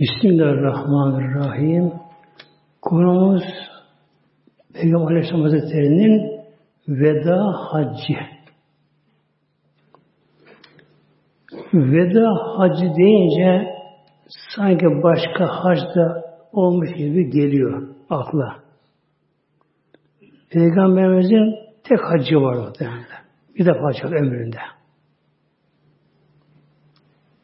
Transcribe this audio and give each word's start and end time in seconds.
Bismillahirrahmanirrahim. 0.00 1.92
Konumuz 2.82 3.42
Peygamber 4.74 5.10
Aleyhisselam 5.10 5.42
Hazretleri'nin 5.42 6.40
veda 6.88 7.52
haccı. 7.52 8.18
Veda 11.74 12.28
hacı 12.58 12.96
deyince 12.96 13.68
sanki 14.56 14.86
başka 14.86 15.46
hacda 15.46 16.24
olmuş 16.52 16.92
gibi 16.94 17.30
geliyor 17.30 17.88
akla. 18.10 18.56
Peygamberimizin 20.50 21.54
tek 21.84 22.00
hacı 22.00 22.36
var 22.36 22.56
muhtemelen. 22.56 23.04
Bir 23.58 23.66
defa 23.66 23.82
hacı 23.82 24.06
ömründe. 24.06 24.58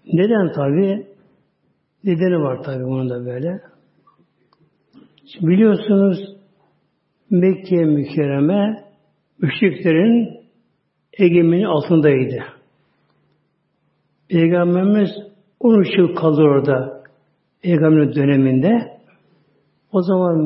Neden 0.06 0.52
tabi? 0.52 1.11
Nedeni 2.04 2.42
var 2.42 2.62
tabi 2.62 2.84
bunun 2.84 3.10
da 3.10 3.26
böyle. 3.26 3.60
Şimdi 5.26 5.46
biliyorsunuz 5.46 6.18
Mekke 7.30 7.76
mükerreme 7.76 8.84
müşriklerin 9.42 10.40
egemeni 11.18 11.66
altındaydı. 11.66 12.44
Peygamberimiz 14.28 15.10
13 15.60 15.98
yıl 15.98 16.14
kaldı 16.14 16.42
orada 16.42 17.02
Peygamberin 17.62 18.14
döneminde. 18.14 18.98
O 19.92 20.02
zaman 20.02 20.38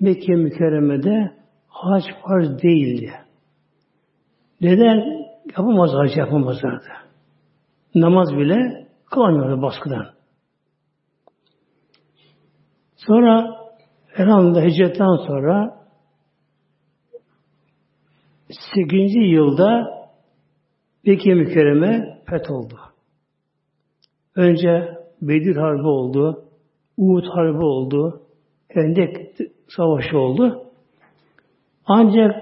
Mekke 0.00 0.34
mükerremede 0.34 1.32
hac 1.68 2.04
farz 2.22 2.62
değildi. 2.62 3.12
Neden? 4.60 5.24
Yapamaz 5.46 5.90
hac 5.92 6.16
yapamazlardı. 6.16 6.88
Namaz 7.94 8.28
bile 8.36 8.86
kılamıyordu 9.10 9.62
baskıdan. 9.62 10.13
Sonra 13.06 13.56
elhamdülillah 14.16 14.64
hicretten 14.64 15.26
sonra 15.26 15.84
8. 18.74 19.14
yılda 19.14 19.94
Mekke 21.06 21.34
mükerreme 21.34 22.22
oldu. 22.50 22.78
Önce 24.36 24.98
Bedir 25.22 25.56
Harbi 25.56 25.86
oldu, 25.86 26.44
Uhud 26.96 27.24
Harbi 27.26 27.64
oldu, 27.64 28.22
Hendek 28.68 29.36
Savaşı 29.76 30.18
oldu. 30.18 30.70
Ancak 31.86 32.34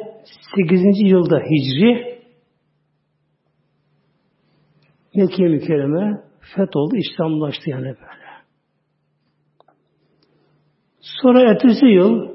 8. 0.57 1.11
yılda 1.11 1.41
Hicri 1.41 2.23
Mekke 5.15 5.43
mükerreme 5.43 6.25
feth 6.57 6.77
oldu, 6.77 6.97
İslamlaştı 6.97 7.71
yani 7.71 7.85
böyle. 7.85 8.22
Sonra 11.03 11.50
ertesi 11.50 11.86
yıl 11.86 12.28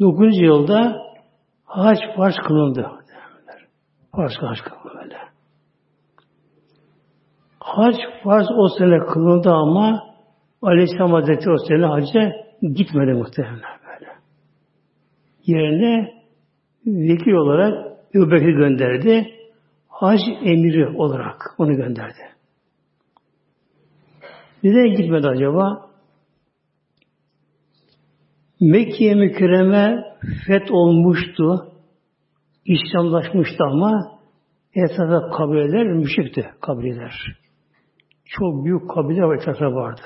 9. 0.00 0.38
yılda 0.38 1.02
hac 1.64 1.98
farz 2.16 2.34
kılındı. 2.46 2.90
Farz 4.16 4.32
hac 4.32 4.58
kılındı 4.60 4.98
böyle. 5.02 5.16
Hac 7.58 7.96
farz 8.24 8.46
o 8.58 8.68
sene 8.78 8.98
kılındı 8.98 9.50
ama 9.50 10.02
Aleyhisselam 10.62 11.12
Hazretleri 11.12 11.50
o 11.50 11.66
sene 11.68 11.86
hacca 11.86 12.32
gitmedi 12.62 13.12
muhtemelen 13.12 13.78
böyle. 13.86 14.12
Yerine 15.46 16.12
vekil 16.86 17.32
olarak 17.32 17.92
Ebu 18.14 18.28
gönderdi. 18.28 19.34
Hac 19.88 20.20
emiri 20.42 20.88
olarak 20.88 21.54
onu 21.58 21.76
gönderdi. 21.76 22.20
Neden 24.62 24.96
gitmedi 24.96 25.28
acaba? 25.28 25.91
Mekke 28.62 29.14
mükerreme 29.14 30.04
feth 30.46 30.72
olmuştu. 30.72 31.72
İslamlaşmıştı 32.64 33.64
ama 33.64 34.18
etrafta 34.74 35.30
kabileler 35.36 35.86
müşrikti 35.86 36.50
kabileler. 36.60 37.12
Çok 38.24 38.64
büyük 38.64 38.90
kabile 38.90 39.22
var 39.22 39.36
etrafta 39.36 39.64
vardı. 39.64 40.00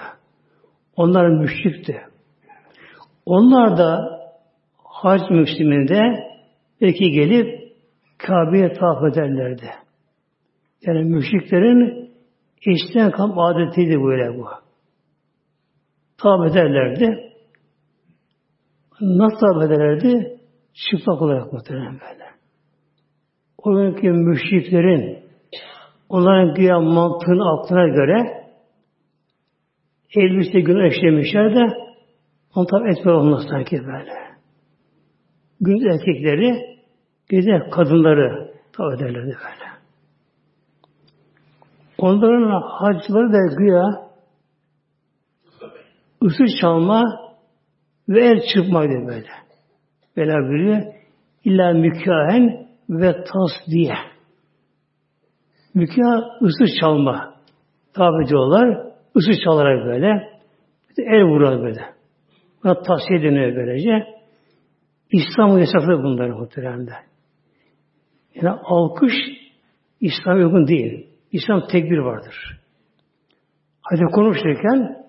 Onlar 0.97 1.29
müşrikti. 1.29 2.01
Onlar 3.27 3.79
da 3.79 4.21
hac 4.85 5.31
mevsiminde 5.31 6.01
belki 6.81 7.11
gelip 7.11 7.73
Kabe'ye 8.19 8.73
tavaf 8.73 9.13
ederlerdi. 9.13 9.71
Yani 10.83 11.05
müşriklerin 11.05 12.11
eşten 12.67 13.11
kam 13.11 13.39
adetiydi 13.39 14.03
böyle 14.03 14.39
bu. 14.39 14.47
Tavaf 16.19 16.51
ederlerdi. 16.51 17.36
Nasıl 19.01 19.39
tavaf 19.39 19.65
ederlerdi? 19.65 20.41
Çıplak 20.75 21.23
olarak 21.23 21.53
muhtemelen 21.53 22.01
böyle. 22.01 22.25
O 23.59 23.77
günkü 23.77 24.11
müşriklerin 24.11 25.19
onların 26.09 26.55
güya 26.55 26.81
mantığın 26.81 27.59
aklına 27.59 27.87
göre 27.89 28.47
elbise 30.15 30.61
günü 30.61 30.87
eşlemişler 30.87 31.55
de 31.55 31.75
onu 32.55 32.67
tabi 32.67 32.91
etme 32.91 33.13
olmaz 33.13 33.43
sanki 33.51 33.77
böyle. 33.87 34.13
Gün 35.61 35.89
erkekleri 35.91 36.79
gece 37.29 37.71
kadınları 37.71 38.55
tabi 38.73 38.97
ederlerdi 38.97 39.37
böyle. 39.37 39.67
Onların 41.99 42.63
hacıları 42.63 43.33
da 43.33 43.57
güya 43.59 43.85
ısı 46.23 46.45
çalma 46.61 47.26
ve 48.09 48.21
el 48.21 48.41
çırpmaydı 48.55 49.07
böyle. 49.07 49.29
Böyle 50.17 50.33
buyuruyor. 50.33 50.83
İlla 51.45 51.73
mükahen 51.73 52.67
ve 52.91 53.13
tas 53.13 53.71
diye. 53.71 53.95
Mükah 55.75 56.43
ısı 56.43 56.79
çalma. 56.81 57.35
Tabi 57.95 58.25
ediyorlar. 58.25 58.87
Isı 59.15 59.41
çalarak 59.45 59.87
böyle. 59.87 60.37
El 60.99 61.23
vuruyor 61.23 61.63
böyle. 61.63 61.81
Buna 62.65 62.83
tavsiye 62.83 63.23
deniyor 63.23 63.57
böylece. 63.57 64.07
İslam 65.13 65.59
yasaklı 65.59 66.03
bunların 66.03 66.39
muhteremde. 66.39 66.93
Yani 68.35 68.59
alkış 68.65 69.13
İslam 70.01 70.39
uygun 70.39 70.67
değil. 70.67 71.07
İslam 71.33 71.67
tekbir 71.67 71.99
vardır. 71.99 72.61
Hadi 73.83 74.03
konuşurken 74.13 75.07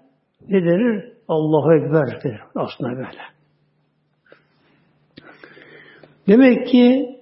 ne 0.50 0.64
denir? 0.64 1.17
Allahu 1.28 1.74
Ekber 1.74 2.24
denir 2.24 2.42
aslında 2.56 2.90
böyle. 2.90 3.22
Demek 6.28 6.68
ki 6.68 7.16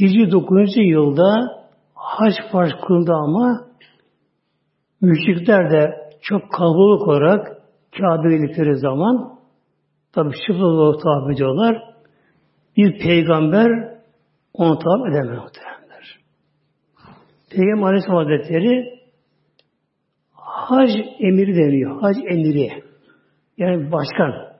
Hicri 0.00 0.30
9. 0.30 0.76
yılda 0.76 1.60
hac 1.94 2.34
farz 2.52 2.72
kılındı 2.86 3.12
ama 3.12 3.66
müşrikler 5.00 5.70
de 5.70 6.10
çok 6.22 6.52
kalabalık 6.52 7.08
olarak 7.08 7.62
Kabe'ye 7.98 8.38
gittikleri 8.38 8.76
zaman 8.76 9.38
tabi 10.12 10.34
çıplak 10.46 10.62
olarak 10.62 11.02
tabi 11.02 11.34
ediyorlar. 11.34 11.82
Bir 12.76 12.98
peygamber 12.98 13.98
onu 14.54 14.78
tabi 14.78 15.10
edemez 15.10 15.38
muhtemelenler. 15.38 16.18
Peygamber 17.50 17.86
Aleyhisselam 17.86 18.16
Hazretleri 18.16 19.00
hac 20.32 20.90
emiri 21.20 21.54
deniyor. 21.56 22.00
Hac 22.02 22.16
emiri. 22.16 22.79
Yani 23.60 23.92
başkan 23.92 24.56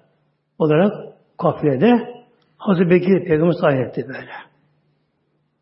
olarak 0.59 0.93
kafilede 1.39 2.23
Hazreti 2.57 2.91
Bekir 2.91 3.25
Peygamber 3.25 3.53
sahibi 3.53 4.09
böyle. 4.09 4.33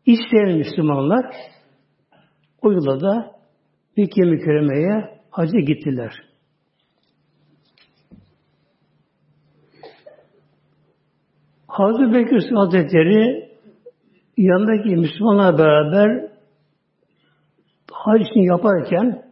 İsteyen 0.05 0.57
Müslümanlar 0.57 1.25
o 2.61 2.71
yılda 2.71 3.01
da 3.01 3.31
Mekke 3.97 4.21
mükerremeye 4.21 5.19
hacı 5.31 5.57
gittiler. 5.57 6.11
Hazreti 11.67 12.13
Bekir 12.13 12.55
Hazretleri 12.55 13.49
yanındaki 14.37 14.89
Müslümanlar 14.89 15.57
beraber 15.57 16.29
hac 17.91 18.21
için 18.21 18.39
yaparken 18.39 19.28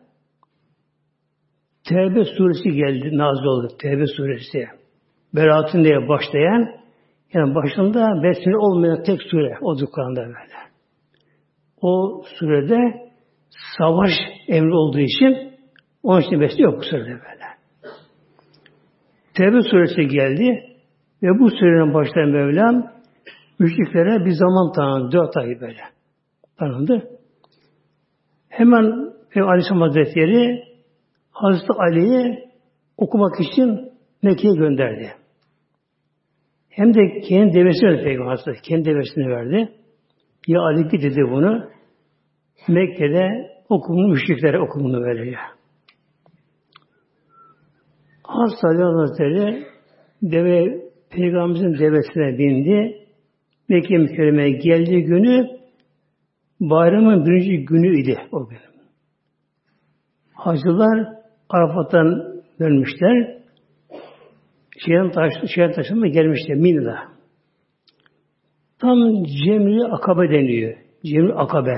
Tevbe 1.89 2.25
suresi 2.25 2.71
geldi, 2.71 3.17
nazil 3.17 3.45
oldu. 3.45 3.67
Tevbe 3.79 4.07
suresi. 4.07 4.65
Beratın 5.35 5.83
diye 5.83 6.07
başlayan, 6.07 6.69
yani 7.33 7.55
başında 7.55 8.23
besmele 8.23 8.57
olmayan 8.57 9.03
tek 9.03 9.21
sure 9.21 9.57
o 9.61 9.75
Kur'an'da 9.91 10.21
böyle. 10.21 10.57
O 11.81 12.23
surede 12.39 13.09
savaş 13.77 14.11
emri 14.47 14.73
olduğu 14.73 14.99
için 14.99 15.53
onun 16.03 16.21
için 16.21 16.41
besmele 16.41 16.63
yok 16.63 16.77
bu 16.77 16.83
surede 16.83 17.09
böyle. 17.09 17.47
Tevbe 19.33 19.61
suresi 19.61 20.07
geldi 20.07 20.63
ve 21.23 21.39
bu 21.39 21.49
surenin 21.49 21.93
başlayan 21.93 22.29
Mevlam 22.29 22.91
müşriklere 23.59 24.25
bir 24.25 24.31
zaman 24.31 24.71
tanıdı. 24.71 25.11
Dört 25.11 25.37
ay 25.37 25.61
böyle 25.61 25.81
tanındı. 26.59 27.09
Hemen 28.49 29.13
Aleyhisselam 29.35 29.81
Hazretleri 29.81 30.66
Hazreti 31.37 31.73
Ali'ye 31.73 32.49
okumak 32.97 33.39
için 33.39 33.91
Mekke'ye 34.23 34.53
gönderdi. 34.53 35.11
Hem 36.69 36.93
de 36.93 37.19
kendi 37.19 37.53
devesini 37.53 37.89
verdi 37.89 38.03
Peygamber 38.03 38.55
Kendi 38.63 38.85
devesini 38.85 39.27
verdi. 39.27 39.69
Ya 40.47 40.61
Ali 40.61 40.83
git 40.83 41.03
dedi 41.03 41.21
bunu. 41.31 41.69
Mekke'de 42.67 43.51
okumunu 43.69 44.07
müşriklere 44.07 44.59
okumunu 44.59 45.01
böylece. 45.01 45.37
Hazreti 48.23 48.83
Hazretleri 48.83 49.65
deve 50.21 50.81
Peygamberimizin 51.09 51.79
devesine 51.79 52.37
bindi. 52.37 53.07
Mekke 53.69 53.97
mükerremeye 53.97 54.49
geldiği 54.49 55.03
günü 55.03 55.47
bayramın 56.59 57.25
birinci 57.25 57.65
günü 57.65 58.01
idi 58.01 58.17
o 58.31 58.49
gün. 58.49 58.59
Hacılar 60.33 61.16
Arafat'tan 61.49 62.41
dönmüşler. 62.59 63.37
Şeyden 64.85 65.11
taş, 65.11 65.33
şeyden 65.55 65.71
taşınma 65.71 66.07
gelmişler 66.07 66.55
Mina'da. 66.57 66.97
Tam 68.79 69.23
Cemri 69.23 69.85
Akabe 69.85 70.29
deniyor. 70.29 70.77
Cemri 71.05 71.33
Akabe. 71.33 71.77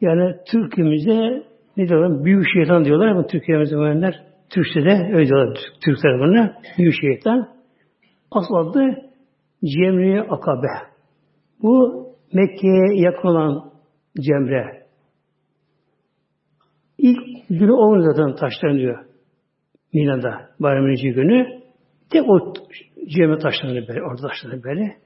Yani 0.00 0.36
Türk'ümüzde 0.50 1.42
ne 1.76 1.88
diyorlar? 1.88 2.24
Büyük 2.24 2.46
şeytan 2.54 2.84
diyorlar 2.84 3.06
ama 3.06 3.26
Türkiye'mizde 3.26 3.76
mühendiler. 3.76 4.24
Türkçe'de 4.50 5.10
öyle 5.12 5.28
diyorlar 5.28 5.58
Türk 5.84 6.02
tarafına. 6.02 6.58
Büyük 6.78 6.94
şeytan. 7.00 7.48
Asıl 8.30 8.54
adı 8.54 9.10
Cemri 9.64 10.22
Akabe. 10.22 10.68
Bu 11.62 12.06
Mekke'ye 12.32 13.02
yakın 13.02 13.28
olan 13.28 13.70
Cemre. 14.20 14.86
İlk 16.98 17.35
günü 17.50 17.72
o 17.72 18.02
zaten 18.02 18.34
taşlanıyor. 18.34 19.04
Mina'da 19.92 20.50
bayramın 20.60 20.94
günü. 20.94 21.46
Tek 22.10 22.22
o 22.28 22.52
Cemre 23.08 23.38
taşlanıyor 23.38 23.88
böyle, 23.88 24.02
orada 24.02 24.28
taşlanıyor 24.28 24.62
böyle. 24.64 24.96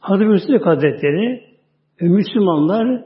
Hazreti 0.00 0.32
Hüsnü 0.32 0.58
Hazretleri 0.58 1.42
Müslümanlar 2.00 3.04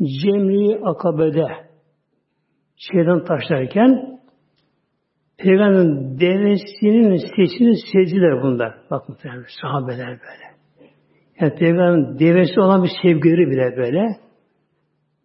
Cemri 0.00 0.80
Akabe'de 0.84 1.46
şeyden 2.76 3.24
taşlarken 3.24 4.20
Peygamberin 5.38 6.20
devesinin 6.20 7.16
sesini 7.16 7.74
sezdiler 7.92 8.42
bunlar. 8.42 8.74
Bak 8.90 9.08
muhtemelen 9.08 9.44
sahabeler 9.62 10.08
böyle. 10.08 10.54
Yani 11.40 11.54
Peygamberin 11.54 12.18
devesi 12.18 12.60
olan 12.60 12.82
bir 12.82 12.90
sevgileri 13.02 13.50
bile 13.50 13.76
böyle. 13.76 14.16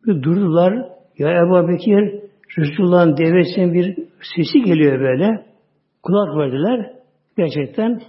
Bir 0.06 0.24
durdular. 0.24 0.99
Ya 1.20 1.30
Ebu 1.30 1.68
Bekir 1.68 2.20
Resulullah'ın 2.58 3.18
devesinin 3.18 3.74
bir 3.74 3.96
sesi 4.36 4.62
geliyor 4.62 5.00
böyle. 5.00 5.46
Kulak 6.04 6.38
verdiler. 6.38 6.92
Gerçekten 7.38 8.02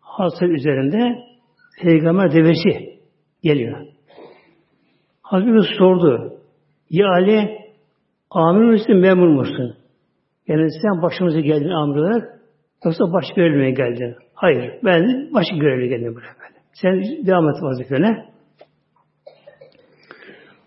hasır 0.00 0.48
üzerinde 0.48 1.18
Peygamber 1.82 2.32
devesi 2.32 2.98
geliyor. 3.42 3.86
Hazreti 5.22 5.74
sordu. 5.78 6.32
Ya 6.90 7.08
Ali 7.08 7.58
amir 8.30 8.64
misin 8.64 8.96
memur 8.96 9.28
musun? 9.28 9.76
Yani 10.48 10.68
sen 10.82 11.02
başımıza 11.02 11.40
geldin 11.40 11.68
amir 11.68 11.96
olarak 11.96 12.40
yoksa 12.84 13.12
baş 13.12 13.24
görevliye 13.36 13.70
geldin. 13.70 14.14
Hayır 14.34 14.72
ben 14.84 15.30
baş 15.34 15.46
görevliye 15.60 15.88
geldim 15.88 16.14
buraya. 16.14 16.36
Sen 16.72 17.02
devam 17.26 17.48
et 17.48 17.62
vazifene. 17.62 18.26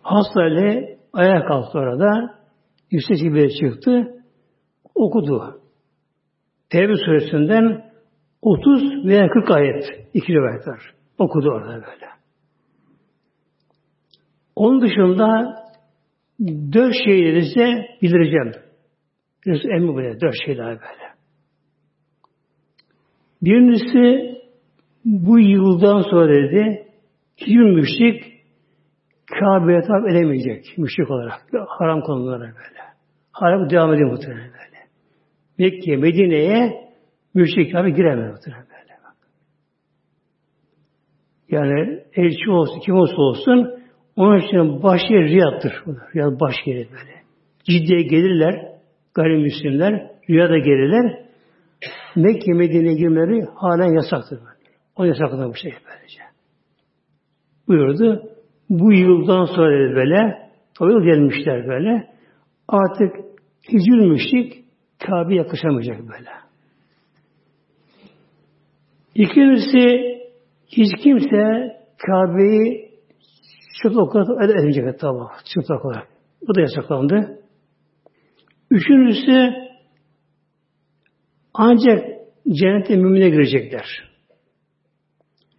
Hasta 0.02 0.42
Ali 0.42 0.99
ayağa 1.14 1.46
kalktı 1.46 1.80
orada. 1.80 2.40
Yüksek 2.92 3.34
bir 3.34 3.50
çıktı. 3.50 4.24
Okudu. 4.96 5.62
Tevbe 6.70 6.96
suresinden 6.96 7.92
30 8.42 9.06
veya 9.06 9.28
40 9.28 9.52
ayet. 9.52 9.84
iki 10.14 10.34
rivayet 10.34 10.68
var. 10.68 10.94
Okudu 11.18 11.50
orada 11.50 11.74
böyle. 11.74 12.10
Onun 14.56 14.82
dışında 14.82 15.56
dört 16.74 16.96
şeyleri 17.06 17.46
size 17.46 17.86
bildireceğim. 18.02 18.52
Biraz 19.46 19.66
emmi 19.66 19.96
böyle, 19.96 20.22
dört 20.22 20.36
şeyler 20.46 20.68
böyle. 20.68 21.10
Birincisi 23.42 24.36
bu 25.06 25.40
yıldan 25.40 26.02
sonra 26.02 26.30
dedi 26.30 26.88
hiçbir 27.38 27.76
müşrik 27.76 28.39
Kabe'ye 29.30 29.82
tavaf 29.82 30.10
edemeyecek 30.12 30.78
müşrik 30.78 31.12
olarak. 31.12 31.42
Haram 31.68 32.02
konulara 32.02 32.40
böyle. 32.40 32.80
Haram 33.32 33.70
devam 33.70 33.94
ediyor 33.94 34.12
muhtemelen 34.12 34.52
böyle. 34.52 34.80
Mekke, 35.58 35.98
Medine'ye 35.98 36.90
müşrik 37.34 37.72
Kabe 37.72 37.90
giremez 37.90 38.32
muhtemelen 38.32 38.66
böyle. 38.70 38.80
Yani 41.50 42.04
elçi 42.16 42.52
olsun, 42.52 42.80
kim 42.80 42.96
olsa 42.96 43.16
olsun 43.16 43.80
onun 44.16 44.38
için 44.40 44.84
baş 44.84 45.02
yeri 45.10 45.30
Riyad'dır. 45.30 45.84
Riyad 46.16 46.40
baş 46.40 46.56
yeri 46.66 46.88
böyle. 46.92 47.24
Ciddiye 47.64 48.02
gelirler, 48.02 48.72
gayrimüslimler, 49.14 50.12
Riyad'a 50.30 50.58
gelirler. 50.58 51.26
Mekke, 52.16 52.54
Medine'ye 52.54 52.96
girmeleri 52.96 53.46
halen 53.56 53.94
yasaktır. 53.94 54.38
Böyle. 54.38 54.70
O 54.96 55.04
yasakladı 55.04 55.50
bu 55.50 55.56
şey 55.56 55.72
böylece. 55.72 56.22
Buyurdu. 57.68 58.39
Bu 58.70 58.94
yıldan 58.94 59.46
sonra 59.46 59.80
dedi 59.80 59.96
böyle, 59.96 60.50
o 60.80 60.90
yıl 60.90 61.04
gelmişler 61.04 61.68
böyle. 61.68 62.10
Artık 62.68 63.16
hicr 63.72 64.08
müşrik 64.10 64.66
Kabe 65.00 65.36
yakışamayacak 65.36 66.00
böyle. 66.00 66.30
İkincisi 69.16 70.18
hiç 70.68 71.04
kimse 71.04 71.76
Kabe'yi 71.98 72.90
Çıplak 73.84 74.16
olarak 74.16 74.50
edemeyecek 74.50 75.00
tamam. 75.00 75.32
Çıplak 75.46 75.86
olarak. 75.86 76.08
Bu 76.48 76.56
da 76.56 76.62
yasaklandı. 76.62 77.40
Üçüncüsü 78.72 79.54
ancak 81.54 82.06
cennete 82.48 82.96
mümine 82.96 83.30
girecekler. 83.30 84.10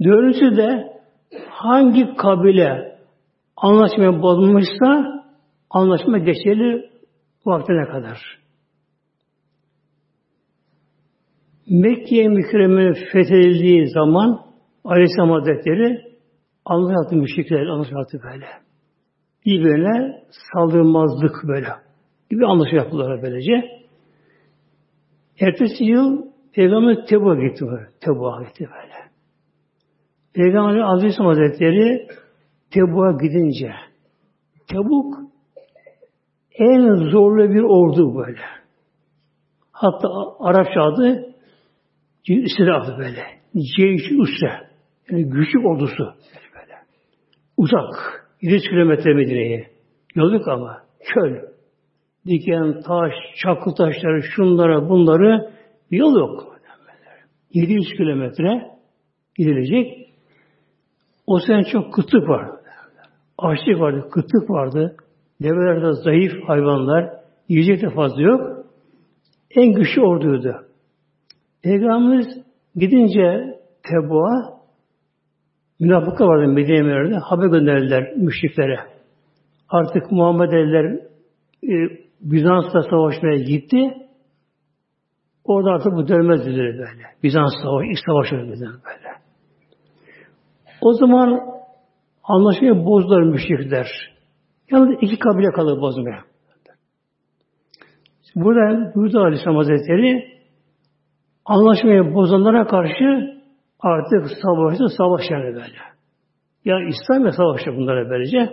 Dördüncüsü 0.05 0.57
de 0.57 1.01
hangi 1.49 2.17
kabile 2.17 2.90
anlaşmaya 3.61 4.23
bozulmuşsa 4.23 5.23
anlaşma 5.71 6.19
geçerli 6.19 6.91
vaktine 7.47 7.85
kadar. 7.85 8.41
Mekke'ye 11.69 12.29
mükerremenin 12.29 12.95
fethedildiği 13.13 13.89
zaman 13.89 14.41
Aleyhisselam 14.85 15.31
Hazretleri 15.31 16.11
Allah 16.65 16.93
yaptı 16.93 17.17
müşrikler, 17.17 17.67
Allah 17.67 17.87
yaptı 17.91 18.21
böyle. 18.25 18.47
Birbirine 19.47 20.23
saldırmazlık 20.53 21.49
böyle. 21.49 21.69
Gibi 22.31 22.47
anlaşma 22.47 22.79
yaptılar 22.79 23.23
böylece. 23.23 23.81
Ertesi 25.41 25.85
yıl 25.85 26.23
Peygamber 26.53 27.07
Tebu'a 27.07 27.35
gitti 27.35 27.67
böyle. 27.67 27.89
Tebu'a 28.01 28.43
gitti 28.43 28.69
böyle. 28.75 28.95
Peygamber 30.35 30.79
Aleyhisselam 30.79 31.29
Hazretleri 31.29 32.09
Tebu'a 32.71 33.13
gidince 33.13 33.73
Tebuk 34.69 35.31
en 36.55 37.11
zorlu 37.11 37.51
bir 37.51 37.63
ordu 37.63 38.17
böyle. 38.17 38.41
Hatta 39.73 40.09
Arapça 40.41 40.83
adı 40.83 41.35
Üsre 42.29 42.99
böyle. 42.99 43.25
Ceyş 43.77 44.03
Üsre. 44.11 44.71
Yani 45.11 45.25
güçlük 45.25 45.67
ordusu. 45.67 46.15
Uzak. 47.57 48.27
100 48.41 48.63
kilometre 48.63 49.15
Medine'ye. 49.15 49.71
Yol 50.15 50.33
yok 50.33 50.49
ama. 50.49 50.83
Köl. 51.05 51.37
Diken, 52.27 52.81
taş, 52.81 53.13
çakıl 53.43 53.75
taşları, 53.75 54.23
şunlara, 54.23 54.89
bunları 54.89 55.53
yol 55.91 56.19
yok. 56.19 56.57
700 57.55 57.93
kilometre 57.97 58.71
gidilecek. 59.37 60.11
O 61.27 61.39
sene 61.39 61.65
çok 61.65 61.95
kıtlık 61.95 62.29
var. 62.29 62.60
Açlık 63.41 63.81
vardı, 63.81 64.09
kıtlık 64.11 64.51
vardı. 64.51 64.97
Develerde 65.43 65.93
zayıf 65.93 66.33
hayvanlar, 66.47 67.11
yiyecek 67.49 67.83
de 67.83 67.91
fazla 67.95 68.23
yok. 68.23 68.67
En 69.51 69.73
güçlü 69.73 70.03
orduydu. 70.03 70.57
Peygamberimiz 71.63 72.27
gidince 72.77 73.59
Tebu'a 73.83 74.61
Münafıklar 75.81 76.27
vardı 76.27 76.49
Medine 76.49 76.83
Münevvere'de. 76.83 77.17
Haber 77.17 77.47
gönderdiler 77.47 78.17
müşriklere. 78.17 78.79
Artık 79.69 80.13
Muhammed 80.13 80.53
eller 80.53 80.85
e, 81.65 82.01
Bizans'la 82.21 82.83
savaşmaya 82.83 83.37
gitti. 83.37 83.95
Orada 85.45 85.71
artık 85.71 85.93
bu 85.93 86.09
dönmez 86.09 86.47
dedi 86.47 86.57
böyle. 86.57 87.03
Bizans 87.23 87.53
savaşı, 87.63 87.87
ilk 87.87 87.99
savaşı 88.07 88.37
böyle. 88.37 88.71
O 90.81 90.93
zaman 90.93 91.41
anlaşmayı 92.31 92.85
bozdular 92.85 93.23
müşrikler. 93.23 93.87
Yalnız 94.71 94.99
iki 95.01 95.19
kabile 95.19 95.51
kalır 95.51 95.81
bozmaya. 95.81 96.25
Burada 98.35 98.95
buyurdu 98.95 99.21
Aleyhisselam 99.21 99.57
Hazretleri 99.57 100.41
anlaşmayı 101.45 102.15
bozanlara 102.15 102.67
karşı 102.67 103.41
artık 103.81 104.27
savaşta 104.43 104.89
savaş 104.89 105.31
yani 105.31 105.55
böyle. 105.55 105.79
Ya 106.65 106.77
İslam 106.89 107.25
ve 107.25 107.33
savaşta 107.33 107.77
bunlara 107.77 108.11
böylece. 108.11 108.51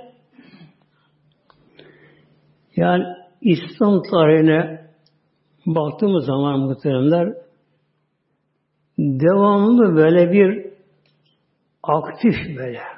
Yani 2.76 3.04
İslam 3.42 4.02
tarihine 4.12 4.88
baktığımız 5.66 6.26
zaman 6.26 6.60
muhteremler 6.60 7.34
devamlı 8.98 9.96
böyle 9.96 10.32
bir 10.32 10.68
aktif 11.84 12.36
böyle 12.58 12.97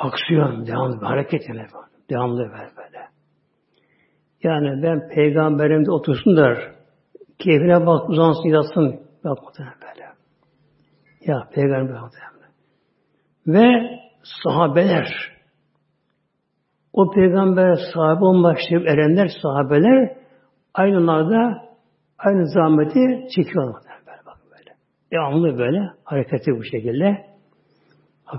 aksiyon, 0.00 0.66
devamlı 0.66 1.00
bir 1.00 1.06
hareket 1.06 1.48
yani 1.48 1.66
devamlı 2.10 2.38
böyle 2.38 2.76
böyle. 2.76 3.06
Yani 4.42 4.82
ben 4.82 5.08
peygamberimde 5.08 5.90
otursun 5.90 6.36
der, 6.36 6.58
keyfine 7.38 7.86
bak, 7.86 8.10
uzansın, 8.10 8.48
yatsın, 8.48 9.00
bakmadan 9.24 9.74
böyle. 9.82 10.06
Ya 11.20 11.48
peygamber 11.54 12.00
muhtemelen. 12.00 12.52
Ve 13.46 13.98
sahabeler, 14.44 15.08
o 16.92 17.10
peygamber 17.10 17.74
sahibi 17.94 18.24
olmak 18.24 18.58
erenler, 18.72 19.30
sahabeler 19.42 20.16
aynılarda 20.74 21.62
aynı 22.18 22.46
zahmeti 22.46 23.28
çekiyorlar. 23.36 23.82
Böyle, 24.06 24.18
bak 24.26 24.38
böyle. 24.50 24.76
Devamlı 25.12 25.58
böyle 25.58 25.90
hareketi 26.04 26.50
bu 26.56 26.64
şekilde. 26.64 27.35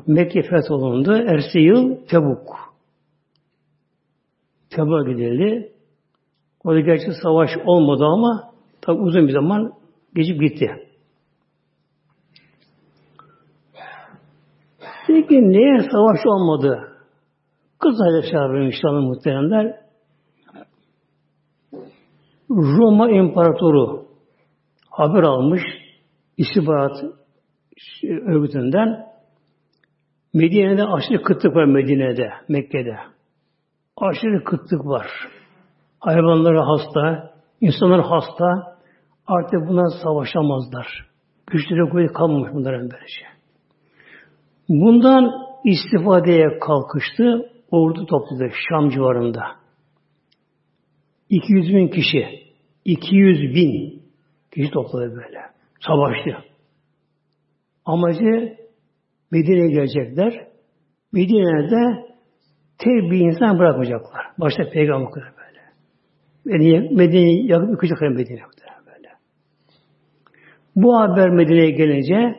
Mekke 0.08 0.41
fetholundu. 0.41 1.13
Ersi 1.13 1.60
yıl 1.60 1.96
Tebuk. 2.06 2.74
Tebuk'a 4.70 5.12
gidildi. 5.12 5.72
Orada 6.63 6.79
gerçi 6.79 7.12
savaş 7.24 7.50
olmadı 7.65 8.06
ama 8.06 8.51
tabi 8.82 8.98
uzun 9.01 9.27
bir 9.27 9.34
zaman 9.34 9.74
geçip 10.15 10.41
gitti. 10.41 10.88
Peki 15.08 15.50
niye 15.50 15.79
savaş 15.91 16.20
olmadı? 16.25 16.91
Kısaca 17.79 18.32
çağırıyor 18.32 18.65
inşallah 18.65 19.01
muhteremler. 19.01 19.79
Roma 22.50 23.12
İmparatoru 23.12 24.06
haber 24.89 25.24
almış 25.24 25.62
istihbarat 26.38 27.03
örgütünden 28.03 29.06
Medine'de 30.38 30.84
aşırı 30.84 31.24
kıtlık 31.24 31.56
var 31.56 31.65
Medine'de, 31.65 32.29
Mekke'de. 32.50 32.98
Aşırı 33.98 34.44
kıtlık 34.44 34.86
var. 34.86 35.08
Hayvanları 36.00 36.60
hasta, 36.60 37.34
insanlar 37.62 38.01
hasta. 38.01 38.77
Artık 39.27 39.67
buna 39.67 39.89
savaşamazlar. 40.03 41.08
Güçleri 41.48 41.89
kuvveti 41.89 42.13
kalmamış 42.13 42.50
bunların 42.53 42.82
böylece. 42.82 43.25
Bundan 44.70 45.32
istifadeye 45.63 46.60
kalkıştı. 46.60 47.51
Ordu 47.72 48.06
topladı 48.06 48.50
Şam 48.70 48.89
civarında. 48.89 49.44
200 51.29 51.70
bin 51.70 51.88
kişi. 51.88 52.27
200 52.86 53.56
bin 53.56 54.03
kişi 54.51 54.72
topladı 54.72 55.10
böyle. 55.15 55.41
Savaştı. 55.79 56.38
Amacı 57.86 58.56
Medine'ye 59.31 59.67
gelecekler. 59.67 60.48
Medine'de 61.12 62.07
tek 62.77 63.12
bir 63.12 63.19
insan 63.19 63.60
bırakmayacaklar. 63.60 64.25
Başta 64.38 64.69
peygamber 64.69 65.12
kadar 65.12 65.34
böyle. 65.38 65.62
Medine'yi 66.46 66.96
Medine 66.96 67.53
yakıp 67.53 67.69
yıkacaklar 67.69 68.07
Medine'ye 68.07 68.43
böyle. 68.86 69.10
Bu 70.75 71.00
haber 71.00 71.29
Medine'ye 71.29 71.72
gelince 71.72 72.36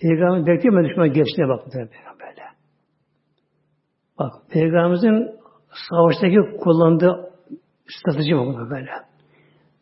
peygamber 0.00 0.46
beklemedi 0.46 0.88
düşman 0.88 1.12
geçtiğine 1.12 1.48
bak 1.48 1.66
böyle. 1.74 1.88
Bak 4.18 4.32
peygamberimizin 4.50 5.30
savaştaki 5.90 6.38
kullandığı 6.60 7.30
strateji 7.88 8.36
bu 8.36 8.70
böyle. 8.70 8.90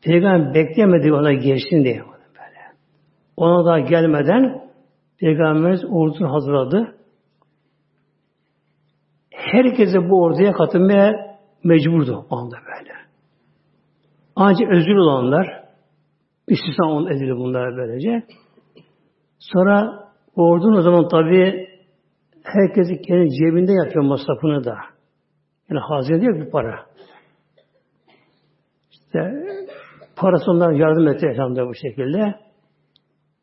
Peygamber 0.02 0.54
beklemedi 0.54 1.12
ona 1.12 1.32
geçsin 1.32 1.84
diye 1.84 1.98
böyle. 1.98 2.62
Ona 3.36 3.64
da 3.64 3.78
gelmeden 3.78 4.61
Peygamberimiz 5.22 5.84
ordusunu 5.84 6.32
hazırladı. 6.32 6.94
Herkese 9.30 10.10
bu 10.10 10.22
orduya 10.22 10.52
katılmaya 10.52 11.38
mecburdu 11.64 12.26
o 12.30 12.36
anda 12.36 12.56
böyle. 12.56 12.92
Ancak 14.36 14.70
özür 14.70 14.96
olanlar 14.96 15.64
istisna 16.48 16.90
on 16.90 17.06
edildi 17.06 17.36
bunlar 17.36 17.76
böylece. 17.76 18.22
Sonra 19.38 20.08
ordunun 20.36 20.76
o 20.76 20.82
zaman 20.82 21.08
tabi 21.08 21.68
herkesi 22.42 23.02
kendi 23.02 23.30
cebinde 23.30 23.72
yapıyor 23.72 24.04
masrafını 24.04 24.64
da. 24.64 24.76
Yani 25.70 25.80
hazine 25.80 26.20
diyor 26.20 26.40
bir 26.40 26.50
para. 26.50 26.86
İşte 28.90 29.32
parası 30.16 30.50
onlara 30.50 30.76
yardım 30.76 31.08
etti 31.08 31.26
elhamdülillah 31.26 31.68
bu 31.68 31.74
şekilde. 31.74 32.34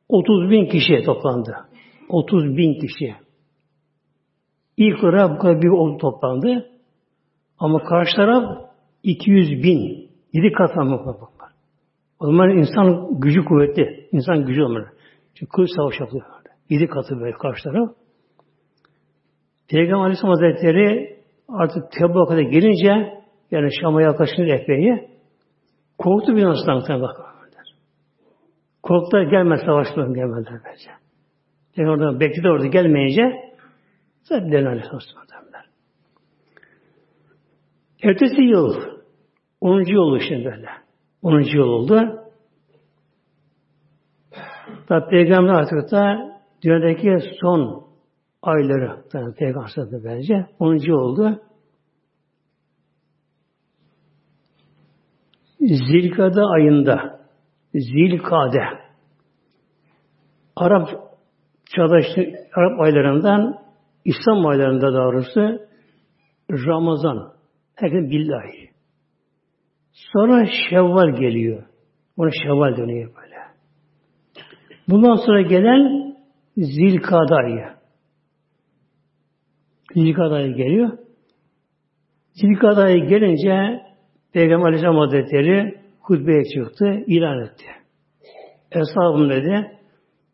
30 0.10 0.50
bin 0.50 0.66
kişi 0.66 1.04
toplandı. 1.06 1.69
30 2.10 2.58
bin 2.58 2.80
kişi. 2.80 3.16
İlk 4.78 5.04
olarak 5.04 5.38
bu 5.38 5.42
kadar 5.42 5.62
bir 5.62 5.70
ordu 5.70 5.98
toplandı. 5.98 6.70
Ama 7.60 7.84
karşı 7.84 8.16
taraf 8.16 8.44
200 9.04 9.64
bin. 9.64 10.10
7 10.34 10.52
kat 10.52 10.78
var. 10.78 11.52
O 12.20 12.26
zaman 12.26 12.50
insan 12.50 13.20
gücü 13.20 13.46
kuvvetli. 13.46 14.08
İnsan 14.12 14.46
gücü 14.46 14.64
olmalı. 14.64 14.88
Çünkü 15.36 15.52
kılıç 15.52 15.70
savaş 15.76 16.00
yapıyor. 16.00 16.26
7 16.70 16.88
katı 16.88 17.20
böyle 17.20 17.32
karşı 17.32 17.64
taraf. 17.64 17.90
Peygamber 19.68 20.04
Aleyhisselam 20.04 20.36
Hazretleri 20.36 21.18
artık 21.50 21.92
Tebuk'a 21.92 22.26
kadar 22.26 22.42
gelince 22.42 23.22
yani 23.52 23.70
Şam'a 23.82 24.02
yaklaşınca 24.02 24.56
epey 24.56 25.10
korktu 25.98 26.36
bir 26.36 26.46
nasıl 26.46 27.02
bak. 27.02 27.30
Korktular 28.84 29.24
gelmez 29.24 29.62
savaştılar 29.66 30.08
gelmediler 30.08 30.62
bence. 30.66 30.99
Yani 31.80 31.90
orada 31.90 32.20
bekledi 32.20 32.50
orada 32.50 32.68
gelmeyince 32.68 33.54
zaten 34.24 34.52
dönen 34.52 34.66
Aleyhisselam 34.66 35.00
Ertesi 38.04 38.42
yıl 38.42 38.76
10. 39.62 39.84
yıl 39.84 40.18
işte 40.18 40.36
böyle. 40.36 40.68
10. 41.22 41.40
yıl 41.40 41.64
oldu. 41.64 42.24
Tabi 44.88 45.10
Peygamber 45.10 45.54
artık 45.54 45.92
da 45.92 46.32
dünyadaki 46.64 47.18
son 47.42 47.88
ayları 48.42 49.04
yani 49.14 49.34
Peygamber 49.34 50.04
bence 50.04 50.46
10. 50.60 50.76
yıl 50.76 50.96
oldu. 50.96 51.42
Zilkade 55.60 56.42
ayında 56.42 57.20
Zilkade 57.74 58.64
Arap 60.56 61.09
çağdaşı 61.76 62.34
Arap 62.56 62.80
aylarından 62.80 63.60
İslam 64.06 64.46
aylarında 64.46 64.94
doğrusu 64.94 65.60
Ramazan. 66.52 67.34
Herkes 67.76 68.10
billahi. 68.12 68.70
Sonra 69.92 70.46
Şevval 70.70 71.10
geliyor. 71.20 71.64
Ona 72.18 72.30
Şevval 72.44 72.78
dönüyor 72.78 73.12
böyle. 73.16 73.36
Bundan 74.88 75.16
sonra 75.16 75.42
gelen 75.42 76.16
Zilkade 76.58 77.36
ayı. 77.36 77.66
Zilkade 79.94 80.34
ayı 80.34 80.56
geliyor. 80.56 80.98
Zilkade 82.34 82.82
ayı 82.82 83.08
gelince 83.08 83.82
Peygamber 84.34 84.66
Aleyhisselam 84.66 84.98
Hazretleri 84.98 85.80
hutbeye 86.00 86.44
çıktı, 86.44 87.04
ilan 87.08 87.44
etti. 87.44 87.66
Eshabım 88.72 89.30
dedi, 89.30 89.79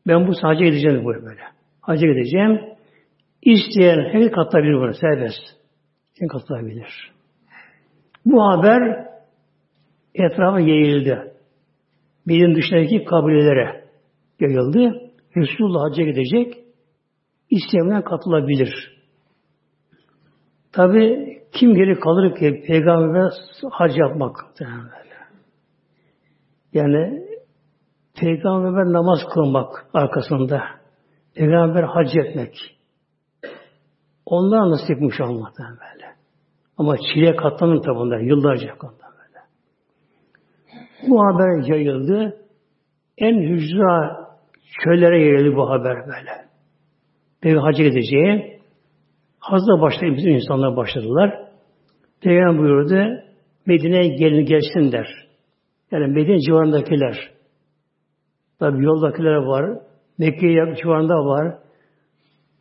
ben 0.08 0.28
bu 0.28 0.34
sadece 0.34 0.66
gideceğim 0.66 1.06
böyle 1.06 1.26
böyle. 1.26 1.42
Hacca 1.82 2.08
gideceğim. 2.08 2.62
İsteyen 3.42 4.10
her 4.12 4.32
katılabilir 4.32 4.74
bunu, 4.74 4.94
serbest. 4.94 5.42
Kim 6.20 6.28
katılabilir? 6.28 7.12
Bu 8.26 8.44
haber 8.44 9.08
etrafa 10.16 10.60
yayıldı. 10.60 11.32
Benim 12.28 12.56
dışındaki 12.56 13.06
kabilelere 13.06 13.86
yayıldı. 14.40 15.12
Resulullah 15.38 15.90
hacca 15.90 16.04
gidecek. 16.04 16.58
İsteyenler 17.50 18.04
katılabilir. 18.04 18.96
Tabi 20.72 21.26
kim 21.52 21.76
geri 21.76 22.00
kalır 22.00 22.36
ki 22.36 22.64
peygamber 22.68 23.32
hac 23.72 23.98
yapmak? 23.98 24.36
Yani 26.74 27.26
peygamber 28.20 28.94
namaz 28.94 29.20
kılmak 29.34 29.86
arkasında. 29.94 30.64
Peygamber 31.36 31.84
hac 31.84 32.18
etmek. 32.18 32.54
Onlar 34.26 34.70
nasipmiş 34.70 35.20
Allah'tan 35.20 35.70
böyle. 35.70 36.06
Ama 36.78 36.98
çile 36.98 37.36
katlanın 37.36 37.82
tabi 37.82 37.96
bunlar. 37.96 38.20
Yıllarca 38.20 38.68
katlanın 38.68 39.16
böyle. 39.18 39.40
Bu 41.10 41.20
haber 41.20 41.68
yayıldı. 41.68 42.38
En 43.18 43.40
hücra 43.40 44.26
çöllere 44.84 45.22
yayıldı 45.22 45.56
bu 45.56 45.70
haber 45.70 45.96
böyle. 46.08 46.46
Peygamber 47.42 47.68
hacı 47.68 47.84
gideceği. 47.84 48.62
Hazda 49.40 49.82
başladı, 49.82 50.12
bütün 50.18 50.32
insanlar 50.32 50.76
başladılar. 50.76 51.40
Peygamber 52.22 52.60
buyurdu, 52.60 53.22
Medine'ye 53.66 54.08
gelin 54.08 54.46
gelsin 54.46 54.92
der. 54.92 55.08
Yani 55.92 56.08
Medine 56.08 56.40
civarındakiler. 56.40 57.35
Tabi 58.60 58.84
yoldakiler 58.84 59.36
var. 59.36 59.80
Mekke 60.18 60.76
civarında 60.82 61.26
var. 61.26 61.58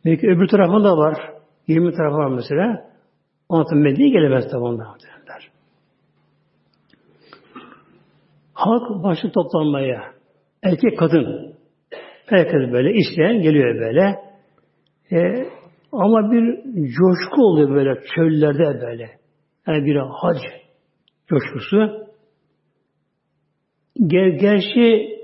Mekke 0.03 0.27
öbür 0.27 0.47
tarafında 0.47 0.97
var. 0.97 1.17
20 1.67 1.91
tarafı 1.91 2.15
var 2.15 2.29
mesela. 2.29 2.89
Tabi 3.49 3.79
Medine'ye 3.79 4.09
gelemez 4.09 4.51
tabi 4.51 4.63
onlar. 4.63 4.87
Der. 5.27 5.49
Halk 8.53 9.03
başı 9.03 9.31
toplanmaya. 9.31 10.01
Erkek 10.63 10.99
kadın. 10.99 11.55
Herkes 12.25 12.71
böyle 12.73 12.93
isteyen 12.93 13.41
geliyor 13.41 13.75
böyle. 13.79 14.15
E, 15.11 15.49
ama 15.91 16.31
bir 16.31 16.61
coşku 16.73 17.41
oluyor 17.41 17.69
böyle 17.69 17.99
çöllerde 18.15 18.81
böyle. 18.81 19.09
Yani 19.67 19.85
bir 19.85 19.95
hac 19.95 20.37
coşkusu. 21.27 22.05
Ger 24.07 24.27
gerçi 24.27 25.14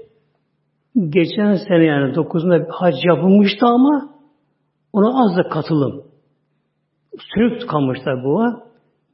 geçen 0.96 1.54
sene 1.54 1.84
yani 1.84 2.14
9'unda 2.14 2.68
hac 2.70 2.96
yapılmıştı 3.06 3.66
ama 3.66 4.10
ona 4.94 5.24
az 5.24 5.38
da 5.38 5.50
katılım. 5.50 6.04
Sürük 7.34 7.70
kalmışlar 7.70 8.24
bu. 8.24 8.46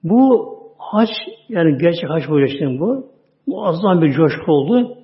Bu 0.03 0.49
hac 0.77 1.09
yani 1.49 1.77
gerçek 1.77 2.09
hac 2.09 2.25
projesi 2.25 2.79
bu. 2.79 3.07
Muazzam 3.47 4.01
bir 4.01 4.13
coşku 4.13 4.51
oldu. 4.51 4.97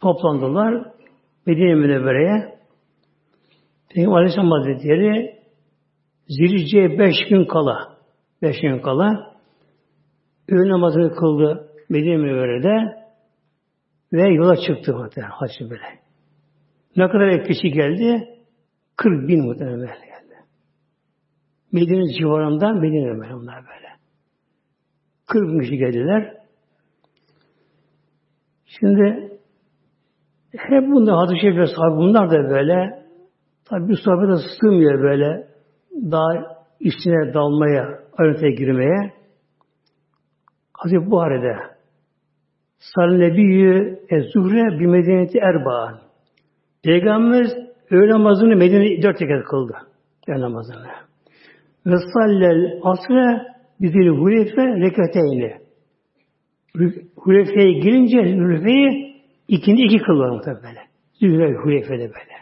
Toplandılar. 0.00 0.92
Medine 1.46 1.74
Münevvere'ye. 1.74 2.54
Peygamber 3.88 4.16
Aleyhisselam 4.16 4.50
Hazretleri 4.50 5.34
Zilce 6.28 6.98
beş 6.98 7.28
gün 7.28 7.44
kala 7.44 7.78
beş 8.42 8.60
gün 8.60 8.78
kala 8.78 9.34
öğün 10.48 10.70
namazını 10.70 11.14
kıldı 11.14 11.70
Medine 11.88 12.16
Münevvere'de 12.16 13.04
ve 14.12 14.28
yola 14.28 14.56
çıktı 14.56 14.96
muhtemelen 14.96 15.30
hacı 15.30 15.70
böyle. 15.70 16.03
Ne 16.96 17.08
kadar 17.08 17.44
kişi 17.44 17.68
geldi? 17.70 18.28
40 18.96 19.28
bin 19.28 19.44
muhtemelen 19.44 19.80
geldi. 19.80 20.34
Medine 21.72 22.18
civarından 22.18 22.80
Medine 22.80 23.20
böyle 23.20 23.34
böyle. 23.46 23.88
40 25.26 25.42
bin 25.42 25.60
kişi 25.60 25.76
geldiler. 25.76 26.36
Şimdi 28.80 29.30
hep 30.56 30.82
bunda 30.92 31.16
hadis-i 31.16 31.40
şerifler 31.40 31.66
sahibi 31.66 31.96
bunlar 31.96 32.30
da 32.30 32.50
böyle 32.50 33.04
tabi 33.64 33.88
bir 33.88 33.96
sohbete 33.96 34.48
sığmıyor 34.60 35.02
böyle 35.02 35.48
daha 35.94 36.56
içine 36.80 37.34
dalmaya, 37.34 38.00
ayrıntıya 38.18 38.50
girmeye. 38.50 39.12
Hazreti 40.72 41.10
Buhari'de 41.10 41.56
Sal 42.78 43.08
Nebiyyü 43.08 44.00
Ez-Zuhre 44.08 44.80
bir 44.80 44.86
medeniyeti 44.86 45.38
erbağın. 45.38 46.00
Peygamberimiz 46.84 47.52
öğle 47.90 48.12
namazını 48.12 48.56
Medine'de 48.56 49.02
dört 49.02 49.22
rekat 49.22 49.44
kıldı. 49.44 49.72
Öğle 50.28 50.40
namazını. 50.40 50.86
Ve 51.86 51.96
sallel 52.14 52.80
asre 52.82 53.42
bizil 53.80 54.08
hulefe 54.08 54.62
rekateyni. 54.62 55.54
Hulefe'ye 57.16 57.72
girince 57.72 58.16
Hulefe'yi 58.16 59.14
ikindi 59.48 59.82
iki 59.82 59.98
kıldı 59.98 60.32
muhtemelen. 60.32 60.86
Zülhüle 61.20 61.54
Hulefe'de 61.54 62.02
böyle. 62.02 62.34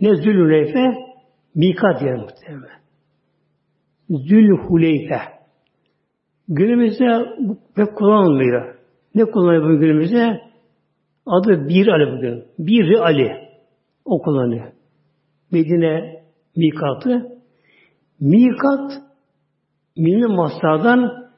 Ne 0.00 0.14
Zülhülefe? 0.14 0.94
Mikat 1.54 2.02
yer 2.02 2.16
muhtemelen. 2.16 2.82
Zülhuleyfe. 4.10 5.18
Günümüzde 6.48 7.26
pek 7.76 7.96
kullanılmıyor. 7.96 8.74
Ne 9.14 9.24
kullanıyor 9.24 9.64
bugün 9.64 9.80
günümüzde? 9.80 10.51
Adı 11.26 11.68
Bir 11.68 11.88
Ali 11.88 12.16
bugün. 12.16 12.44
Bir 12.58 12.94
Ali. 12.94 13.48
O 14.04 14.22
kullanıyor. 14.22 14.72
Medine 15.50 16.22
mikatı. 16.56 17.28
Mikat 18.20 18.92
milli 19.96 20.26
mastardan 20.26 21.28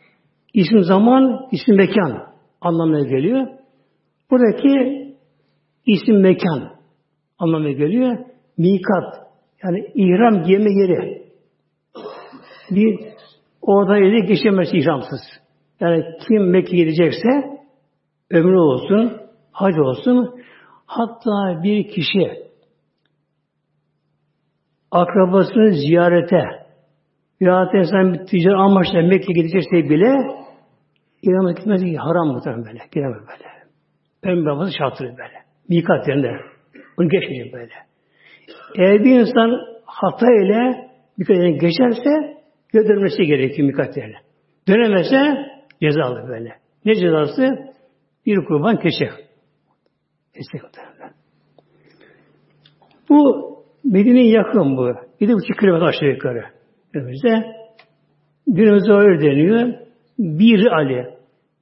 isim 0.55 0.83
zaman, 0.83 1.49
isim 1.53 1.77
mekan 1.77 2.27
anlamına 2.61 3.01
geliyor. 3.09 3.47
Buradaki 4.31 5.05
isim 5.87 6.21
mekan 6.21 6.71
anlamına 7.39 7.73
geliyor. 7.73 8.19
Mikat 8.59 9.15
yani 9.65 9.87
ihram 9.95 10.43
giyme 10.43 10.71
yeri. 10.71 11.25
Bir 12.71 13.01
orada 13.63 13.97
yeri 13.97 14.27
geçemez 14.27 14.69
ihramsız. 14.73 15.21
Yani 15.81 16.05
kim 16.29 16.51
Mekke 16.51 16.77
gidecekse 16.77 17.29
ömrü 18.31 18.57
olsun, 18.57 19.24
hac 19.55 19.79
olsun. 19.79 20.41
Hatta 20.87 21.63
bir 21.63 21.89
kişi 21.89 22.45
akrabasını 24.91 25.73
ziyarete 25.73 26.45
ya 27.41 27.71
insan 27.75 28.15
bir 28.15 28.27
ticari 28.27 28.57
amaçla 28.57 29.03
Mekke 29.03 29.33
gidecekse 29.33 29.77
bile 29.91 30.11
İran'a 31.23 31.53
gitmez 31.53 31.83
ki 31.83 31.97
haram 31.97 32.29
muhtemelen 32.29 32.65
böyle. 32.65 32.79
Giremez 32.93 33.23
böyle. 34.25 34.47
Babası 34.47 34.73
şartlı 34.79 35.05
böyle. 35.05 35.45
Mikat 35.69 36.09
yerinde. 36.09 36.31
Bunu 36.99 37.09
geçmeyecek 37.09 37.53
böyle. 37.53 37.73
Eğer 38.79 39.05
bir 39.05 39.21
insan 39.21 39.61
hata 39.85 40.27
ile 40.27 40.91
birkaç 41.19 41.37
yerine 41.37 41.53
geçerse 41.53 42.37
göndermesi 42.73 43.23
gerekiyor 43.23 43.69
birkaç 43.69 43.97
yerine. 43.97 44.17
Dönemezse 44.69 45.47
cezalı 45.83 46.29
böyle. 46.29 46.53
Ne 46.85 46.95
cezası? 46.95 47.75
Bir 48.27 48.45
kurban 48.45 48.77
keçe. 48.77 49.11
Kesecek 50.35 50.63
Bu 53.09 53.45
Medine'ye 53.85 54.31
yakın 54.31 54.77
bu. 54.77 54.95
Bir 55.21 55.29
de 55.29 55.33
buçuk 55.33 55.59
kilometre 55.59 55.87
aşağı 55.87 56.09
yukarı. 56.09 56.45
Günümüzde. 56.93 57.57
Günümüzde 58.47 58.93
öyle 58.93 59.21
deniyor. 59.21 59.75
Bir 60.19 60.67
Ali. 60.67 61.15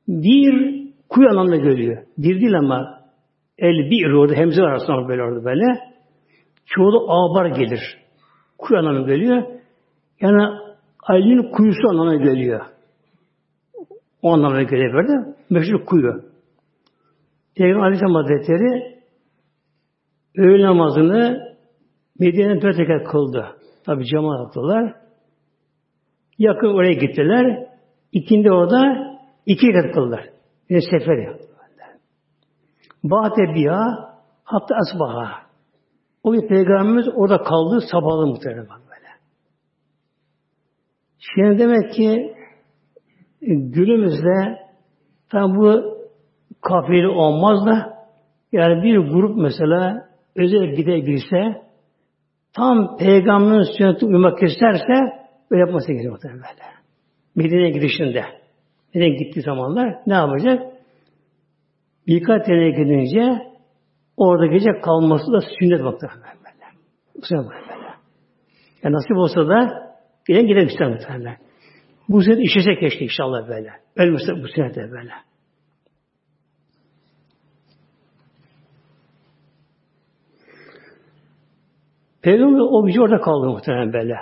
Bir 0.09 0.83
kuyu 1.09 1.29
anlamda 1.29 1.57
görüyor. 1.57 2.03
Bir 2.19 2.41
değil 2.41 2.59
ama 2.59 3.01
el 3.59 3.91
bir 3.91 4.13
orada 4.13 4.35
hemze 4.35 4.63
arasında 4.63 5.09
böyle 5.09 5.23
orada 5.23 5.45
böyle. 5.45 5.65
Çoğu 6.67 6.93
da 6.93 6.99
ağbar 6.99 7.47
gelir. 7.47 7.81
Kuyu 8.59 8.79
anlamına 8.79 9.07
geliyor. 9.07 9.43
Yani 10.21 10.43
Ali'nin 11.03 11.51
kuyusu 11.53 11.89
anlamına 11.89 12.17
geliyor. 12.17 12.61
O 14.23 14.33
anlamına 14.33 14.63
geliyor 14.63 14.95
böyle. 14.95 15.35
Meşhur 15.51 15.85
kuyu. 15.85 16.32
Peygamber 17.57 17.83
Aleyhisselam 17.83 18.15
Hazretleri 18.15 19.03
öğle 20.37 20.63
namazını 20.63 21.53
Medine'den 22.19 22.63
dört 22.63 22.79
rekat 22.79 23.09
kıldı. 23.13 23.57
Tabi 23.85 24.07
cemaat 24.07 24.41
yaptılar. 24.41 24.95
Yakın 26.39 26.69
oraya 26.69 26.93
gittiler. 26.93 27.69
İkindi 28.13 28.53
orada 28.53 29.13
iki 29.47 29.67
rekat 29.67 29.95
kıldılar. 29.95 30.29
Yine 30.71 30.81
sefer 30.81 31.19
yaptılar. 31.19 31.53
Ba'de 33.05 33.55
biha 33.55 34.13
hatta 34.45 34.75
asbaha. 34.75 35.43
O 36.23 36.33
bir 36.33 36.49
peygamberimiz 36.49 37.09
orada 37.15 37.43
kaldı 37.43 37.81
sabahlı 37.93 38.27
muhtemelen 38.27 38.67
böyle. 38.69 39.09
Şimdi 41.19 41.59
demek 41.59 41.93
ki 41.93 42.35
günümüzde 43.41 44.59
tam 45.31 45.57
bu 45.57 45.92
kafiri 46.63 47.09
olmaz 47.09 47.67
da 47.67 48.05
yani 48.53 48.83
bir 48.83 48.99
grup 48.99 49.37
mesela 49.37 50.09
özel 50.37 50.75
gidebilse 50.75 51.63
tam 52.53 52.97
peygamberin 52.97 53.77
sünneti 53.79 54.07
uymak 54.07 54.43
isterse 54.43 54.95
böyle 55.51 55.61
yapması 55.61 55.87
gerekiyor 55.93 56.13
muhtemelen 56.13 56.43
böyle. 56.43 56.73
Medine'ye 57.35 57.71
gidişinde. 57.71 58.25
Medine'ye 58.95 59.17
gittiği 59.17 59.43
zamanlar 59.43 59.97
ne 60.07 60.15
yapacak? 60.15 60.63
Birkaç 62.07 62.49
yerine 62.49 62.71
gidince 62.71 63.53
Orada 64.17 64.47
gece 64.47 64.81
kalması 64.81 65.33
da 65.33 65.41
sünnet 65.59 65.85
vakti. 65.85 66.07
Sünnet 67.23 67.45
vakti. 67.47 67.75
Yani 68.83 68.95
nasip 68.95 69.17
olsa 69.17 69.49
da 69.49 69.89
giden 70.27 70.47
gidelim 70.47 70.67
ister 70.67 70.89
muhtemelen. 70.89 71.37
Bu 72.09 72.23
sünnet 72.23 72.39
işese 72.41 72.75
keşke 72.81 73.05
inşallah 73.05 73.49
böyle. 73.49 73.71
Ölmese 73.97 74.33
bu 74.43 74.49
sünnet 74.49 74.77
de 74.77 74.91
böyle. 74.91 75.13
Peygamber 82.23 82.61
o 82.61 82.87
gece 82.87 83.01
orada 83.01 83.21
kaldı 83.21 83.47
muhtemelen 83.47 83.93
böyle. 83.93 84.17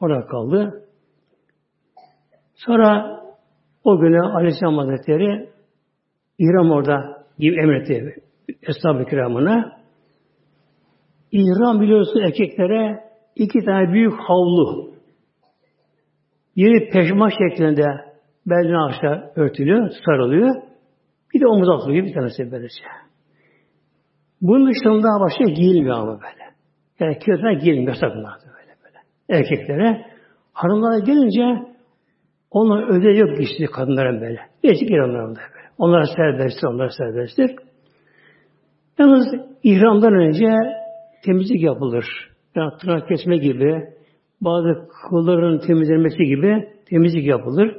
Orada 0.00 0.26
kaldı. 0.26 0.84
Sonra 2.54 3.20
o 3.84 3.98
güne 4.00 4.20
Aleyhisselam 4.20 4.78
Hazretleri 4.78 5.48
İhram 6.38 6.70
orada 6.70 7.24
gibi 7.38 7.60
emretti 7.60 8.14
Eshab-ı 8.62 9.04
Kiram'ına. 9.04 9.72
İhram 11.32 11.80
biliyorsun 11.80 12.20
erkeklere 12.20 13.04
iki 13.36 13.58
tane 13.64 13.92
büyük 13.92 14.12
havlu. 14.12 14.90
Biri 16.56 16.90
peşma 16.90 17.30
şeklinde 17.30 17.86
belden 18.46 18.88
aşağı 18.88 19.32
örtülüyor, 19.36 19.90
sarılıyor. 20.04 20.54
Bir 21.34 21.40
de 21.40 21.46
omuz 21.46 21.68
atılıyor 21.68 22.04
bir 22.04 22.14
tanesi 22.14 22.52
böylece. 22.52 22.84
Bunun 24.40 24.70
dışında 24.70 25.08
başka 25.20 25.44
giyilmiyor 25.44 25.96
ama 25.96 26.12
böyle. 26.12 26.45
Yani 27.00 27.18
kilotlar 27.18 27.52
giyilmiyor, 27.52 27.88
yasak 27.88 28.14
böyle 28.14 28.74
böyle. 28.84 28.98
Erkeklere. 29.40 30.06
Hanımlara 30.52 30.98
gelince 30.98 31.66
onlar 32.50 32.88
ödev 32.88 33.16
yok 33.16 33.40
işte 33.40 33.66
kadınların 33.66 34.20
böyle. 34.20 34.40
Değişik 34.62 34.90
İranlarında 34.90 35.38
böyle. 35.38 35.66
Onlar 35.78 36.04
serbesttir, 36.16 36.66
onlar 36.66 36.88
serbesttir. 36.88 37.50
Yalnız 38.98 39.26
ihramdan 39.62 40.14
önce 40.14 40.46
temizlik 41.24 41.62
yapılır. 41.62 42.04
Yani 42.54 42.72
tırnak 42.80 43.08
kesme 43.08 43.36
gibi, 43.36 43.84
bazı 44.40 44.88
kılların 45.10 45.58
temizlenmesi 45.58 46.24
gibi 46.24 46.68
temizlik 46.88 47.26
yapılır. 47.26 47.76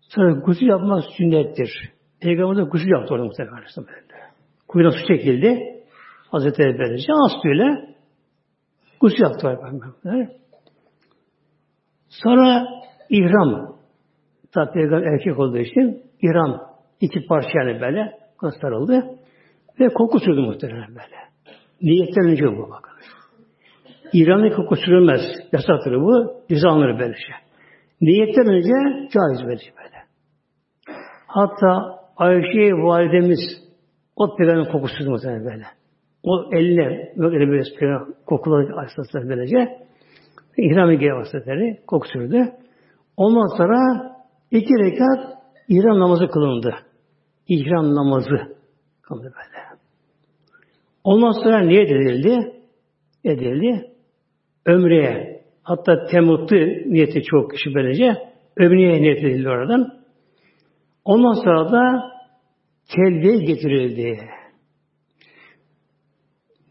Sonra 0.00 0.32
gusül 0.32 0.66
yapmak 0.66 1.04
sünnettir. 1.16 1.70
Peygamber 2.20 2.56
de 2.56 2.62
gusül 2.62 2.90
yaptı 2.90 3.14
orada 3.14 3.24
muhtemelen. 3.24 3.64
Kuyruğuna 4.68 4.92
su 4.92 5.06
çekildi. 5.06 5.58
Hazreti 6.30 6.62
Ebel'e 6.62 6.94
az 6.94 7.32
suyla 7.42 7.91
gusül 9.02 9.22
yaptı 9.22 9.46
Peygamber. 9.46 10.28
Sonra 12.08 12.66
ihram. 13.10 13.76
Tabi 14.52 14.72
peygamber 14.72 15.06
erkek 15.06 15.38
olduğu 15.38 15.58
için 15.58 16.02
ihram 16.22 16.60
iki 17.00 17.26
parça 17.26 17.58
yani 17.58 17.80
böyle 17.80 18.18
sarıldı. 18.60 19.04
Ve 19.80 19.88
koku 19.88 20.18
sürdü 20.18 20.40
muhtemelen 20.40 20.88
böyle. 20.88 21.16
Niyetten 21.82 22.24
önce 22.24 22.44
bu 22.46 22.70
bakın. 22.70 22.92
İran'da 24.12 24.56
koku 24.56 24.76
sürülmez. 24.76 25.20
Yasaktır 25.52 25.94
bu. 25.94 26.42
Ceza 26.48 26.68
alınır 26.68 26.98
böyle 26.98 27.14
şey. 27.14 27.34
Niyetten 28.00 28.46
önce 28.46 29.08
caiz 29.12 29.46
böyle 29.46 29.60
böyle. 29.78 29.96
Hatta 31.26 32.02
Ayşe 32.16 32.72
validemiz 32.72 33.38
o 34.16 34.36
peygamberin 34.36 34.72
kokusu 34.72 35.10
muhtemelen 35.10 35.44
böyle. 35.44 35.64
O 36.22 36.50
eline, 36.52 37.12
böyle 37.16 37.48
böyle 37.48 37.62
kokuları 38.26 38.76
açtılar 38.76 39.28
böylece. 39.28 39.78
İhram-ı 40.56 40.94
Geye 40.94 41.12
vasıfları 41.12 41.76
koku 41.86 42.08
sürdü. 42.08 42.52
Ondan 43.16 43.56
sonra 43.56 43.76
iki 44.50 44.74
rekat 44.78 45.42
İhram 45.68 46.00
namazı 46.00 46.28
kılındı. 46.28 46.74
İhram 47.48 47.94
namazı 47.94 48.56
kılındı 49.02 49.24
böyle. 49.24 49.62
Ondan 51.04 51.30
sonra 51.30 51.60
niyet 51.60 51.90
edildi? 51.90 52.52
Edildi. 53.24 53.90
Ömreye. 54.66 55.42
Hatta 55.62 56.04
temutlu 56.04 56.56
niyeti 56.92 57.22
çok 57.22 57.50
kişi 57.50 57.74
böylece. 57.74 58.16
Ömreye 58.56 59.02
niyet 59.02 59.24
edildi 59.24 59.48
oradan. 59.48 60.02
Ondan 61.04 61.32
sonra 61.32 61.72
da 61.72 62.12
telbiye 62.96 63.36
getirildi. 63.36 64.18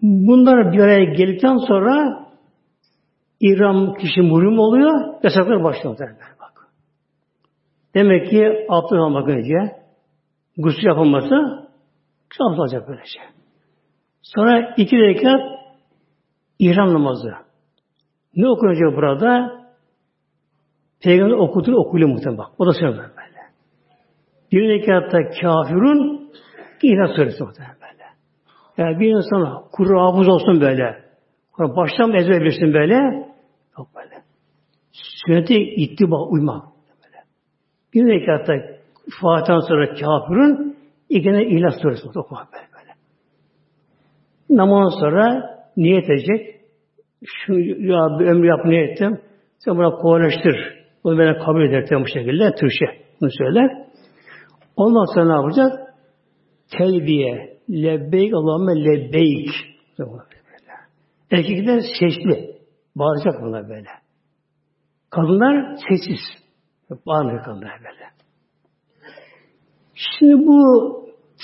Bunlar 0.01 0.73
bir 0.73 0.79
araya 0.79 1.03
geldikten 1.03 1.57
sonra 1.57 2.25
İram 3.39 3.93
kişi 3.93 4.21
muhrim 4.21 4.59
oluyor, 4.59 5.23
yasaklar 5.23 5.63
başlıyor 5.63 5.97
bak. 6.39 6.69
Demek 7.95 8.29
ki 8.29 8.65
abdest 8.69 8.93
almak 8.93 9.29
önce 9.29 9.75
gusül 10.57 10.87
yapılması 10.87 11.35
abdest 12.39 12.59
alacak 12.59 12.87
böylece. 12.87 13.19
Sonra 14.21 14.73
iki 14.77 14.97
rekat 14.97 15.41
İhram 16.59 16.93
namazı. 16.93 17.33
Ne 18.35 18.49
okunacak 18.49 18.95
burada? 18.95 19.61
Peygamber 21.03 21.33
okuduğu 21.33 21.75
okuyla 21.75 22.07
muhtemelen 22.07 22.37
bak. 22.37 22.47
O 22.57 22.67
da 22.67 22.73
söylüyor 22.73 23.09
böyle. 23.09 23.41
Bir 24.51 24.69
rekatta 24.69 25.17
kafirun 25.41 26.31
İhlas 26.83 27.15
suresi 27.15 27.43
muhtemelen. 27.43 27.80
Yani 28.77 28.99
bir 28.99 29.09
insana 29.09 29.63
kuru 29.71 29.99
hafız 29.99 30.27
olsun 30.29 30.61
böyle. 30.61 31.03
Baştan 31.59 32.13
ezber 32.13 32.41
bilsin 32.41 32.73
böyle. 32.73 32.93
Yok 33.77 33.87
böyle. 33.95 34.23
Sünnete 34.91 35.55
ittiba 35.55 36.27
uyma. 36.27 36.71
Böyle. 37.03 37.23
Bir 37.93 38.13
rekatta 38.13 38.53
Fatiha'dan 39.21 39.59
sonra 39.59 39.85
kafirun 39.87 40.75
ikine 41.09 41.45
İhlas 41.45 41.81
suresi 41.81 42.19
okumak 42.19 42.53
böyle. 42.53 42.65
böyle. 42.73 42.93
Namazdan 44.49 44.99
sonra 44.99 45.55
niyet 45.77 46.09
edecek. 46.09 46.61
Şu 47.25 47.53
ya 47.59 48.19
bir 48.19 48.25
ömrü 48.25 48.47
yap 48.47 48.65
niyet 48.65 48.91
ettim. 48.91 49.21
Sen 49.57 49.77
buna 49.77 49.91
kolaylaştır. 49.91 50.81
Bunu 51.03 51.17
bana 51.17 51.39
kabul 51.39 51.61
eder 51.61 52.01
bu 52.01 52.07
şekilde. 52.07 52.55
Türkçe 52.55 52.85
bunu 53.21 53.29
söyler. 53.31 53.85
Ondan 54.75 55.13
sonra 55.13 55.25
ne 55.25 55.33
yapacak? 55.41 55.93
Telbiye. 56.77 57.50
Lebbeyk 57.71 58.33
Allahümme 58.33 58.85
lebbeyk. 58.85 59.49
Erkekler 61.31 61.81
sesli. 61.99 62.55
Bağıracak 62.95 63.41
bunlar 63.41 63.69
böyle. 63.69 63.89
Kadınlar 65.09 65.75
sessiz. 65.89 66.19
Bağırmıyor 67.05 67.43
kadınlar 67.43 67.79
böyle. 67.79 68.11
Şimdi 69.93 70.47
bu 70.47 70.91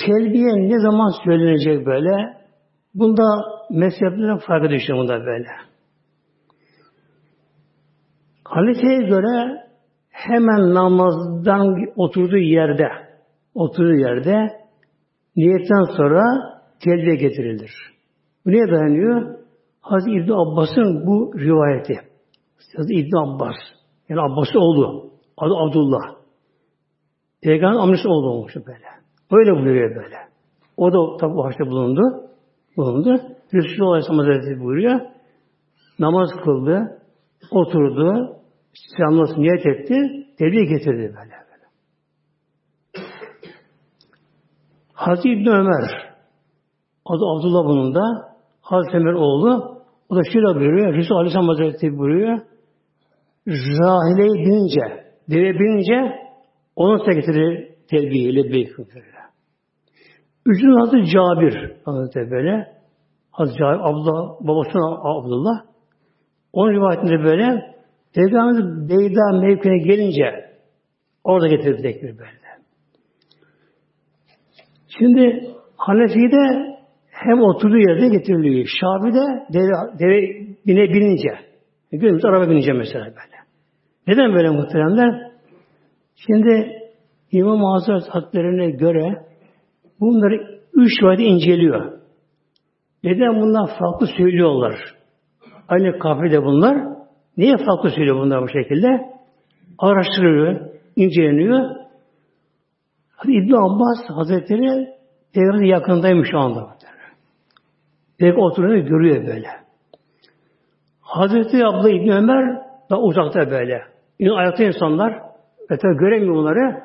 telbiye 0.06 0.70
ne 0.70 0.80
zaman 0.80 1.14
söylenecek 1.24 1.86
böyle? 1.86 2.38
Bunda 2.94 3.24
mezheplerin 3.70 4.38
farkı 4.38 4.70
düşüyor 4.70 5.00
bunda 5.00 5.26
böyle. 5.26 5.50
Halifeye 8.44 8.98
göre 8.98 9.64
hemen 10.10 10.74
namazdan 10.74 11.76
oturduğu 11.96 12.38
yerde 12.38 12.88
oturduğu 13.56 13.96
yerde 13.96 14.67
niyetten 15.38 15.84
sonra 15.98 16.24
telbiye 16.80 17.16
getirilir. 17.16 17.72
Bu 18.46 18.52
neye 18.52 18.68
dayanıyor? 18.68 19.38
Hazreti 19.82 20.12
İbni 20.12 20.34
Abbas'ın 20.34 21.08
bu 21.08 21.40
rivayeti. 21.40 22.00
Hazreti 22.78 22.94
İbni 22.94 23.20
Abbas. 23.20 23.56
Yani 24.10 24.22
Abbas'ın 24.22 24.60
oğlu. 24.60 25.12
Adı 25.38 25.54
Abdullah. 25.56 26.18
Peygamber 27.42 27.80
amcası 27.80 28.10
oğlu 28.10 28.30
olmuş 28.30 28.56
böyle. 28.56 28.86
Öyle 29.32 29.52
buyuruyor 29.52 29.96
böyle. 29.96 30.16
O 30.78 30.94
da 30.94 31.18
tabi 31.18 31.34
o 31.34 31.46
haçta 31.46 31.66
bulundu. 31.66 32.02
Bulundu. 32.78 33.22
Resulullah 33.54 33.92
Aleyhisselam 33.92 34.20
Hazretleri 34.20 34.60
buyuruyor. 34.60 35.00
Namaz 36.00 36.30
kıldı. 36.44 37.02
Oturdu. 37.52 38.36
Selamlasın 38.98 39.42
niyet 39.42 39.66
etti. 39.66 39.96
Tebliğ 40.38 40.68
getirdi 40.68 41.16
böyle. 41.16 41.47
Hazreti 44.98 45.30
İbni 45.30 45.50
Ömer 45.50 46.14
adı 47.06 47.24
Abdullah 47.26 47.66
bunun 47.66 47.96
da 47.96 48.02
Hazreti 48.62 48.98
Ömer 48.98 49.14
oğlu 49.14 49.82
o 50.10 50.16
da 50.16 50.22
şöyle 50.34 50.60
buyuruyor. 50.60 50.94
Resul 50.94 51.16
Aleyhisselam 51.16 51.48
Hazretleri 51.48 51.98
buyuruyor. 51.98 52.40
Rahileyi 53.48 54.46
binince, 54.46 55.06
deve 55.30 55.60
binince 55.60 56.20
onun 56.76 57.08
da 57.08 57.14
getirir 57.14 57.68
telbiyeyle 57.90 58.44
beyköpürüyor. 58.44 59.14
Üçüncü 60.46 60.80
adı 60.82 61.04
Cabir 61.04 61.76
Hazreti 61.86 62.32
böyle. 62.32 62.78
Hazreti 63.32 63.60
Cabir, 63.60 63.80
Abdullah, 63.80 64.40
babasının 64.40 64.98
Abdullah. 65.04 65.62
Onun 66.54 66.74
rivayetinde 66.74 67.24
böyle 67.24 67.76
Peygamberimiz 68.14 68.90
Beyda 68.90 69.40
mevkine 69.42 69.78
gelince 69.78 70.52
orada 71.24 71.48
getirdi 71.48 71.82
tekbir 71.82 72.18
böyle. 72.18 72.37
Şimdi 74.98 75.48
Hanefi'de 75.78 76.76
hem 77.12 77.42
oturduğu 77.42 77.78
yerde 77.78 78.08
getiriliyor. 78.08 78.66
Şafi'de 78.82 79.54
deve, 79.54 80.00
deve 80.00 80.22
bine 80.66 80.94
binince. 80.94 81.30
Günümüz 81.92 82.26
araba 82.26 82.50
binince 82.50 82.74
mesela 82.74 83.06
böyle. 83.06 83.38
Neden 84.08 84.34
böyle 84.34 84.50
muhteremler? 84.50 85.32
Şimdi 86.16 86.72
İmam 87.32 87.64
Hazret 87.64 88.10
Hatlerine 88.10 88.70
göre 88.70 89.26
bunları 90.00 90.60
üç 90.74 91.04
vade 91.04 91.24
inceliyor. 91.24 92.00
Neden 93.04 93.42
bunlar 93.42 93.70
farklı 93.80 94.08
söylüyorlar? 94.18 94.76
Aynı 95.68 96.00
kafede 96.00 96.44
bunlar. 96.44 96.78
Niye 97.38 97.58
farklı 97.58 97.90
söylüyor 97.90 98.18
bunlar 98.18 98.44
bu 98.44 98.50
şekilde? 98.50 98.88
Araştırılıyor, 99.80 100.70
inceleniyor. 100.96 101.87
Hadi 103.18 103.32
İbn 103.32 103.54
Abbas 103.54 104.18
Hazretleri 104.18 104.88
Peygamber'in 105.34 105.66
yakındaymış 105.66 106.30
şu 106.32 106.40
anda. 106.40 106.78
Peygamber 108.18 108.44
oturuyor 108.44 108.78
görüyor 108.78 109.28
böyle. 109.28 109.50
Hazreti 111.02 111.66
Abla 111.66 111.90
İbni 111.90 112.14
Ömer 112.14 112.58
da 112.90 113.00
uzakta 113.00 113.52
böyle. 113.52 113.82
Yine 114.20 114.32
ayakta 114.32 114.64
insanlar 114.64 115.14
ve 115.72 115.78
tabi 115.78 115.98
göremiyor 115.98 116.36
onları. 116.36 116.84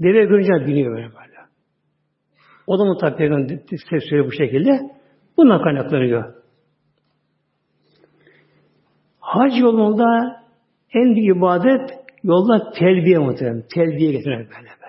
Deve 0.00 0.24
görünce 0.24 0.66
biniyor 0.66 0.96
böyle 0.96 1.06
böyle. 1.06 1.34
O 2.66 2.78
da 2.78 2.84
mutlaka 2.84 3.16
peygamber 3.16 3.58
söylüyor 3.78 4.26
bu 4.26 4.32
şekilde. 4.32 4.80
Bundan 5.36 5.62
kaynaklanıyor. 5.62 6.34
Hac 9.20 9.60
yolunda 9.60 10.40
en 10.94 11.14
büyük 11.14 11.36
ibadet 11.36 11.90
yolda 12.22 12.70
telbiye 12.70 13.18
muhtemelen. 13.18 13.64
Telbiye 13.74 14.12
getirmek 14.12 14.48
böyle. 14.50 14.83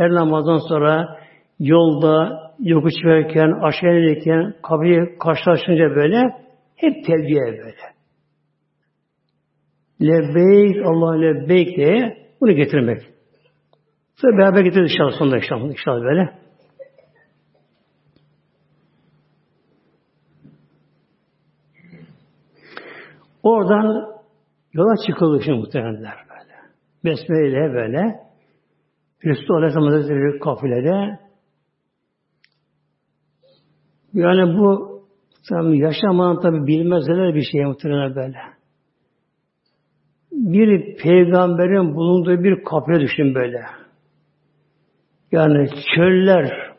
Her 0.00 0.10
namazdan 0.10 0.58
sonra 0.68 1.18
yolda 1.58 2.40
yokuş 2.58 2.92
çıkarken, 2.94 3.52
aşağı 3.62 3.90
inerken, 3.90 4.54
kabri 4.62 5.18
karşılaşınca 5.18 5.96
böyle 5.96 6.18
hep 6.76 7.04
telbiye 7.06 7.40
böyle. 7.40 7.74
Lebbeyk, 10.02 10.86
Allah 10.86 11.14
lebbeyk 11.14 11.76
diye 11.76 12.16
bunu 12.40 12.52
getirmek. 12.52 13.02
Sonra 14.16 14.38
beraber 14.38 14.60
getiririz 14.60 14.92
inşallah 14.92 15.18
sonunda 15.18 15.36
inşallah, 15.36 15.70
inşallah 15.70 16.02
böyle. 16.02 16.38
Oradan 23.42 24.06
yola 24.72 24.94
çıkıldı 25.06 25.42
şimdi 25.44 25.58
muhtemelenler 25.58 26.16
böyle. 26.30 26.54
Besmele 27.04 27.74
böyle. 27.74 28.29
Resulullah 29.24 29.58
Aleyhisselam 29.58 29.86
Hazretleri 29.86 30.38
kafilede 30.38 31.18
yani 34.14 34.58
bu 34.58 34.90
tabi 35.48 35.78
yaşamadan 35.78 36.40
tabi 36.40 36.66
bilmezler 36.66 37.34
bir 37.34 37.42
şey 37.52 37.64
muhtemelen 37.64 38.14
böyle. 38.14 38.38
Bir 40.32 40.96
peygamberin 40.96 41.94
bulunduğu 41.94 42.44
bir 42.44 42.64
kapıya 42.64 43.00
düşün 43.00 43.34
böyle. 43.34 43.60
Yani 45.32 45.68
çöller, 45.96 46.74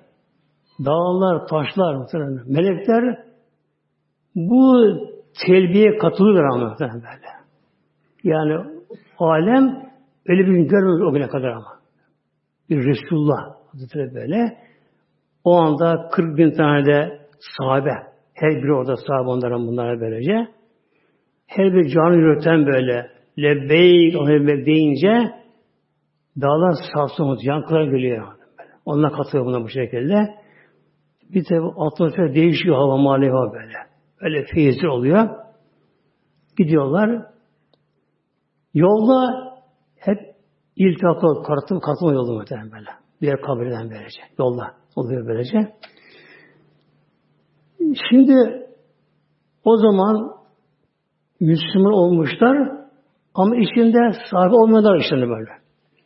dağlar, 0.85 1.47
taşlar 1.47 1.95
muhtemelen. 1.95 2.43
Melekler 2.47 3.25
bu 4.35 4.83
telbiye 5.47 5.97
katılırlar 5.97 6.43
ama 6.43 6.75
böyle. 6.79 7.27
Yani 8.23 8.81
alem 9.19 9.91
öyle 10.25 10.41
bir 10.41 10.51
gün 10.51 10.67
görmüyor 10.67 11.09
o 11.09 11.13
güne 11.13 11.27
kadar 11.27 11.49
ama. 11.49 11.80
Bir 12.71 12.85
Resulullah 12.85 13.55
Hazretleri 13.71 14.15
böyle. 14.15 14.57
O 15.43 15.55
anda 15.55 16.09
40 16.11 16.37
bin 16.37 16.51
tane 16.51 16.85
de 16.85 17.19
sahabe. 17.39 17.93
Her 18.33 18.63
biri 18.63 18.73
orada 18.73 18.95
sahabe 18.95 19.29
onların 19.29 19.67
bunlara 19.67 20.01
böylece. 20.01 20.47
Her 21.47 21.73
bir 21.73 21.89
canı 21.89 22.15
yürüten 22.15 22.65
böyle 22.65 23.11
lebbeyk 23.39 24.15
lebbeyk 24.15 24.65
deyince 24.65 25.31
dağlar 26.41 26.75
sarsılmış, 26.93 27.39
yankılar 27.43 27.83
geliyor. 27.83 28.27
Onlar 28.85 29.13
katılıyor 29.13 29.45
buna 29.45 29.63
bu 29.63 29.69
şekilde. 29.69 30.35
Bir 31.33 31.49
de 31.49 31.59
atmosfer 31.77 32.35
değişiyor 32.35 32.75
hava 32.75 32.97
mali 32.97 33.33
var 33.33 33.53
böyle. 33.53 33.73
Öyle 34.21 34.45
feyizli 34.53 34.87
oluyor. 34.87 35.29
Gidiyorlar. 36.57 37.25
Yolda 38.73 39.51
hep 39.99 40.30
iltihapla 40.75 41.43
katılma, 41.43 41.81
katılma 41.81 42.13
yolu 42.13 42.33
muhtemelen 42.33 42.71
böyle. 42.71 42.89
Diğer 43.21 43.41
kabirden 43.41 43.89
böylece. 43.89 44.21
Yolda 44.39 44.73
oluyor 44.95 45.27
böylece. 45.27 45.73
Şimdi 48.09 48.67
o 49.63 49.77
zaman 49.77 50.31
Müslüman 51.39 51.93
olmuşlar 51.93 52.71
ama 53.35 53.55
içinde 53.55 54.17
sahibi 54.31 54.55
olmayanlar 54.55 54.99
işte 54.99 55.15
böyle. 55.15 55.51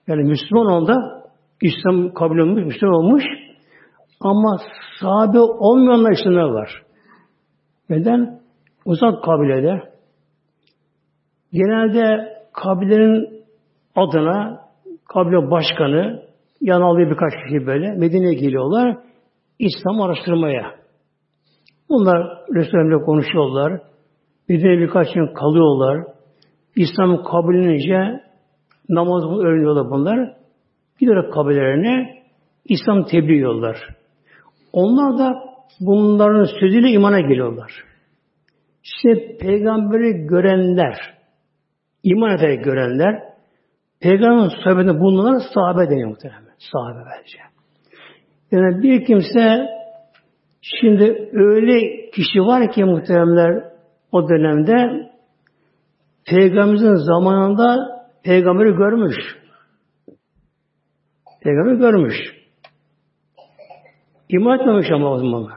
Yani 0.08 0.24
Müslüman 0.24 0.66
onda 0.66 1.26
İslam 1.62 2.14
kabul 2.14 2.38
olmuş, 2.38 2.66
Müslüman 2.66 2.96
olmuş 2.96 3.24
ama 4.22 4.58
sahibi 5.00 5.40
olmayanlar 5.40 6.12
içinde 6.12 6.44
var. 6.44 6.84
Neden? 7.90 8.40
Uzak 8.86 9.24
kabilede 9.24 9.96
genelde 11.52 12.34
kabilenin 12.54 13.35
adına 13.96 14.62
kabile 15.14 15.52
başkanı 15.52 16.22
yan 16.62 16.82
alıyor 16.82 17.12
birkaç 17.12 17.34
kişi 17.34 17.68
böyle 17.68 17.92
Medine'ye 17.92 18.34
geliyorlar 18.34 18.98
İslam 19.60 20.02
araştırmaya. 20.02 20.76
Bunlar 21.90 22.46
Resulü'yle 22.56 23.06
konuşuyorlar. 23.06 23.82
Medine'ye 24.50 24.80
birkaç 24.80 25.14
gün 25.14 25.34
kalıyorlar. 25.34 26.06
İslam 26.76 27.24
kabul 27.24 27.56
edince 27.56 28.22
namazını 28.90 29.38
öğreniyorlar 29.48 29.90
bunlar. 29.92 30.34
Giderek 31.00 31.34
kabilelerine 31.34 32.24
İslam 32.66 33.04
tebliğ 33.04 33.36
ediyorlar. 33.36 33.78
Onlar 34.74 35.18
da 35.18 35.34
bunların 35.80 36.60
sözüyle 36.60 36.90
imana 36.90 37.20
geliyorlar. 37.20 37.72
İşte 38.84 39.38
peygamberi 39.38 40.28
görenler, 40.28 40.98
iman 42.04 42.38
ederek 42.38 42.64
görenler, 42.64 43.35
peygamberin 44.06 44.64
sohbetinde 44.64 45.00
bulunanlar 45.00 45.42
sahabe 45.54 45.90
deniyor 45.90 46.10
muhtemelen. 46.10 46.56
Sahabe 46.72 47.00
bence. 47.00 47.38
Yani 48.52 48.84
bir 48.84 49.06
kimse 49.06 49.76
Şimdi 50.82 51.30
öyle 51.34 52.10
kişi 52.12 52.40
var 52.40 52.72
ki 52.72 52.84
muhteremler 52.84 53.64
o 54.12 54.30
dönemde 54.30 55.10
Peygamberimizin 56.26 56.96
zamanında 56.96 57.76
peygamberi 58.24 58.72
görmüş. 58.72 59.16
Peygamberi 61.44 61.78
görmüş. 61.78 62.16
İman 64.30 64.60
etmemiş 64.60 64.92
ama 64.92 65.12
o 65.12 65.18
zaman. 65.18 65.50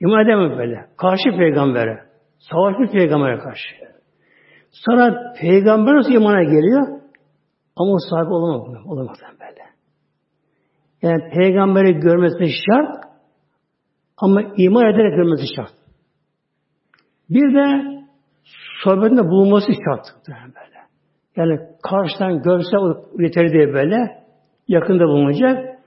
İman 0.00 0.24
edemem 0.24 0.58
böyle. 0.58 0.86
Karşı 0.96 1.38
peygambere. 1.38 2.04
Savaşmış 2.38 2.90
peygambere 2.90 3.38
karşı. 3.38 3.68
Sonra 4.70 5.32
peygamber 5.40 5.94
nasıl 5.94 6.12
imana 6.12 6.42
geliyor? 6.42 7.00
Ama 7.76 7.92
o 7.92 7.98
sahibi 8.10 8.34
olamaz. 8.34 8.86
Olamaz 8.86 9.18
böyle. 9.40 9.64
Yani 11.02 11.30
peygamberi 11.30 11.92
görmesi 11.92 12.52
şart 12.66 13.04
ama 14.16 14.42
iman 14.56 14.86
ederek 14.94 15.16
görmesi 15.16 15.54
şart. 15.56 15.72
Bir 17.30 17.54
de 17.54 17.94
sohbetinde 18.84 19.22
bulunması 19.22 19.72
şart. 19.72 20.28
Böyle. 20.28 20.78
Yani 21.36 21.60
karşıdan 21.82 22.42
görse 22.42 22.78
o 22.78 23.04
yeterli 23.18 23.52
diye 23.52 23.72
böyle 23.72 24.24
yakında 24.68 25.04
bulunacak. 25.04 25.78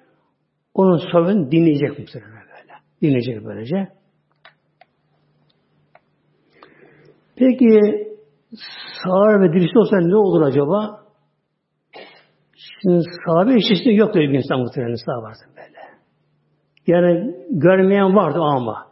Onun 0.73 0.97
sohbetini 0.97 1.51
dinleyecek 1.51 1.99
muhtemelen 1.99 2.33
böyle. 2.33 2.73
Dinleyecek 3.01 3.45
böylece. 3.45 3.87
Peki 7.35 7.79
sağır 9.03 9.41
ve 9.41 9.53
dirisi 9.53 9.79
olsa 9.79 9.97
ne 9.97 10.15
olur 10.15 10.41
acaba? 10.41 11.06
Şimdi 12.81 13.03
sahabe 13.25 13.55
içerisinde 13.55 13.93
yok 13.93 14.15
öyle 14.15 14.29
bir 14.29 14.37
insan 14.37 14.59
muhtemelen 14.59 14.95
sağ 15.05 15.21
vardı 15.21 15.39
böyle. 15.57 15.79
Yani 16.87 17.35
görmeyen 17.49 18.15
vardı 18.15 18.39
ama. 18.39 18.87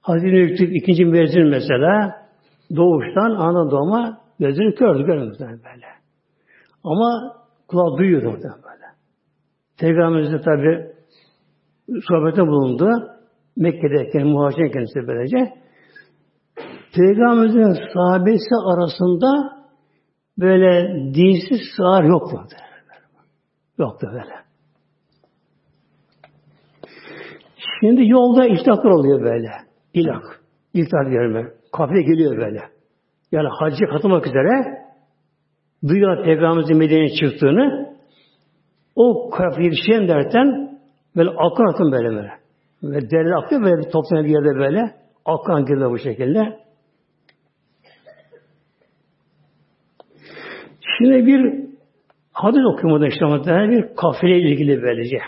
Hazreti 0.00 0.26
Mevlüt 0.26 0.60
ikinci 0.60 1.04
müezzin 1.04 1.48
mesela 1.48 2.12
doğuştan 2.76 3.30
ana 3.30 3.70
doğma 3.70 4.20
gözünü 4.40 4.74
kördü 4.74 5.06
görmüyordu 5.06 5.38
böyle. 5.40 5.86
Ama 6.84 7.36
kulağı 7.68 7.98
duyuyordu 7.98 8.26
böyle. 8.42 8.84
Peygamberimiz 9.78 10.32
de 10.32 10.40
tabi 10.40 10.94
sohbete 12.08 12.46
bulundu. 12.46 12.90
Mekke'deyken 13.56 14.26
muhacir 14.26 14.72
kendisi 14.72 15.06
böylece. 15.06 15.52
Peygamberimizin 16.94 17.76
sahabesi 17.94 18.54
arasında 18.72 19.28
böyle 20.38 20.94
dinsiz 21.14 21.60
sığar 21.76 22.04
yoktu. 22.04 22.40
Yoktu 23.78 24.06
böyle. 24.12 24.34
Şimdi 27.80 28.08
yolda 28.08 28.46
iltihaklar 28.46 28.90
oluyor 28.90 29.20
böyle. 29.20 29.50
İlak. 29.94 30.40
İltihak 30.74 31.10
görme. 31.10 31.44
Kafile 31.72 32.02
geliyor 32.02 32.36
böyle. 32.36 32.60
Yani 33.32 33.48
hacca 33.48 33.86
katılmak 33.86 34.26
üzere 34.26 34.84
duyuyor 35.88 36.24
Peygamberimizin 36.24 36.76
Medine'ye 36.76 37.08
çıktığını 37.08 37.94
o 38.96 39.30
kafile 39.30 39.64
yetişen 39.64 40.08
derken 40.08 40.78
böyle 41.16 41.30
akın 41.30 41.74
akın 41.74 41.92
böyle 41.92 42.08
böyle. 42.08 42.30
Ve 42.82 43.10
derler 43.10 43.44
akıyor 43.44 43.62
böyle 43.62 43.86
bir 43.86 43.90
toplanıyor 43.90 44.24
bir 44.24 44.30
yerde 44.30 44.58
böyle. 44.58 44.94
Akın 45.24 45.66
geliyor 45.66 45.90
bu 45.90 45.98
şekilde. 45.98 46.63
Şimdi 50.98 51.26
bir 51.26 51.64
hadis 52.32 52.62
okumadan 52.74 53.06
işte 53.06 53.24
bir 53.70 53.96
kafile 53.96 54.38
ilgili 54.38 54.82
böylece. 54.82 55.18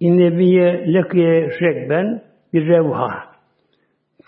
İnnebiye 0.00 0.94
lekiye 0.94 1.50
rekben 1.60 2.22
bir 2.52 2.66
revha. 2.66 3.08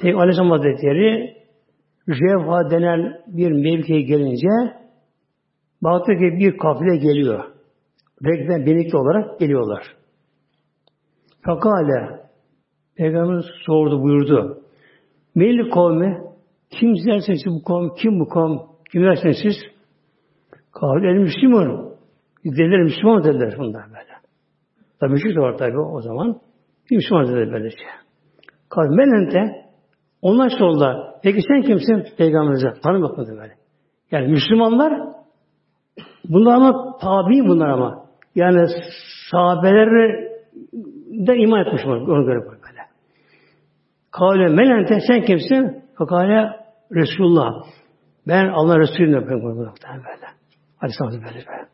Peygamber 0.01 0.23
Aleyhisselam 0.23 0.51
Hazretleri 0.51 1.37
revha 2.09 2.71
denen 2.71 3.21
bir 3.27 3.53
mevkiye 3.53 4.03
gelince 4.03 4.49
baktı 5.83 6.13
ki 6.13 6.39
bir 6.39 6.59
kafile 6.59 6.97
geliyor. 6.97 7.45
Rekben 8.25 8.67
birlikte 8.67 8.97
olarak 8.97 9.41
geliyorlar. 9.41 9.83
Fakale 11.43 12.27
Peygamber 12.97 13.45
sordu, 13.67 14.03
buyurdu. 14.03 14.63
Meyli 15.35 15.71
kavmi 15.71 16.19
kim 16.71 16.95
derseniz 16.95 17.41
bu 17.47 17.65
kavm, 17.65 17.95
kim 17.95 18.21
bu 18.21 18.29
kavm, 18.29 18.59
kim 18.93 19.03
derseniz 19.03 19.37
siz? 20.77 20.81
Kavli 20.81 21.07
el 21.07 21.19
Müslüman. 21.19 21.97
Dediler 22.45 22.83
Müslüman 22.83 23.25
dediler 23.25 23.55
bunlar 23.59 23.85
böyle. 23.89 24.17
Tabi 25.01 25.13
müşrik 25.13 25.37
de 25.37 25.41
var 25.41 25.59
tabi 25.59 25.79
o 25.79 26.01
zaman. 26.01 26.41
Müslüman 26.91 27.29
dediler 27.29 27.53
böylece. 27.53 27.77
Kavli 28.69 28.97
menente 28.97 29.67
onlar 30.23 30.51
sordular. 30.59 30.97
Peki 31.23 31.41
sen 31.49 31.63
kimsin? 31.63 32.17
Peygamberimize. 32.19 32.81
Tanımak 32.83 33.19
böyle. 33.19 33.55
Yani 34.11 34.29
Müslümanlar 34.29 34.93
bunlar 36.29 36.55
ama 36.55 36.97
tabi 37.01 37.49
bunlar 37.49 37.69
ama. 37.69 38.07
Yani 38.35 38.67
sahabeleri 39.31 40.27
de 41.27 41.37
iman 41.37 41.67
etmiş 41.67 41.87
ona 41.87 42.23
göre 42.23 42.41
böyle. 42.41 42.57
Kale 44.11 44.49
menente 44.49 44.99
sen 45.07 45.23
kimsin? 45.23 45.85
Fakale 45.99 46.51
Resulullah. 46.93 47.53
Ben 48.29 48.49
Allah 48.49 48.79
Resulü'nün 48.79 49.13
yapıyorum 49.13 49.59
böyle. 49.59 49.71
Aleyhisselam 50.81 51.13
böyle 51.13 51.23
böyle. 51.23 51.69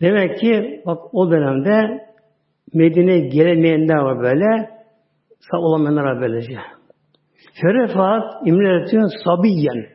Demek 0.00 0.38
ki 0.38 0.82
bak 0.86 1.14
o 1.14 1.30
dönemde 1.30 2.04
Medine'ye 2.74 3.20
gelemeyenler 3.28 3.96
var 3.96 4.20
böyle. 4.20 4.70
Sağ 5.50 5.58
olamayanlar 5.58 6.04
var 6.04 6.20
böylece. 6.20 6.56
Şerefat 7.60 8.46
imretün 8.46 9.24
sabiyen. 9.24 9.86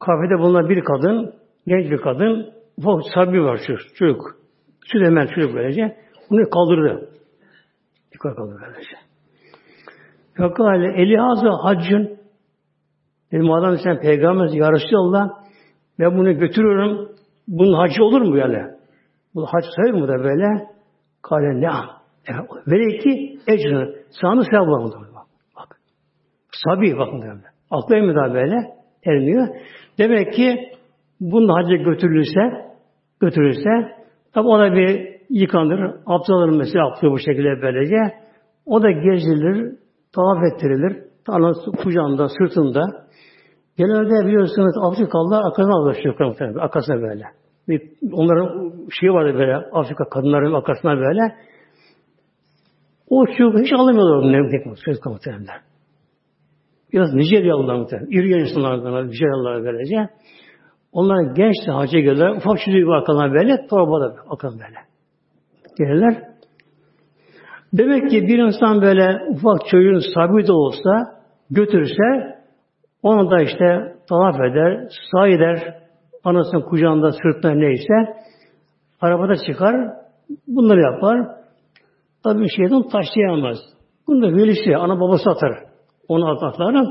Kafede 0.00 0.38
bulunan 0.38 0.68
bir 0.68 0.84
kadın, 0.84 1.34
genç 1.66 1.90
bir 1.90 1.98
kadın, 1.98 2.52
ufak 2.78 3.02
sabi 3.14 3.42
var 3.42 3.60
şu 3.66 3.76
çocuk. 3.94 4.36
Süleyman 4.92 5.26
çocuk 5.26 5.54
böylece. 5.54 5.96
Bunu 6.30 6.50
kaldırdı. 6.50 7.10
Yukarı 8.12 8.34
kaldırdı 8.34 8.60
böylece. 8.62 8.96
Fekale 10.36 11.02
Elihazı 11.02 11.48
haccın 11.48 12.18
Dedim 13.32 13.52
adam 13.52 13.76
sen 13.84 14.00
peygamber 14.00 14.48
ya 14.48 14.72
Resulallah 14.72 15.43
ben 15.98 16.18
bunu 16.18 16.38
götürüyorum. 16.38 17.08
Bunun 17.48 17.72
hacı 17.72 18.04
olur 18.04 18.20
mu 18.20 18.38
yani? 18.38 18.74
Bu 19.34 19.46
hac 19.46 19.64
sayılır 19.76 20.00
mı 20.00 20.08
da 20.08 20.24
böyle? 20.24 20.68
Kale 21.22 21.60
ne? 21.60 21.70
Vele 22.66 22.98
ki 22.98 23.38
ecrını. 23.46 23.94
Sağını 24.10 24.44
sevap 24.44 24.68
var 24.68 24.92
bak. 25.56 25.80
Sabi 26.52 26.98
bakın 26.98 27.22
böyle. 27.22 27.42
Aklı 27.70 27.96
mı 27.96 28.14
da 28.14 28.34
böyle? 28.34 28.56
Ermiyor. 29.06 29.48
Demek 29.98 30.32
ki 30.32 30.72
bunun 31.20 31.48
hacı 31.48 31.74
götürülürse 31.74 32.70
götürülürse 33.20 33.96
tabi 34.32 34.48
ona 34.48 34.74
bir 34.74 35.14
yıkanır. 35.30 35.94
Abdest 36.06 36.30
alır 36.30 36.48
mesela 36.48 36.86
abdest 36.86 37.02
bu 37.02 37.18
şekilde 37.18 37.62
böylece. 37.62 37.96
O 38.66 38.82
da 38.82 38.90
gezilir, 38.90 39.76
tavaf 40.12 40.38
ettirilir. 40.52 41.04
Anası 41.28 41.70
kucağında, 41.70 42.28
sırtında. 42.28 43.03
Genelde 43.76 44.26
biliyorsunuz 44.26 44.74
Afrikalılar 44.82 45.42
arkasına 45.44 45.74
alışıyor. 45.74 46.14
Arkasına 46.60 47.02
böyle. 47.02 47.24
Onların 48.12 48.72
şeyi 49.00 49.12
vardı 49.12 49.38
böyle. 49.38 49.56
Afrika 49.56 50.08
kadınların 50.08 50.52
arkasına 50.52 50.96
böyle. 50.96 51.34
O 53.08 53.26
çocuk 53.26 53.58
hiç 53.58 53.72
alamıyorlar 53.72 54.16
onu 54.16 54.50
tek 54.50 54.78
söz 54.84 55.06
muhtemelen. 55.06 55.60
Biraz 56.92 57.14
Nijeryalılar 57.14 57.74
muhtemelen. 57.74 58.10
İri 58.10 58.40
insanlar 58.40 59.08
Nijeryalılar 59.08 59.64
böylece. 59.64 60.08
Onlar 60.92 61.34
genç 61.34 61.54
de 61.66 61.72
hacca 61.72 61.98
gelirler. 61.98 62.36
Ufak 62.36 62.58
çocuğu 62.58 62.78
bir 62.78 62.88
arkadan 62.88 63.34
böyle. 63.34 63.66
Torbada 63.66 64.16
arkadan 64.30 64.58
böyle. 64.58 64.78
Gelirler. 65.78 66.22
Demek 67.72 68.10
ki 68.10 68.22
bir 68.22 68.38
insan 68.38 68.82
böyle 68.82 69.20
ufak 69.30 69.66
çocuğun 69.70 70.14
sahibi 70.14 70.46
de 70.46 70.52
olsa 70.52 70.90
götürürse 71.50 72.34
onu 73.04 73.30
da 73.30 73.42
işte 73.42 73.96
tavaf 74.08 74.34
eder, 74.40 74.88
sağ 75.12 75.28
eder, 75.28 75.74
anasının 76.24 76.62
kucağında, 76.62 77.10
sırtında 77.12 77.54
neyse 77.54 77.94
arabada 79.00 79.36
çıkar, 79.46 79.74
bunları 80.46 80.80
yapar. 80.80 81.28
Tabi 82.22 82.46
şeyden 82.56 82.82
taşlayamaz. 82.82 83.58
Bunu 84.06 84.22
da 84.22 84.36
velisi, 84.36 84.76
ana 84.76 85.00
babası 85.00 85.30
atar. 85.30 85.50
Onu 86.08 86.30
atarlar. 86.30 86.86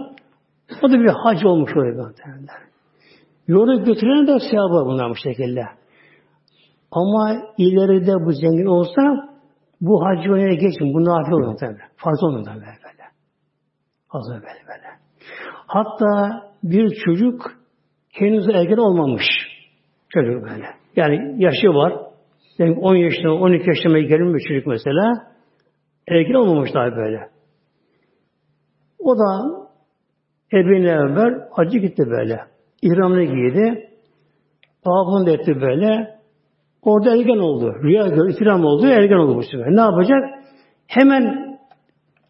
O 0.82 0.92
da 0.92 1.00
bir 1.00 1.10
hac 1.10 1.46
olmuş 1.46 1.78
oluyor 1.78 2.08
muhtemelenler. 2.08 2.56
Yolu 3.48 3.84
götüren 3.84 4.28
de 4.28 4.40
sevabı 4.52 4.86
bunlar 4.86 5.10
bu 5.10 5.16
şekilde. 5.16 5.64
Ama 6.92 7.42
ileride 7.58 8.14
bu 8.26 8.32
zengin 8.32 8.66
olsa 8.66 9.02
bu 9.82 10.06
hacı 10.06 10.32
önüne 10.32 10.56
geçin. 10.56 10.94
Bu 10.94 11.06
nafile 11.06 11.36
olur 11.36 11.58
tabi. 11.58 11.78
Farz 11.96 12.24
olmuyor 12.24 12.46
tabi 12.46 12.60
böyle. 12.60 13.04
Fazla 14.12 14.34
böyle 14.34 14.44
böyle. 14.68 15.03
Hatta 15.74 16.44
bir 16.64 16.90
çocuk 17.06 17.52
henüz 18.12 18.50
ergen 18.50 18.78
olmamış. 18.78 19.24
Çocuk 20.10 20.44
böyle. 20.44 20.66
Yani 20.96 21.44
yaşı 21.44 21.68
var. 21.68 21.94
Yani 22.58 22.80
10 22.80 22.96
yaşında, 22.96 23.34
12 23.34 23.70
yaşında 23.70 24.00
gelin 24.00 24.34
bir 24.34 24.40
çocuk 24.40 24.68
mesela. 24.68 25.12
Ergen 26.08 26.34
olmamış 26.34 26.74
daha 26.74 26.96
böyle. 26.96 27.30
O 29.00 29.18
da 29.18 29.42
ebeğine 30.54 30.88
beraber 30.88 31.34
hacı 31.52 31.78
gitti 31.78 32.04
böyle. 32.10 32.40
İhramını 32.82 33.24
giydi. 33.24 33.90
Tavafını 34.84 35.26
da 35.26 35.32
etti 35.32 35.62
böyle. 35.62 36.20
Orada 36.82 37.16
ergen 37.16 37.40
oldu. 37.40 37.76
Rüya 37.84 38.08
gördü, 38.08 38.36
ihram 38.40 38.66
oldu, 38.66 38.88
ergen 38.88 39.18
oldu 39.18 39.36
bu 39.36 39.44
sefer. 39.44 39.76
Ne 39.76 39.82
yapacak? 39.82 40.24
Hemen 40.88 41.58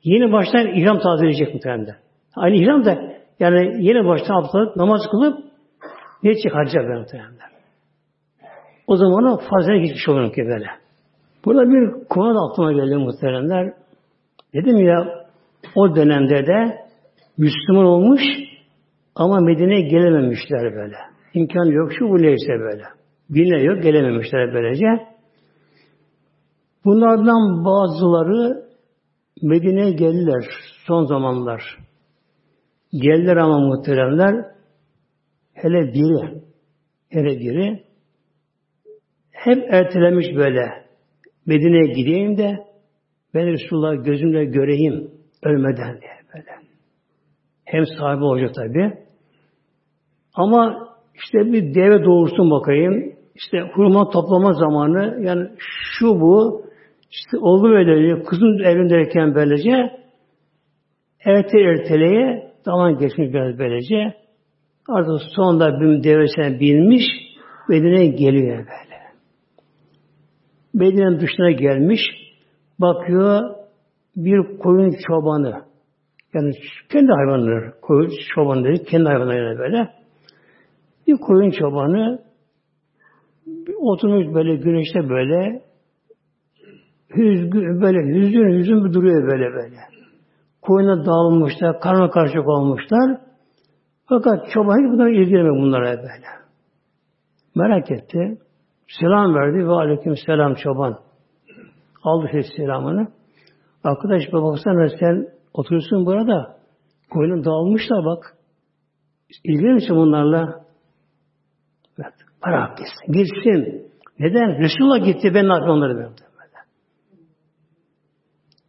yeni 0.04 0.32
baştan 0.32 0.68
ihram 0.68 1.00
tazeleyecek 1.00 1.54
muhtemelen. 1.54 1.96
Aynı 2.36 2.56
ihram 2.56 2.86
da 2.86 3.13
yani 3.40 3.86
yeni 3.86 4.08
baştan 4.08 4.36
abdest 4.36 4.76
namaz 4.76 5.02
kılıp 5.12 5.40
ne 6.24 6.32
hacca 6.52 6.80
ben 6.90 7.00
muhtemelen. 7.00 7.34
O 8.88 8.98
zaman 8.98 9.24
o 9.24 9.38
fazla 9.38 9.76
geçmiş 9.76 10.10
olur 10.10 10.34
ki 10.34 10.42
böyle. 10.46 10.68
Burada 11.46 11.70
bir 11.70 12.08
konu 12.10 12.36
da 12.36 12.40
aklıma 12.52 12.74
geldi 12.74 12.96
muhteremler. 12.96 13.74
Dedim 14.54 14.78
ya 14.78 15.26
o 15.76 15.96
dönemde 15.96 16.48
de 16.48 16.78
Müslüman 17.38 17.86
olmuş 17.86 18.22
ama 19.16 19.40
Medine'ye 19.40 19.82
gelememişler 19.82 20.76
böyle. 20.76 20.96
İmkan 21.34 21.66
yok 21.66 21.92
şu 22.00 22.06
bu 22.10 22.18
neyse 22.18 22.60
böyle. 22.60 22.84
Bine 23.30 23.64
yok, 23.64 23.84
gelememişler 23.84 24.54
böylece. 24.54 24.86
Bunlardan 26.86 27.66
bazıları 27.66 28.64
Medine'ye 29.42 29.92
geldiler 29.92 30.46
son 30.88 31.06
zamanlar. 31.06 31.78
Geldiler 32.94 33.38
ama 33.38 33.60
muhteremler 33.60 34.46
hele 35.54 35.94
biri 35.94 36.42
hele 37.10 37.40
biri 37.40 37.84
hep 39.32 39.74
ertelemiş 39.74 40.26
böyle 40.36 40.84
Medine'ye 41.46 41.94
gideyim 41.94 42.38
de 42.38 42.58
ben 43.34 43.48
Resulullah 43.48 44.06
gözümle 44.06 44.46
göreyim 44.46 45.12
ölmeden 45.44 46.02
diye 46.02 46.12
böyle. 46.34 46.52
Hem 47.66 47.86
sahibi 47.86 48.24
olacak 48.24 48.56
tabi. 48.56 48.94
Ama 50.34 50.90
işte 51.16 51.38
bir 51.38 51.76
deve 51.76 52.04
doğursun 52.04 52.52
bakayım. 52.52 53.14
İşte 53.36 53.58
hurma 53.74 54.10
toplama 54.10 54.54
zamanı 54.54 55.24
yani 55.24 55.50
şu 56.00 56.22
bu 56.22 56.66
işte 57.12 57.38
oldu 57.38 57.64
böyle 57.64 58.24
kızın 58.24 58.64
evindeyken 58.64 59.36
böylece 59.36 59.72
erte 61.26 61.60
erteleye 61.60 62.53
zaman 62.66 62.98
geçmiş 62.98 63.34
biraz 63.34 63.60
böylece 63.60 64.14
artık 64.90 65.22
sonunda 65.36 65.80
bir 65.80 66.04
devresine 66.04 66.60
binmiş 66.60 67.04
Medine'ye 67.70 68.08
geliyor 68.08 68.58
böyle. 68.58 68.94
Medine'nin 70.74 71.20
dışına 71.20 71.52
gelmiş 71.52 72.02
bakıyor 72.80 73.56
bir 74.16 74.58
koyun 74.58 74.96
çobanı 75.08 75.64
yani 76.34 76.52
kendi 76.92 77.12
hayvanları 77.12 77.74
koyun 77.82 78.12
çobanı 78.36 78.64
dedi 78.64 78.84
kendi 78.84 79.06
hayvanları 79.06 79.60
böyle 79.60 79.90
bir 81.08 81.18
koyun 81.18 81.50
çobanı 81.50 82.20
oturmuş 83.78 84.36
böyle 84.36 84.56
güneşte 84.56 85.10
böyle 85.10 85.62
hüzgün, 87.16 87.82
böyle 87.82 88.00
hüzün 88.00 88.60
hüzün 88.60 88.94
duruyor 88.94 89.28
böyle 89.28 89.54
böyle. 89.54 89.93
Koyuna 90.66 91.06
dağılmışlar, 91.06 91.80
karma 91.80 92.10
karışık 92.10 92.48
olmuşlar. 92.48 93.18
Fakat 94.10 94.50
çoban 94.54 94.78
hiç 94.78 94.94
bunlara 94.94 95.10
ilgilenmiyor 95.10 95.56
bunlara 95.56 95.98
böyle. 95.98 96.10
Merak 97.56 97.92
etti. 97.92 98.38
Selam 99.00 99.36
verdi 99.36 99.68
ve 99.68 99.72
aleyküm 99.72 100.16
selam 100.26 100.56
çoban. 100.56 101.00
Aldı 102.04 102.30
ses 102.32 102.46
selamını. 102.56 103.08
Arkadaş 103.84 104.22
baksana 104.34 104.90
sen 105.00 105.28
oturuyorsun 105.54 106.06
burada. 106.06 106.58
Koyunun 107.10 107.46
dağılmışlar 107.46 108.06
bak. 108.06 108.38
İlgilenir 109.44 109.74
misin 109.74 109.96
bunlarla? 109.96 110.64
Evet. 112.00 112.14
Bırak 112.46 112.78
gitsin. 112.78 113.14
Gitsin. 113.14 113.92
Neden? 114.20 114.60
Resulullah 114.60 115.06
gitti. 115.06 115.32
Ben 115.36 115.48
ne 115.50 115.54
yapayım 115.54 115.74
onları 115.74 115.96
böyle. 115.96 116.10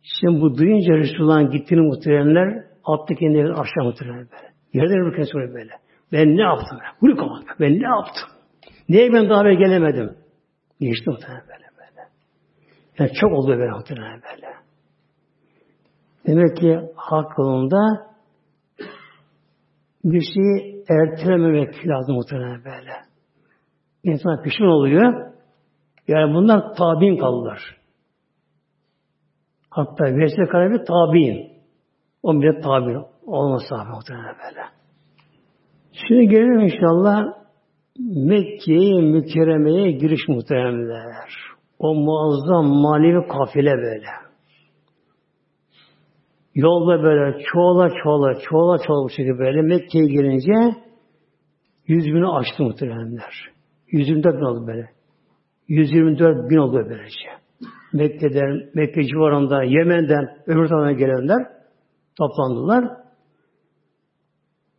Şimdi 0.04 0.40
bu 0.40 0.58
duyunca 0.58 0.94
Resulullah'ın 0.94 1.50
gittiğini 1.50 1.80
muhteremler 1.80 2.64
attı 2.84 3.14
kendini 3.14 3.52
aşağı 3.52 3.84
muhteremler 3.84 4.26
böyle. 4.32 4.54
Yerden 4.72 5.12
bir 5.12 5.16
kez 5.16 5.34
böyle. 5.34 5.70
Ben 6.12 6.36
ne 6.36 6.42
yaptım? 6.42 6.78
Bunu 7.02 7.16
kapattım. 7.16 7.56
Ben 7.60 7.72
ne 7.72 7.86
yaptım? 7.86 8.28
Niye 8.88 9.12
ben 9.12 9.28
daha 9.28 9.44
beri 9.44 9.56
gelemedim? 9.56 10.16
Geçti 10.80 11.10
muhtemelen 11.10 11.42
böyle 11.48 11.64
böyle. 11.78 12.08
Yani 12.98 13.10
çok 13.20 13.32
oldu 13.32 13.48
böyle 13.48 13.70
muhtemelen 13.70 14.20
böyle. 14.22 14.54
Demek 16.26 16.56
ki 16.56 16.80
hak 16.96 17.38
yolunda 17.38 18.06
bir 20.04 20.20
şeyi 20.34 20.84
ertelememek 20.88 21.86
lazım 21.86 22.14
muhtemelen 22.14 22.64
böyle. 22.64 22.92
İnsan 24.04 24.42
pişman 24.42 24.68
oluyor. 24.68 25.32
Yani 26.08 26.34
bunlar 26.34 26.74
tabi'in 26.74 27.16
kalırlar. 27.16 27.83
Hatta 29.74 30.04
vesile 30.04 30.46
karabi 30.46 30.84
tabi'in. 30.84 31.52
O 32.22 32.40
bile 32.40 32.60
tabi 32.60 32.98
olmasa 33.26 33.76
abi 33.76 33.90
muhtemelen 33.90 34.36
böyle. 34.44 34.60
Şimdi 35.92 36.28
gelelim 36.28 36.60
inşallah 36.60 37.24
Mekke'ye 37.98 39.02
mükerremeye 39.02 39.90
giriş 39.90 40.28
muhteremler. 40.28 41.30
O 41.78 41.94
muazzam 41.94 42.66
manevi 42.66 43.28
kafile 43.28 43.76
böyle. 43.76 44.06
Yolda 46.54 47.02
böyle 47.02 47.38
çoğala 47.52 47.88
çoğala 48.02 48.34
çoğala 48.34 48.78
çoğala 48.78 49.04
bu 49.04 49.10
şekilde 49.10 49.38
böyle 49.38 49.62
Mekke'ye 49.62 50.06
gelince 50.06 50.80
yüz 51.86 52.04
bini 52.04 52.28
aştı 52.28 52.62
muhteremler. 52.62 53.50
124 53.90 54.36
bin 54.36 54.44
oldu 54.44 54.66
böyle. 54.66 54.90
124 55.68 56.50
bin 56.50 56.56
oldu 56.56 56.86
böylece. 56.88 57.43
Mekke'den, 57.94 58.70
Mekke 58.74 59.02
civarında, 59.04 59.62
Yemen'den, 59.62 60.38
öbür 60.46 60.68
tarafa 60.68 60.92
gelenler 60.92 61.46
toplandılar. 62.18 62.84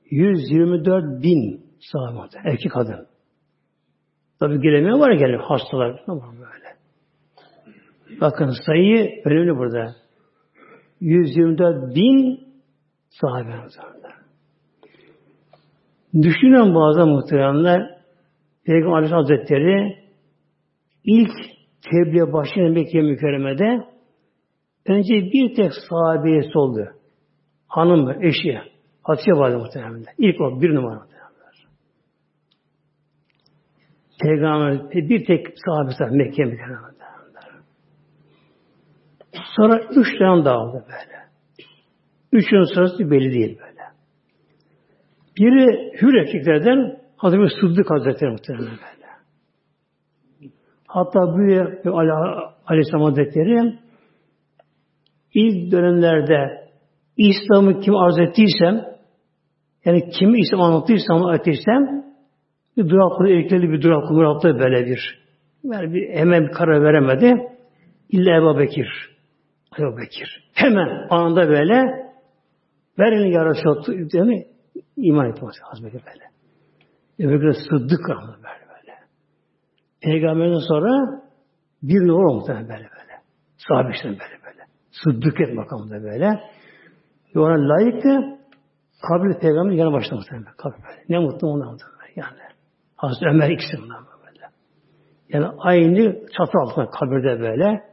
124 0.09 1.24
bin 1.24 1.66
sahabe 1.80 2.20
erkek 2.43 2.72
kadın. 2.72 3.07
Tabi 4.39 4.61
gelemiyor 4.61 4.99
var 4.99 5.11
ya. 5.11 5.49
Hastalar 5.49 6.03
tamam 6.05 6.36
böyle. 6.38 6.76
Bakın 8.22 8.53
sayı 8.66 9.22
önemli 9.26 9.57
burada. 9.57 9.95
124 11.01 11.95
bin 11.95 12.39
sahabe 13.09 13.51
Düşünün 16.13 16.76
bazı 16.76 17.05
muhteremler 17.05 17.99
Peygamber 18.66 18.95
Aleyhisselam 18.95 19.24
Hazretleri 19.24 20.05
ilk 21.03 21.55
tebliğe 21.91 22.33
başlayan 22.33 22.71
Mekke 22.71 23.01
mükerremede 23.01 23.86
önce 24.86 25.13
bir 25.13 25.55
tek 25.55 25.71
sahabesi 25.89 26.57
oldu. 26.57 26.88
Hanım, 27.67 28.23
eşi. 28.23 28.59
Hatice 29.03 29.31
vardı 29.31 29.57
muhtemelen. 29.57 30.05
İlk 30.17 30.41
o 30.41 30.61
bir 30.61 30.75
numara 30.75 30.99
muhtemelen. 30.99 31.15
Peygamber 34.21 34.91
bir 34.91 35.25
tek 35.25 35.47
sahabesi 35.65 36.03
var 36.03 36.09
Mekke 36.09 36.43
mükerremede. 36.43 37.05
Sonra 39.55 39.81
üç 39.95 40.19
tane 40.19 40.45
dağıldı 40.45 40.86
böyle. 40.88 41.15
Üçün 42.31 42.73
sırası 42.73 43.11
belli 43.11 43.33
değil 43.33 43.57
böyle. 43.59 43.81
Biri 45.38 45.91
hür 46.01 46.13
erkeklerden 46.13 46.99
Hazreti 47.17 47.55
Sıddık 47.61 47.91
Hazretleri 47.91 48.31
muhtemelen 48.31 48.65
böyle. 48.65 48.94
Hatta 50.95 51.19
bu 51.19 51.41
Aleyhisselam 52.67 53.03
Hazretleri 53.03 53.79
ilk 55.33 55.71
dönemlerde 55.71 56.69
İslam'ı 57.17 57.79
kim 57.79 57.95
arz 57.95 58.19
ettiysem 58.19 58.85
yani 59.85 60.09
kimi 60.09 60.39
İslam 60.39 60.61
anlattıysam 60.61 61.33
ettiysem 61.33 62.05
bir 62.77 62.89
duraklı, 62.89 63.29
erkekli 63.29 63.71
bir 63.71 63.81
duraklı 63.81 64.15
duraklı 64.15 64.59
böyle 64.59 64.85
bir 64.85 65.19
yani 65.63 65.93
bir, 65.93 66.09
hemen 66.09 66.47
bir 66.47 66.51
karar 66.51 66.83
veremedi. 66.83 67.33
İlla 68.09 68.37
Ebu 68.37 68.59
Bekir. 68.59 68.87
Ebu 69.79 69.97
Bekir. 69.97 70.49
Hemen 70.53 71.07
anında 71.09 71.49
böyle 71.49 71.81
verin 72.99 73.31
ya 73.31 73.45
Resulallah 73.45 73.87
değil 73.87 74.25
mi? 74.25 74.45
İman 74.97 75.29
etmez 75.29 75.55
Hazreti 75.61 75.97
böyle. 76.05 76.25
Ebu 77.19 77.41
Bekir 77.41 77.59
Sıddık 77.69 78.09
böyle 78.09 78.43
böyle. 78.43 78.64
Peygamberden 80.06 80.68
sonra 80.68 81.22
bir 81.84 82.08
numara 82.08 82.28
olmuş 82.28 82.47
böyle 82.49 82.68
böyle. 82.70 83.14
Sahabişten 83.68 84.12
böyle 84.12 84.43
böyle. 84.45 84.64
Sıddık 84.91 85.41
et 85.41 85.53
makamında 85.53 86.03
böyle. 86.03 86.41
Ve 87.36 87.39
ona 87.39 87.70
layıktı. 87.70 88.39
Kabir 89.01 89.39
peygamber 89.39 89.74
yana 89.74 89.93
başlamış 89.93 90.26
böyle. 90.32 90.43
Kabir 90.58 90.84
böyle. 90.84 91.03
Ne 91.10 91.20
mutlu 91.20 91.47
ona 91.47 91.66
böyle. 91.66 92.12
Yani. 92.16 92.39
Hazreti 92.95 93.26
Ömer 93.26 93.49
ikisi 93.49 93.78
bunlar 93.84 93.97
böyle. 94.28 94.45
Yani 95.30 95.45
aynı 95.58 96.28
çatı 96.38 96.58
altında 96.60 96.89
kabirde 96.89 97.39
böyle. 97.39 97.84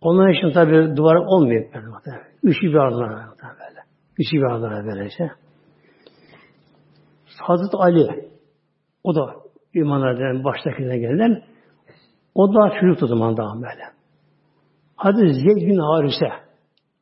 Onların 0.00 0.32
için 0.32 0.52
tabi 0.52 0.96
duvar 0.96 1.16
olmuyor. 1.16 1.64
Böyle. 1.74 2.20
Üçü 2.42 2.66
bir 2.66 2.74
ardına 2.74 3.34
böyle. 3.40 3.80
Üçü 4.18 4.36
bir 4.36 4.42
ardına 4.42 4.84
böylece. 4.84 5.30
Hazreti 7.38 7.76
Ali 7.76 8.30
o 9.04 9.14
da 9.14 9.49
imanlardan 9.74 10.44
baştakine 10.44 10.98
gelen 10.98 11.42
o 12.34 12.54
da 12.54 12.80
çocuk 12.80 13.02
o 13.02 13.06
zaman 13.06 13.36
daha 13.36 13.54
böyle. 13.54 13.84
Hadi 14.96 15.34
Zeyd 15.34 15.68
bin 15.68 15.78
Harise 15.78 16.26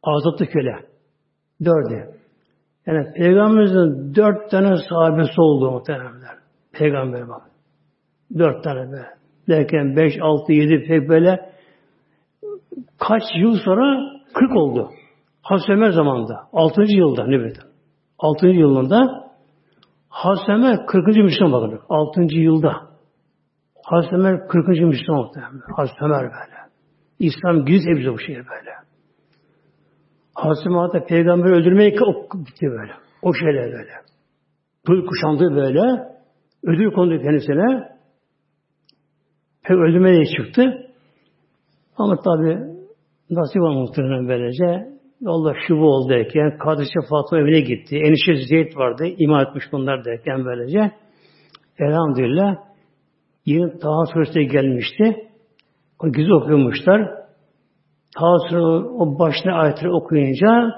azatlı 0.02 0.46
köle. 0.46 0.76
Dördü. 1.64 2.18
Yani 2.86 3.12
Peygamberimizin 3.12 4.14
dört 4.14 4.50
tane 4.50 4.76
sahabesi 4.88 5.40
oldu 5.40 5.70
muhtemelenler. 5.70 6.38
Peygamber 6.72 7.28
bak. 7.28 7.42
Dört 8.38 8.64
tane 8.64 8.90
böyle. 8.90 9.18
Derken 9.48 9.96
beş, 9.96 10.12
altı, 10.22 10.52
yedi 10.52 10.86
pek 10.86 11.08
böyle 11.08 11.50
kaç 12.98 13.22
yıl 13.36 13.56
sonra 13.64 14.10
kırk 14.34 14.56
oldu. 14.56 14.90
Hazreti 15.42 15.72
Ömer 15.72 15.90
zamanında. 15.90 16.48
Altıncı 16.52 16.96
yılda 16.96 17.26
Nübüvvetin. 17.26 17.64
Altıncı 18.18 18.58
yılında 18.58 19.27
Hazreti 20.08 20.52
Ömer 20.52 20.86
40. 20.86 21.06
Müslüman 21.06 21.52
bakın. 21.52 21.80
6. 21.88 22.20
yılda. 22.20 22.72
Hazreti 23.84 24.14
Ömer 24.14 24.48
40. 24.48 24.68
Müslüman 24.68 25.20
muhtemelen. 25.22 25.60
Hazreti 25.76 26.04
Ömer 26.04 26.22
böyle. 26.22 26.58
İslam 27.18 27.64
güz 27.64 27.86
ebze 27.86 28.12
bu 28.12 28.18
şehir 28.18 28.36
böyle. 28.46 28.70
Hazreti 30.34 30.68
Ömer 30.68 31.06
peygamberi 31.06 31.52
öldürmeye 31.52 31.90
gitti 31.90 32.66
böyle. 32.66 32.92
O 33.22 33.34
şeyler 33.34 33.72
böyle. 33.72 33.92
Kıl 34.86 35.06
kuşandı 35.06 35.56
böyle. 35.56 36.08
Ödül 36.62 36.92
kondu 36.92 37.22
kendisine. 37.22 37.98
Pek 39.62 39.76
öldürmeye 39.76 40.24
çıktı. 40.24 40.62
Ama 41.96 42.16
tabi 42.16 42.58
nasip 43.30 43.62
muhtemelen 43.62 44.28
böylece. 44.28 44.97
Yolda 45.20 45.54
şubu 45.66 45.86
oldu 45.86 46.08
derken, 46.08 46.58
kardeşi 46.58 46.92
Fatma 47.10 47.38
evine 47.38 47.60
gitti. 47.60 47.96
Enişte 47.96 48.34
Zeyd 48.34 48.76
vardı, 48.76 49.06
iman 49.18 49.46
etmiş 49.46 49.64
bunlar 49.72 50.04
derken 50.04 50.44
böylece. 50.44 50.92
Elhamdülillah 51.78 52.56
yine 53.46 53.78
Taha 53.78 54.06
Suresi 54.12 54.46
gelmişti. 54.46 55.28
O 56.00 56.12
güzel 56.12 56.30
okuyormuşlar. 56.30 57.10
Taha 58.18 58.60
o 58.98 59.18
başına 59.18 59.54
ayetleri 59.54 59.90
okuyunca 59.90 60.72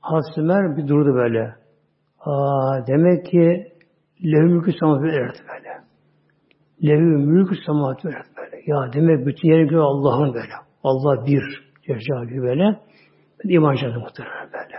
Hasümer 0.00 0.76
bir 0.76 0.88
durdu 0.88 1.14
böyle. 1.14 1.54
Aa, 2.20 2.86
demek 2.86 3.26
ki 3.26 3.72
lehü 4.24 4.44
mülkü 4.44 4.72
samatı 4.72 5.06
erdi 5.06 5.38
böyle. 5.52 5.74
Lehü 6.82 7.26
mülkü 7.26 7.54
erdi 7.68 8.28
böyle. 8.36 8.62
Ya 8.66 8.92
demek 8.92 9.26
bütün 9.26 9.48
yeri 9.48 9.66
göre 9.66 9.80
Allah'ın 9.80 10.34
böyle. 10.34 10.52
Allah 10.84 11.26
bir. 11.26 11.64
Cezali 11.86 12.42
böyle. 12.42 12.80
İman 13.44 13.74
canı 13.74 13.98
muhtemelen 13.98 14.52
böyle. 14.52 14.78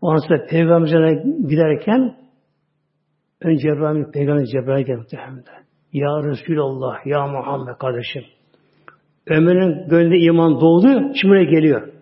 Ondan 0.00 0.28
sonra 0.28 0.46
Peygamber'e 0.46 1.24
giderken 1.48 2.16
önce 3.40 3.62
Cebrail, 3.62 4.12
Peygamber 4.12 4.44
Cebrail 4.44 4.86
geldi 4.86 4.98
muhtemelen. 4.98 5.44
Ya 5.92 6.22
Resulallah, 6.22 7.06
Ya 7.06 7.26
Muhammed 7.26 7.78
kardeşim. 7.78 8.22
Ömer'in 9.26 9.88
gönlünde 9.88 10.18
iman 10.18 10.60
doldu, 10.60 10.88
şimdi 11.14 11.30
buraya 11.30 11.44
geliyor. 11.44 11.92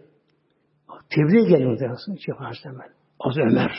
Tebliğ 1.11 1.48
geliyor 1.48 1.70
muhtemelen. 1.70 1.96
Cebrail 2.26 2.90
Az 3.20 3.38
Ömer. 3.38 3.72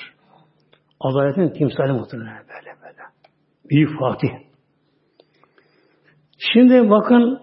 Adaletin 1.00 1.50
timsali 1.50 1.92
muhtemelen 1.92 2.34
böyle 2.38 2.82
böyle. 2.84 3.02
Büyük 3.70 4.00
Fatih. 4.00 4.30
Şimdi 6.54 6.90
bakın 6.90 7.42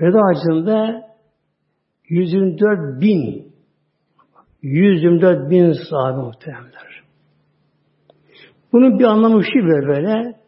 veda 0.00 0.18
acında 0.18 1.09
124 2.10 3.00
bin 3.00 3.52
124 4.62 5.50
bin 5.50 5.72
sahabe 5.90 6.20
muhteremler. 6.20 7.02
Bunun 8.72 8.98
bir 8.98 9.04
anlamı 9.04 9.44
şu 9.44 9.66
böyle 9.66 9.86
böyle 9.86 10.40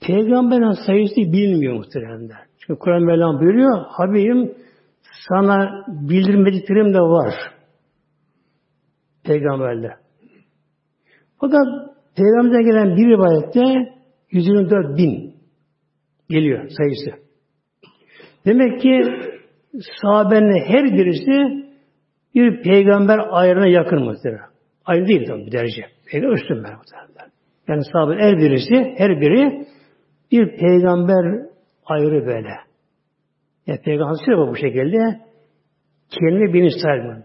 Peygamberin 0.00 0.86
sayısı 0.86 1.16
bilmiyor 1.16 1.74
muhteremler. 1.74 2.38
Çünkü 2.58 2.78
Kur'an 2.78 3.02
Mevlam 3.02 3.40
buyuruyor 3.40 3.84
Habibim 3.88 4.54
sana 5.28 5.84
bildirmediklerim 5.88 6.94
de 6.94 7.00
var. 7.00 7.34
Peygamberle. 9.24 9.96
Fakat 11.40 11.66
Peygamber'den 12.16 12.64
gelen 12.64 12.96
bir 12.96 13.06
rivayette 13.06 13.94
124 14.30 14.98
bin 14.98 15.34
geliyor 16.28 16.68
sayısı. 16.68 17.24
Demek 18.46 18.80
ki 18.80 19.02
sahabenin 20.02 20.64
her 20.66 20.84
birisi 20.84 21.64
bir 22.34 22.62
peygamber 22.62 23.20
ayrına 23.30 23.68
yakın 23.68 24.04
mıdır? 24.04 24.40
Aynı 24.84 25.08
değil 25.08 25.26
tabi 25.26 25.46
bir 25.46 25.52
derece. 25.52 25.82
Peygamber 26.10 26.36
üstün 26.36 26.56
muhtemelen. 26.56 27.30
Yani 27.68 27.82
sahabe 27.92 28.14
her 28.14 28.38
birisi, 28.38 28.94
her 28.96 29.20
biri 29.20 29.66
bir 30.32 30.56
peygamber 30.56 31.46
ayrı 31.86 32.26
böyle. 32.26 32.50
Yani 33.66 33.80
peygamber 33.84 34.24
söylüyor 34.24 34.48
bu 34.48 34.56
şekilde 34.56 35.20
kendi 36.10 36.54
bin 36.54 36.64
İsrail 36.64 37.22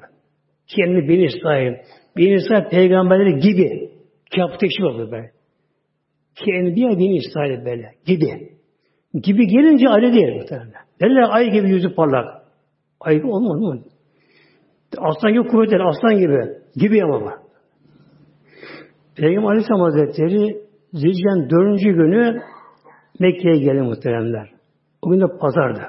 kendi 0.68 1.08
bin 1.08 1.20
İsrail. 1.20 1.74
Bin 2.18 2.34
İsrail 2.34 2.70
peygamberleri 2.70 3.40
gibi. 3.40 3.90
Kâfı 4.36 4.58
tekşif 4.58 4.86
olur 4.86 5.12
böyle. 5.12 5.32
Kendi 6.36 6.76
bin 6.76 7.12
İsrail 7.12 7.66
böyle. 7.66 7.92
Gibi. 8.06 8.50
Gibi 9.14 9.48
gelince 9.48 9.90
ayrı 9.90 10.14
değil 10.14 10.36
muhtemelen. 10.36 10.74
Derler 11.02 11.28
ay 11.30 11.52
gibi 11.52 11.70
yüzü 11.70 11.96
parlak. 11.96 12.39
Ay 13.00 13.16
gibi 13.16 13.28
olmaz 13.28 13.60
mı? 13.60 13.84
Aslan 14.98 15.34
gibi 15.34 15.48
kuvvetli, 15.48 15.84
aslan 15.84 16.18
gibi. 16.20 16.60
Gibi 16.76 17.04
ama 17.04 17.22
var. 17.22 17.36
Peygamber 19.16 19.50
Aleyhisselam 19.50 19.82
Hazretleri 19.82 20.64
Zilce'nin 20.94 21.50
dördüncü 21.50 21.92
günü 21.92 22.42
Mekke'ye 23.20 23.58
geldi 23.58 23.82
muhteremler. 23.82 24.50
O 25.02 25.10
gün 25.10 25.22
de 25.22 25.38
pazardı. 25.40 25.82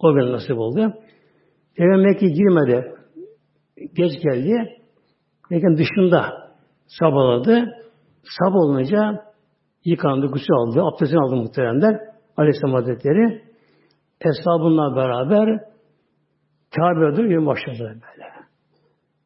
O 0.00 0.14
gün 0.14 0.32
nasip 0.32 0.58
oldu. 0.58 0.94
Peygamber 1.76 2.06
Mekke'ye 2.06 2.32
girmedi. 2.32 2.92
Geç 3.76 4.12
geldi. 4.22 4.54
Mekke'nin 5.50 5.76
dışında 5.76 6.52
sabaladı. 6.86 7.64
Sabah 8.38 8.56
olunca 8.56 9.24
yıkandı, 9.84 10.26
gusül 10.26 10.54
aldı, 10.54 10.82
abdestini 10.82 11.20
aldı 11.20 11.36
muhteremler. 11.36 12.00
Aleyhisselam 12.36 12.74
Hazretleri 12.74 13.47
hesabınla 14.20 14.96
beraber 14.96 15.60
Kabe'ye 16.76 17.16
doğru 17.16 17.46
başladı 17.46 17.78
böyle. 17.78 18.28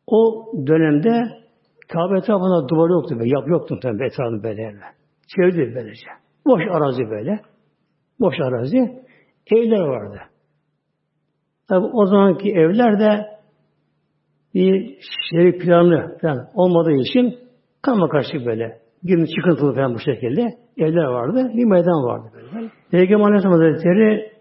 O 0.07 0.47
dönemde 0.67 1.43
Kabe 1.89 2.19
etrafında 2.19 2.69
duvar 2.69 2.91
yoktu. 2.91 3.19
Böyle. 3.19 3.31
Yap 3.31 3.49
yoktu 3.49 3.79
tabii 3.83 4.05
etrafında 4.05 4.43
böyle. 4.43 4.75
Çevirdi 5.37 5.75
böylece. 5.75 6.07
Boş 6.47 6.63
arazi 6.71 7.11
böyle. 7.11 7.41
Boş 8.21 8.35
arazi. 8.41 9.03
Evler 9.51 9.81
vardı. 9.81 10.19
Tabi 11.69 11.87
o 11.93 12.07
zamanki 12.07 12.51
evler 12.53 13.01
de 13.01 13.27
bir 14.55 14.99
şehir 15.31 15.59
planı 15.59 16.19
falan 16.23 16.49
olmadığı 16.55 16.93
için 16.93 17.39
kama 17.83 18.09
karşı 18.09 18.47
böyle. 18.47 18.79
Girin 19.03 19.27
çıkıntılı 19.37 19.75
falan 19.75 19.95
bu 19.95 19.99
şekilde 19.99 20.43
evler 20.77 21.05
vardı. 21.05 21.51
Bir 21.55 21.65
meydan 21.65 22.05
vardı 22.05 22.29
böyle. 22.35 22.71
Peygamber 22.91 23.25
Aleyhisselam 23.25 23.61
Hazretleri 23.61 24.32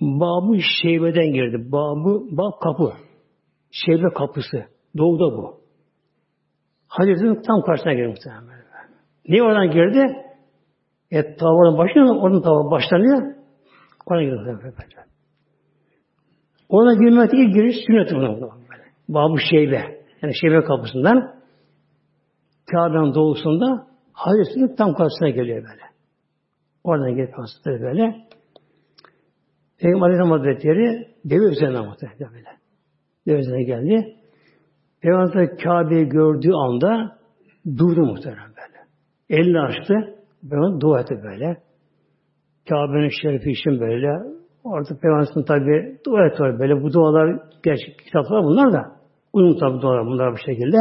Babı 0.00 0.58
Şeybe'den 0.82 1.32
girdi. 1.32 1.72
Babı, 1.72 2.36
bab 2.36 2.60
kapı. 2.62 2.92
Şeybe 3.70 4.08
kapısı. 4.14 4.64
Doğuda 4.98 5.36
bu. 5.36 5.60
Hazretin 6.88 7.42
tam 7.42 7.62
karşısına 7.62 7.94
girdi 7.94 8.08
muhtemelen. 8.08 8.66
Niye 9.28 9.42
oradan 9.42 9.70
girdi? 9.70 10.16
E 11.10 11.36
tavanın 11.36 11.78
başına, 11.78 12.18
oradan 12.20 12.42
tavan 12.42 12.70
başlanıyor. 12.70 13.34
Oradan 14.06 14.24
girdi 14.24 14.52
muhtemelen. 14.52 15.06
Oradan 16.68 17.00
girmek 17.00 17.34
ilk 17.34 17.54
giriş 17.54 17.76
sünnet 17.86 18.12
buna. 18.12 18.50
Babı 19.08 19.40
Şeybe. 19.50 20.00
Yani 20.22 20.32
Şeybe 20.40 20.64
kapısından 20.64 21.36
Kabe'nin 22.70 23.14
doğusunda 23.14 23.86
Hazretin 24.12 24.76
tam 24.76 24.94
karşısına 24.94 25.28
geliyor 25.28 25.58
böyle. 25.58 25.82
Oradan 26.84 27.14
gelip 27.14 27.34
karşısına 27.34 27.80
böyle. 27.80 28.26
Peygamber 29.80 30.06
Aleyhisselam 30.06 30.30
Hazretleri 30.30 31.08
deve 31.24 31.44
üzerine 31.44 31.80
muhtemelen 31.80 32.34
böyle. 32.34 32.48
Deve 33.26 33.38
üzerine 33.38 33.62
geldi. 33.62 34.16
Peygamber 35.00 35.56
Kabe'yi 35.56 36.08
gördüğü 36.08 36.52
anda 36.52 37.18
durdu 37.78 38.00
muhtemelen 38.00 38.48
böyle. 38.48 38.78
Elini 39.30 39.60
açtı. 39.60 39.94
Ben 40.42 40.80
dua 40.80 41.00
etti 41.00 41.14
böyle. 41.24 41.56
Kabe'nin 42.68 43.10
şerifi 43.22 43.50
için 43.50 43.80
böyle. 43.80 44.12
Orada 44.64 44.98
Peygamber'in 45.02 45.44
tabi 45.44 45.98
dua 46.06 46.26
etti 46.26 46.42
böyle. 46.58 46.82
Bu 46.82 46.92
dualar 46.92 47.40
gerçek 47.62 47.98
kitaplar 47.98 48.44
bunlar 48.44 48.72
da. 48.72 48.96
Uyum 49.32 49.58
tabi 49.58 49.82
dualar 49.82 50.06
bunlar 50.06 50.32
bu 50.32 50.38
şekilde. 50.38 50.76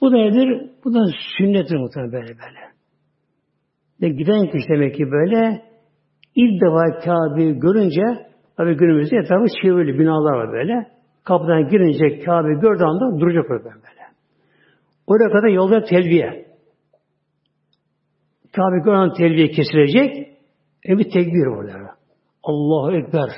Bu 0.00 0.12
da 0.12 0.16
nedir? 0.16 0.70
Bu 0.84 0.94
da 0.94 0.98
sünnettir 1.38 1.76
muhtemelen 1.76 2.12
böyle 2.12 2.28
böyle. 2.28 2.72
Ve 4.00 4.08
giden 4.08 4.50
kişi 4.50 4.68
demek 4.68 4.94
ki 4.94 5.10
böyle 5.10 5.71
ilk 6.34 6.62
defa 6.62 7.00
Kabe'yi 7.04 7.58
görünce 7.58 8.26
tabi 8.56 8.76
günümüzde 8.76 9.16
etrafı 9.16 9.46
çevrili 9.62 9.98
binalar 9.98 10.32
var 10.32 10.52
böyle. 10.52 10.86
Kapıdan 11.24 11.68
girince 11.68 12.18
Kabe 12.18 12.54
gördüğü 12.54 12.84
anda 12.84 13.20
duracak 13.20 13.50
böyle 13.50 13.64
böyle. 13.64 14.02
Oraya 15.06 15.28
kadar 15.32 15.48
yolda 15.48 15.84
telbiye. 15.84 16.46
Kabe 18.52 18.78
gören 18.84 19.12
telbiye 19.12 19.48
kesilecek. 19.48 20.28
E 20.88 20.98
bir 20.98 21.10
tekbir 21.10 21.46
orada. 21.46 21.94
Allahu 22.42 22.92
Ekber. 22.92 23.30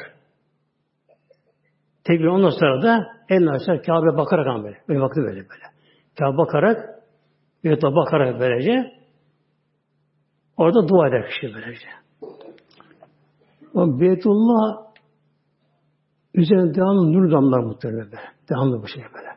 Tekbir 2.05 2.25
ondan 2.25 2.51
sonra 2.51 2.83
da 2.83 3.07
elini 3.29 3.51
açar 3.51 3.83
Kabe 3.83 4.17
bakarak 4.17 4.65
böyle. 4.65 4.79
Böyle 4.89 5.01
baktı 5.01 5.21
böyle 5.23 5.37
böyle. 5.37 5.65
Kabe 6.19 6.37
bakarak 6.37 6.95
Beytullah 7.65 7.95
bakarak 7.97 8.41
böylece 8.41 8.93
orada 10.57 10.89
dua 10.89 11.09
eder 11.09 11.29
kişi 11.29 11.55
böylece. 11.55 12.04
O 13.75 14.01
Beytullah 14.01 14.85
Üzerine 16.35 16.75
devamlı 16.75 17.13
nur 17.13 17.31
damlar 17.31 17.61
muhtemelen 17.61 18.05
böyle. 18.05 18.23
Devamlı 18.51 18.83
bu 18.83 18.89
şey 18.89 19.03
böyle. 19.15 19.29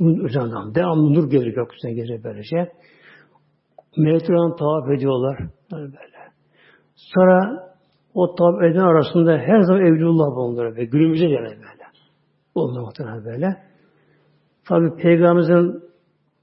Nur 0.00 0.28
üzerine 0.28 0.52
damlar. 0.52 0.74
Devamlı 0.74 1.14
nur 1.14 1.30
gelir 1.30 1.54
gökyüzüne 1.54 1.92
gelir 1.92 2.24
böylece. 2.24 2.72
Melekler 3.96 4.56
tavaf 4.58 4.90
ediyorlar. 4.90 5.38
Böyle. 5.72 5.98
Sonra 6.94 7.68
o 8.14 8.34
tavaf 8.34 8.62
eden 8.62 8.84
arasında 8.84 9.38
her 9.38 9.60
zaman 9.60 9.82
Evlullah 9.82 10.36
bulunur. 10.36 10.76
Ve 10.76 10.84
günümüze 10.84 11.26
gelir 11.26 11.42
böyle. 11.42 11.82
Bulunur 12.54 12.80
muhtemelen 12.80 13.24
böyle. 13.24 13.56
Tabi 14.68 14.96
Peygamberimizin 14.96 15.82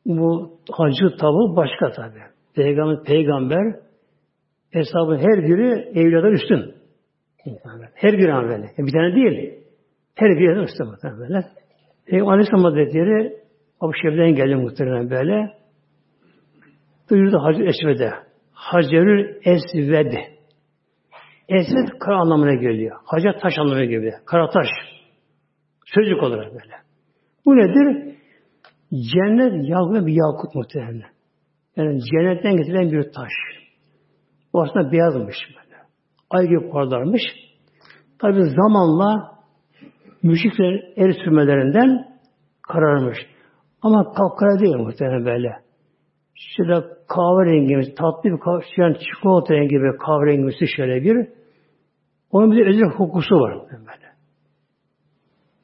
bu 0.06 0.60
hacı 0.72 1.18
tabi 1.18 1.56
başka 1.56 1.92
tabi. 1.92 2.20
Peygamber, 2.56 3.04
peygamber 3.04 3.76
hesabın 4.72 5.18
her 5.18 5.44
biri 5.44 6.00
evladan 6.00 6.32
üstün. 6.32 6.79
Her 7.96 8.18
bir 8.18 8.30
an 8.30 8.50
böyle. 8.50 8.68
Bir 8.78 8.92
tane 8.92 9.16
değil. 9.16 9.54
Her 10.16 10.30
bir 10.30 10.48
yerden 10.48 10.64
üstü 10.64 10.84
muhtemelen 10.84 11.20
böyle. 11.20 11.46
Peygamber 12.06 12.32
Aleyhisselam 12.32 12.64
Hazretleri 12.64 13.34
Abu 13.82 13.94
Şevden 13.94 14.36
geldi 14.36 14.56
muhtemelen 14.56 15.10
böyle. 15.10 15.54
Duyurdu 17.10 17.40
Hacı 17.44 17.64
Esved'e. 17.64 18.14
Hacerül 18.52 19.36
Esved. 19.44 20.14
Esved 21.50 22.00
kara 22.00 22.18
anlamına 22.18 22.54
geliyor. 22.54 22.98
Hacer 23.06 23.40
taş 23.40 23.54
anlamına 23.58 23.86
geliyor. 23.86 24.14
Kara 24.26 24.50
taş. 24.50 24.68
Sözcük 25.86 26.24
olarak 26.24 26.52
böyle. 26.52 26.74
Bu 27.46 27.58
nedir? 27.58 28.16
Cennet 28.92 29.70
yağlı 29.70 30.08
bir 30.08 30.14
yakut 30.14 30.56
muhtemelen. 30.56 31.10
Yani 31.76 32.00
cennetten 32.04 32.58
getirilen 32.58 32.92
bir 32.92 33.12
taş. 33.12 33.32
Bu 34.54 34.62
aslında 34.62 34.92
beyazmış 34.92 35.38
böyle. 35.56 35.69
Ay 36.30 36.48
gibi 36.48 36.70
parlarmış. 36.70 37.22
Tabi 38.20 38.44
zamanla 38.44 39.40
müşriklerin 40.24 40.82
el 40.96 41.14
sürmelerinden 41.24 42.08
kararmış. 42.62 43.18
Ama 43.82 44.14
kapkara 44.14 44.60
değil 44.60 44.76
muhtemelen 44.76 45.26
böyle. 45.26 45.56
Şöyle 46.36 46.74
kahverengi, 47.08 47.96
tatlı 47.96 48.30
bir 48.30 48.40
kahve, 48.40 48.64
yani 48.78 48.98
çikolata 49.00 49.54
rengi 49.54 49.76
bir 49.76 49.98
kahverengisi 49.98 50.68
şöyle 50.76 51.04
bir. 51.04 51.28
Onun 52.32 52.52
bir 52.52 52.68
özel 52.68 52.98
kokusu 52.98 53.36
var. 53.36 53.54
Böyle. 53.72 54.10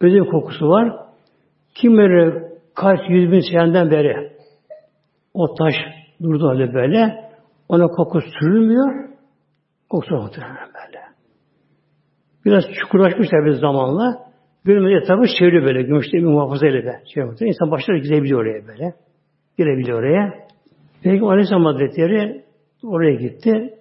Özel 0.02 0.32
kokusu 0.32 0.70
var. 0.70 0.94
Kim 1.76 1.98
böyle 1.98 2.52
kaç 2.76 3.00
yüz 3.10 3.32
bin 3.32 3.40
seneden 3.52 3.92
beri 3.92 4.32
o 5.34 5.56
taş 5.56 5.74
durdu 6.24 6.50
öyle 6.52 6.74
böyle. 6.74 7.30
Ona 7.70 7.88
koku 7.88 8.20
sürülmüyor. 8.22 9.15
Kokusu 9.90 10.16
muhtemelen 10.16 10.70
böyle. 10.74 11.02
Biraz 12.46 12.64
çukurlaşmış 12.82 13.30
tabi 13.30 13.56
zamanla. 13.56 14.26
Günümüzde 14.64 15.04
etrafı 15.04 15.28
çeviriyor 15.40 15.66
böyle. 15.66 15.84
Gümüşte 15.84 16.18
bir 16.18 16.24
muhafaza 16.24 16.68
ile 16.68 16.86
de. 16.86 17.04
Şey 17.14 17.24
yapıyor. 17.24 17.50
İnsan 17.50 17.72
başları 17.72 17.98
gidebiliyor 17.98 18.42
oraya 18.42 18.68
böyle. 18.68 18.94
Girebiliyor 19.58 20.00
oraya. 20.00 20.48
Peygamber 21.04 21.32
Aleyhisselam 21.32 21.66
Hazretleri 21.66 22.46
oraya 22.84 23.16
gitti. 23.16 23.80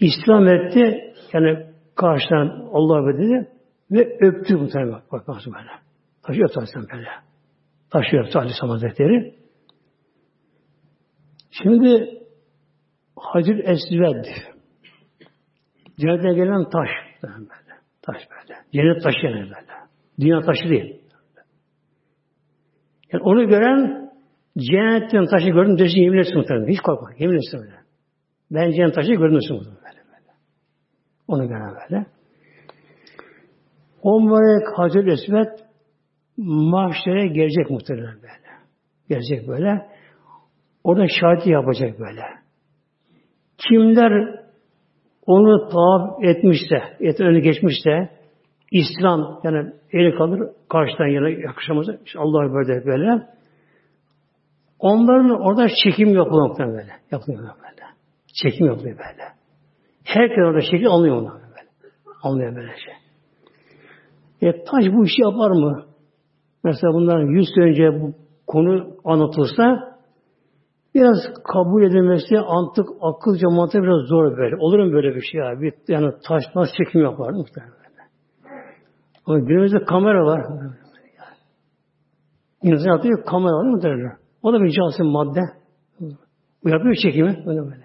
İslam 0.00 0.48
etti. 0.48 1.14
Yani 1.32 1.66
karşıdan 1.94 2.68
Allah 2.72 3.14
dedi 3.14 3.48
ve 3.90 4.18
öptü 4.20 4.56
muhtemelen 4.56 4.92
bak, 4.92 5.12
bak 5.12 5.28
nasıl 5.28 5.52
böyle. 5.52 5.70
Taşı 6.22 6.42
öptü 6.42 6.58
Aleyhisselam 6.58 6.86
böyle. 6.92 7.08
Taşı 7.90 8.38
Aleyhisselam 8.38 8.70
Hazretleri. 8.70 9.34
Şimdi 11.50 12.21
Hacır 13.32 13.58
Esved 13.58 14.24
Cennetten 16.00 16.34
gelen 16.34 16.64
taş 16.64 16.88
böyle. 17.22 17.80
Taş 18.02 18.16
böyle. 18.16 18.60
Cennet 18.72 19.02
taşı 19.02 19.26
yani 19.26 19.40
böyle. 19.40 19.54
Dünya 20.20 20.40
taşı 20.40 20.68
değil. 20.68 21.00
Yani 23.12 23.22
onu 23.22 23.48
gören 23.48 24.10
cennetten 24.58 25.26
taşı 25.26 25.46
gördüm 25.46 25.78
dersin 25.78 26.00
yemin 26.00 26.18
etsin 26.18 26.36
muhtemelen. 26.36 26.68
Hiç 26.68 26.80
korkma. 26.80 27.10
Yemin 27.18 27.36
etsin 27.36 27.58
öyle. 27.58 27.74
Ben 28.50 28.70
cennet 28.70 28.94
taşı 28.94 29.12
gördüm 29.12 29.34
dersin 29.34 29.56
muhtemelen. 29.56 29.82
Böyle, 29.84 29.98
böyle. 30.06 30.32
Onu 31.28 31.48
gören 31.48 31.74
böyle. 31.74 32.06
O 34.02 34.20
mübarek 34.20 34.78
Hazreti 34.78 35.10
Esvet 35.10 35.64
mahşere 36.36 37.26
gelecek 37.26 37.70
muhtemelen 37.70 38.16
böyle. 38.16 38.52
Gelecek 39.08 39.48
böyle. 39.48 39.88
Orada 40.84 41.06
şahit 41.20 41.46
yapacak 41.46 42.00
böyle. 42.00 42.41
Kimler 43.68 44.42
onu 45.26 45.68
tavaf 45.68 46.24
etmişse, 46.24 46.82
et 47.00 47.20
önü 47.20 47.40
geçmişse, 47.40 48.10
İslam 48.70 49.40
yani 49.44 49.72
eli 49.92 50.14
kalır 50.14 50.48
karşıdan 50.68 51.06
yana 51.06 51.28
yakışamaz. 51.28 51.86
İşte 52.04 52.18
Allah 52.18 52.54
böyle 52.54 52.86
böyle. 52.86 53.26
Onların 54.78 55.30
orada 55.30 55.68
çekim 55.84 56.14
yok 56.14 56.32
noktadan 56.32 56.72
böyle. 56.72 56.92
Yapılıyor 57.10 57.42
böyle. 57.42 57.82
Çekim 58.42 58.66
yapılıyor 58.66 58.98
böyle. 58.98 59.28
Herkes 60.04 60.38
orada 60.38 60.60
şekil 60.60 60.88
anlıyor 60.88 61.16
onu 61.16 61.28
böyle. 61.28 61.68
Anlıyor 62.22 62.56
böyle 62.56 62.72
şey. 62.76 62.94
E 64.48 64.64
taş 64.64 64.84
bu 64.92 65.04
işi 65.04 65.22
yapar 65.22 65.50
mı? 65.50 65.84
Mesela 66.64 66.92
bundan 66.92 67.20
yüz 67.20 67.48
sene 67.54 67.64
önce 67.64 68.00
bu 68.00 68.14
konu 68.46 68.96
anlatılsa 69.04 69.91
biraz 70.94 71.16
kabul 71.52 71.82
edilmesi 71.82 72.38
antık, 72.38 72.86
akılca 73.00 73.48
mantık 73.50 73.82
biraz 73.82 74.08
zor 74.08 74.36
böyle. 74.36 74.56
Olur 74.56 74.78
mu 74.78 74.92
böyle 74.92 75.14
bir 75.14 75.22
şey 75.32 75.42
abi? 75.42 75.72
Yani 75.88 76.12
taş 76.28 76.42
nasıl 76.54 76.72
çekim 76.84 77.02
yapar 77.02 77.30
muhtemelen. 77.30 77.82
Ama 79.26 79.38
günümüzde 79.38 79.84
kamera 79.84 80.26
var. 80.26 80.44
İnsan 82.62 82.90
yaptığı 82.90 83.24
kamera 83.26 83.52
var 83.52 83.70
mı 83.70 83.82
derler. 83.82 84.12
O 84.42 84.52
da 84.52 84.60
bir 84.60 84.70
cansın 84.70 85.06
madde. 85.06 85.40
Bu 86.64 86.68
yapıyor 86.68 86.94
çekimi. 87.02 87.42
Böyle 87.46 87.60
böyle. 87.60 87.84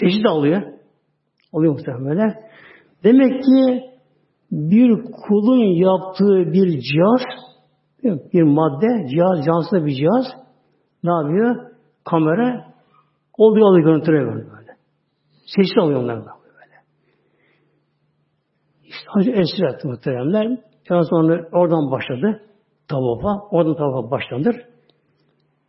Çeşit 0.00 0.24
de 0.24 0.28
alıyor. 0.28 0.62
Oluyor 1.52 1.72
muhtemelen 1.72 2.06
böyle. 2.06 2.48
Demek 3.04 3.42
ki 3.42 3.82
bir 4.52 5.02
kulun 5.28 5.64
yaptığı 5.64 6.52
bir 6.52 6.80
cihaz, 6.80 7.20
bir 8.32 8.42
madde, 8.42 9.08
cihaz, 9.10 9.44
cansız 9.44 9.86
bir 9.86 9.94
cihaz 9.94 10.24
ne 11.04 11.10
yapıyor? 11.10 11.67
Kamera 12.10 12.74
oluyor 13.38 13.66
alıyor 13.66 13.84
görüntülüyor 13.84 14.34
böyle. 14.34 14.50
böyle. 14.50 14.76
Çeşit 15.56 15.78
alıyor 15.78 16.02
onlar 16.02 16.16
böyle. 16.16 16.30
İşte 18.84 19.06
Hacı 19.06 19.30
Esir 19.30 19.74
etti 19.74 19.88
muhteremler. 19.88 20.58
Sonra 20.88 21.48
oradan 21.52 21.90
başladı 21.90 22.42
tavafa. 22.88 23.48
Oradan 23.50 23.76
tavafa 23.76 24.10
başlanır. 24.10 24.56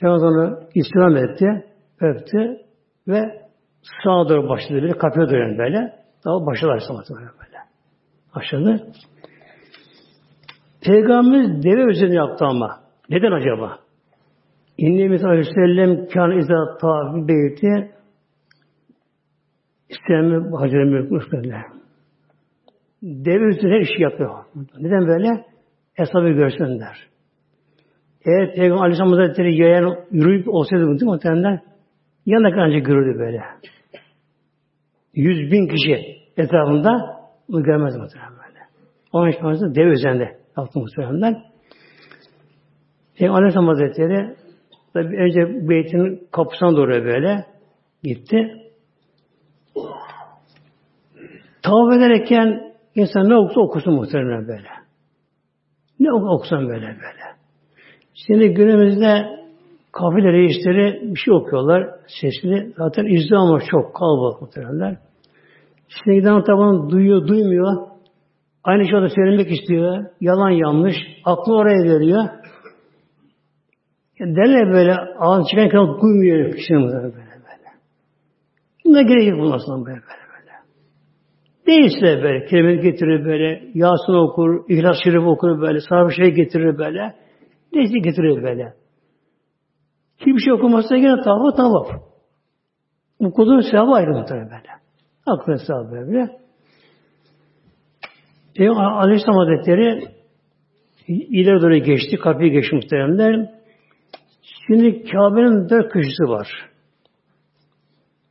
Sonra 0.02 0.60
İslam 0.76 1.16
etti, 1.16 1.66
öptü 2.02 2.58
ve 3.08 3.50
sağa 4.04 4.30
doğru 4.30 4.50
başladı 4.50 4.82
böyle, 4.82 4.98
kapıya 4.98 5.30
doğru 5.30 5.58
böyle. 5.58 6.00
Daha 6.26 6.46
başladı 6.46 6.72
Aleyhisselam 6.72 7.04
böyle. 7.22 7.58
Başladı. 8.36 8.92
Peygamberimiz 10.82 11.64
deve 11.64 11.92
üzerine 11.92 12.16
yaptı 12.16 12.46
ama. 12.46 12.80
Neden 13.10 13.32
acaba? 13.32 13.80
İnnemizde 14.80 15.28
Aleyhisselam 15.28 16.08
kan 16.08 16.38
izâ 16.38 16.78
tabi 16.82 17.28
beyti 17.28 17.92
İslam'ı 19.90 20.58
Hazreti 20.58 20.86
Mülk'ü 20.86 21.54
Deve 23.04 23.44
üzerine 23.44 23.82
iş 23.82 23.90
yapıyor. 24.00 24.46
Neden 24.80 25.08
böyle? 25.08 25.46
Hesabı 25.94 26.30
görsünler. 26.30 27.08
Eğer 28.26 28.56
Peygamber 28.56 28.82
Aleyhisselam 28.82 29.12
Hazretleri 29.12 29.62
yayan 29.62 29.96
yürüyüp 30.12 30.48
olsaydı 30.48 30.84
bu 30.84 30.92
değil 30.92 31.04
mi? 31.04 31.12
Muhtemelen 31.12 31.62
yanına 32.26 32.52
kanca 32.52 32.80
görürdü 32.80 33.20
böyle. 33.20 33.42
Yüz 35.14 35.52
bin 35.52 35.68
kişi 35.68 36.02
etrafında 36.38 36.92
bunu 37.50 37.64
görmez 37.64 37.96
muhtemelen 37.98 38.32
böyle. 38.32 38.60
Onun 39.14 39.56
için 39.56 39.76
dev 39.76 39.88
üzerinde 39.88 40.38
yaptı 40.58 40.80
muhtemelen. 40.80 41.44
Peygamber 43.18 43.40
Aleyhisselam 43.40 43.68
Hazretleri 43.68 44.39
tabi 44.94 45.18
önce 45.18 45.70
beytin 45.70 46.28
kapısına 46.32 46.78
doğru 46.78 46.92
böyle 46.92 47.46
gitti. 48.04 48.52
Tavaf 51.62 51.94
ederken 51.94 52.74
insan 52.96 53.30
ne 53.30 53.36
okursa 53.36 53.62
okusun 53.62 53.94
muhtemelen 53.94 54.48
böyle. 54.48 54.70
Ne 56.00 56.14
okusan 56.14 56.68
böyle 56.68 56.86
böyle. 56.86 57.30
Şimdi 58.14 58.54
günümüzde 58.54 59.40
kafile 59.92 60.34
reisleri 60.34 61.02
bir 61.04 61.20
şey 61.20 61.34
okuyorlar 61.34 61.90
sesini. 62.22 62.74
Zaten 62.78 63.06
izdiham 63.06 63.60
çok 63.72 63.96
kalabalık 63.96 64.42
muhtemelenler. 64.42 64.98
Şimdi 65.90 66.20
giden 66.20 66.44
tabanı 66.44 66.90
duyuyor, 66.90 67.28
duymuyor. 67.28 67.88
Aynı 68.64 68.84
şeyi 68.90 69.10
söylemek 69.10 69.52
istiyor. 69.52 70.06
Yalan 70.22 70.50
yanlış. 70.50 70.96
Aklı 71.26 71.56
oraya 71.56 71.84
veriyor. 71.84 72.24
Derler 74.20 74.74
böyle 74.74 74.96
ağzı 75.20 75.50
çıkan 75.50 75.70
kadar 75.70 76.02
duymuyor 76.02 76.56
kişinin 76.56 76.88
böyle 76.88 77.04
böyle. 77.04 77.30
Buna 78.86 79.02
gerek 79.02 79.28
yok 79.28 79.40
bundan 79.40 79.86
böyle 79.86 79.96
böyle. 79.96 80.52
Değilse 81.68 82.24
böyle 82.24 82.46
kelime 82.46 82.76
getirir 82.76 83.26
böyle, 83.26 83.64
Yasin 83.74 84.14
okur, 84.14 84.70
İhlas 84.70 84.96
Şerif 85.04 85.28
okur 85.28 85.62
böyle, 85.62 85.80
sarı 85.90 86.12
şey 86.12 86.32
getirir 86.32 86.78
böyle. 86.78 87.16
Neyse 87.74 88.00
getirir 88.00 88.44
böyle. 88.44 88.74
Kim 90.18 90.36
bir 90.36 90.42
şey 90.42 90.54
okumazsa 90.54 90.96
yine 90.96 91.22
tavaf 91.22 91.58
tavaf. 91.58 91.88
Okuduğun 93.20 93.62
sevabı 93.72 93.92
ayrı 93.92 94.12
muhtemelen 94.12 94.50
böyle. 94.50 94.70
Aklına 95.28 95.58
sevabı 95.58 95.92
böyle. 95.92 96.40
Peygamber 98.56 98.84
Aleyhisselam 98.84 99.38
Hazretleri 99.38 100.04
ileri 101.08 101.62
doğru 101.62 101.78
geçti, 101.78 102.18
kapıyı 102.18 102.52
geçti 102.52 102.76
muhteremler. 102.76 103.59
Şimdi 104.70 105.04
Kabe'nin 105.12 105.70
dört 105.70 105.92
köşesi 105.92 106.24
var. 106.24 106.48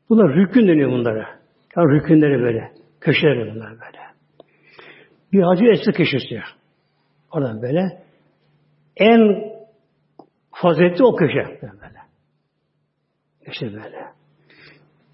Bunlar 0.08 0.34
rükün 0.34 0.68
deniyor 0.68 0.90
bunlara. 0.90 1.38
Yani 1.76 1.94
rükünleri 1.94 2.42
böyle. 2.42 2.72
Köşeleri 3.00 3.54
bunlar 3.54 3.70
böyle. 3.70 3.98
Bir 5.32 5.42
hacı 5.42 5.64
eski 5.64 5.92
köşesi. 5.92 6.40
Oradan 7.32 7.62
böyle. 7.62 8.02
En 8.96 9.52
faziletli 10.52 11.04
o 11.04 11.16
köşe. 11.16 11.60
Böyle. 11.62 11.98
İşte 13.46 13.66
böyle. 13.66 14.06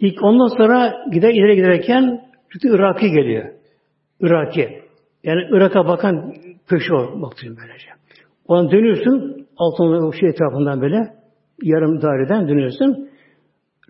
İlk 0.00 0.22
ondan 0.22 0.56
sonra 0.56 1.04
gider 1.12 1.34
ileri 1.34 1.56
giderken 1.56 2.30
çünkü 2.52 2.68
Iraki 2.68 3.10
geliyor. 3.10 3.54
Iraki. 4.20 4.82
Yani 5.22 5.40
Irak'a 5.50 5.86
bakan 5.86 6.34
köşe 6.66 6.94
o 6.94 7.22
baktığın 7.22 7.56
böylece. 7.56 7.88
Ona 8.46 8.70
dönüyorsun 8.70 9.43
altın 9.56 9.84
o 9.84 10.12
şey 10.12 10.28
etrafından 10.28 10.80
böyle 10.80 11.14
yarım 11.62 12.02
daireden 12.02 12.48
dönüyorsun. 12.48 13.08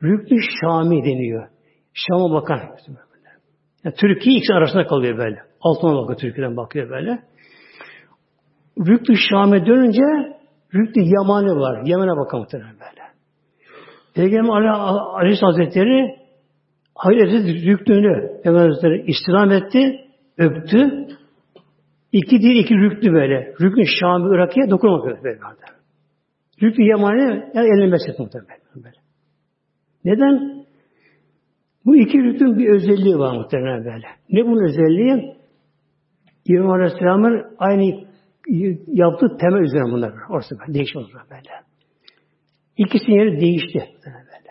Rüknü 0.03 0.39
Şami 0.61 1.05
deniyor. 1.05 1.49
Şam'a 1.95 2.35
bakan. 2.35 2.61
Yani 3.85 3.95
Türkiye 4.01 4.37
ikisi 4.37 4.55
arasında 4.55 4.87
kalıyor 4.87 5.19
böyle. 5.19 5.39
Altına 5.61 5.97
bakıyor 5.97 6.19
Türkiye'den 6.19 6.57
bakıyor 6.57 6.91
böyle. 6.91 7.19
Rüktü 8.79 9.15
Şam'e 9.31 9.67
dönünce 9.67 10.35
Rüktü 10.75 11.01
Yamani 11.01 11.51
var. 11.51 11.83
Yemen'e 11.87 12.17
bakan 12.17 12.41
muhtemelen 12.41 12.73
böyle. 12.73 13.05
Peygamber 14.15 14.53
Ali, 14.53 14.71
Aleyhisselam 14.71 15.53
Hazretleri 15.53 16.17
Hazreti 16.95 17.67
Rüktü'nü 17.67 18.43
Peygamber 18.43 18.69
Hazretleri 18.69 19.05
istirham 19.07 19.51
etti, 19.51 20.01
öptü. 20.39 21.07
İki 22.15 22.43
değil, 22.43 22.65
iki 22.65 22.75
rüktü 22.75 23.13
böyle. 23.13 23.55
Rüktü 23.61 23.83
Şam'ı 24.01 24.35
Irak'a 24.35 24.71
dokunmadı 24.71 25.19
böyle. 25.25 25.39
Rüktü 26.63 26.83
Yamani 26.83 27.51
yani 27.55 27.67
elini 27.67 27.91
mesletti 27.91 28.23
muhtemelen 28.23 28.59
böyle. 28.77 28.97
Neden? 30.05 30.65
Bu 31.87 31.97
iki 31.97 32.19
rükün 32.23 32.59
bir 32.59 32.69
özelliği 32.69 33.19
var 33.19 33.37
muhtemelen 33.37 33.85
böyle. 33.85 34.07
Ne 34.31 34.45
bunun 34.45 34.65
özelliği? 34.65 35.35
İbrahim 36.45 36.71
Aleyhisselam'ın 36.71 37.57
aynı 37.59 38.05
yaptığı 38.87 39.37
temel 39.41 39.63
üzerine 39.63 39.93
bunlar. 39.93 40.13
Orası 40.31 40.59
böyle. 40.61 40.75
Değişmez 40.75 41.07
böyle. 41.31 41.51
İkisinin 42.77 43.17
yeri 43.17 43.41
değişti. 43.41 43.79
Böyle. 44.07 44.51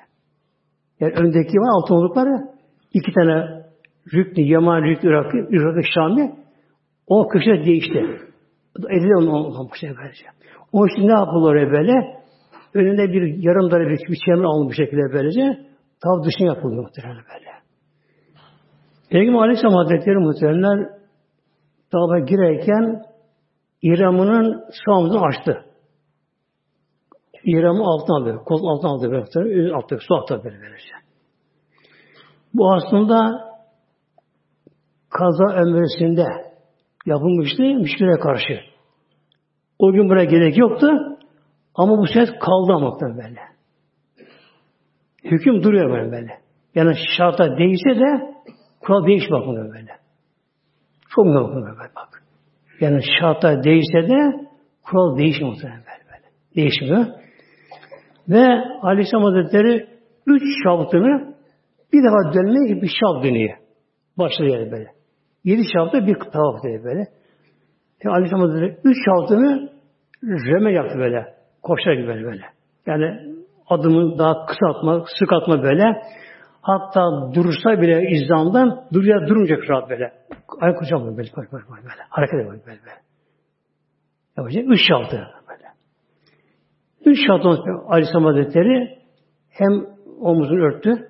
Yani 0.99 1.14
öndeki 1.14 1.57
var 1.57 1.82
altın 1.82 1.95
oldukları 1.95 2.30
iki 2.93 3.11
tane 3.11 3.64
Rüknü, 4.14 4.43
Yaman, 4.43 4.84
Rüknü, 4.84 5.09
Irak'ı, 5.09 5.38
Irak'ı, 5.38 5.82
Şam'ı 5.93 6.42
o 7.08 7.28
köşe 7.28 7.66
değişti. 7.66 7.99
Edildi 8.89 9.16
onu 9.18 9.32
olmamış 9.32 9.80
şey 9.80 9.89
böylece. 9.97 10.26
O 10.72 10.88
için 10.88 11.08
ne 11.08 11.12
yapılıyor 11.12 11.72
böyle? 11.72 12.24
Önünde 12.74 13.14
bir 13.14 13.43
yarım 13.43 13.72
darbe 13.72 13.89
bir, 13.89 14.12
bir 14.12 14.20
çember 14.26 14.43
alınmış 14.43 14.80
bir 14.80 14.86
şekilde 14.86 15.14
böylece. 15.14 15.41
Tav 16.04 16.24
dışına 16.24 16.47
yapılıyor 16.47 16.84
muhtemelen 16.84 17.24
böyle. 17.34 17.49
Peygamber 19.10 19.39
Aleyhisselam 19.39 19.74
Hazretleri 19.74 20.18
muhtemelen 20.18 20.89
tava 21.91 22.20
girerken 22.20 23.01
İram'ının 23.82 24.64
sağımızı 24.86 25.20
açtı. 25.20 25.66
İram'ı 27.43 27.84
altına 27.84 28.18
aldı. 28.18 28.43
Kol 28.45 28.68
altına 28.68 28.91
aldı. 28.91 29.12
Böyle, 29.12 29.74
altı, 29.74 29.97
su 30.08 30.16
altına 30.16 30.43
böyle 30.43 30.56
böylece. 30.62 30.95
Bu 32.54 32.74
aslında 32.74 33.20
kaza 35.10 35.43
ömrüsünde 35.43 36.53
yapılmıştı 37.06 37.64
müşküle 37.64 38.20
karşı. 38.20 38.60
O 39.80 39.91
gün 39.91 40.10
buraya 40.10 40.26
gerek 40.26 40.58
yoktu 40.58 40.88
ama 41.76 41.97
bu 41.97 42.08
ses 42.08 42.30
kaldı 42.39 42.74
ama 42.74 42.97
böyle. 43.01 43.39
Hüküm 45.24 45.64
duruyor 45.64 45.91
böyle 45.91 46.12
böyle. 46.12 46.39
Yani 46.76 46.95
şarta 47.18 47.58
değilse 47.58 47.99
de 47.99 48.34
kural 48.82 49.08
değiş 49.08 49.32
bakmıyor 49.32 49.74
böyle. 49.74 49.91
Çok 51.16 51.26
mu 51.26 51.56
böyle 51.56 51.78
bak. 51.95 52.24
Yani 52.80 53.01
şarta 53.20 53.64
değilse 53.64 54.10
de 54.10 54.47
kural 54.84 55.18
değişmiyor 55.18 55.56
böyle 55.64 56.04
böyle. 56.12 56.28
Değişmiyor. 56.56 57.06
Ve 58.30 58.47
Aleyhisselam 58.82 59.24
Hazretleri 59.24 59.88
üç 60.28 60.43
şabtını 60.64 61.36
bir 61.93 62.04
defa 62.04 62.34
dönmeye 62.34 62.82
bir 62.82 62.88
şab 62.88 63.24
dönüyor. 63.24 63.58
Başlıyor 64.18 64.72
böyle. 64.72 65.03
Yedi 65.43 65.63
şabda 65.73 66.07
bir 66.07 66.15
tavaf 66.15 66.63
diye 66.63 66.83
böyle. 66.83 67.07
Yani 68.03 68.15
Aleyhisselam 68.15 68.41
Hazretleri 68.41 68.77
üç 68.83 68.97
şabtını 69.05 69.69
reme 70.23 70.73
yaptı 70.73 70.99
böyle. 70.99 71.33
Koşar 71.63 71.93
gibi 71.93 72.07
böyle. 72.07 72.45
Yani 72.85 73.35
adımı 73.67 74.17
daha 74.17 74.45
kısa 74.45 74.67
atma, 74.69 75.05
sık 75.19 75.33
atma 75.33 75.63
böyle. 75.63 76.01
Hatta 76.61 77.31
durursa 77.33 77.81
bile 77.81 78.09
izdamdan 78.09 78.85
duruyor 78.93 79.27
durunca 79.27 79.57
rahat 79.69 79.89
böyle. 79.89 80.13
Ayak 80.59 80.77
koşacak 80.79 80.99
böyle, 80.99 81.17
böyle, 81.17 81.51
böyle, 81.51 81.65
böyle. 81.69 82.01
Hareket 82.09 82.33
ediyor 82.33 82.51
böyle, 82.51 82.65
böyle. 82.65 82.79
Yapacak 84.37 84.63
üç 84.67 84.79
şaltı 84.87 85.27
böyle. 85.49 85.67
Üç 87.05 87.27
şaltı 87.27 87.47
Aleyhisselam 87.87 88.25
Hazretleri 88.25 88.99
hem 89.49 89.85
omuzunu 90.21 90.63
örttü, 90.65 91.07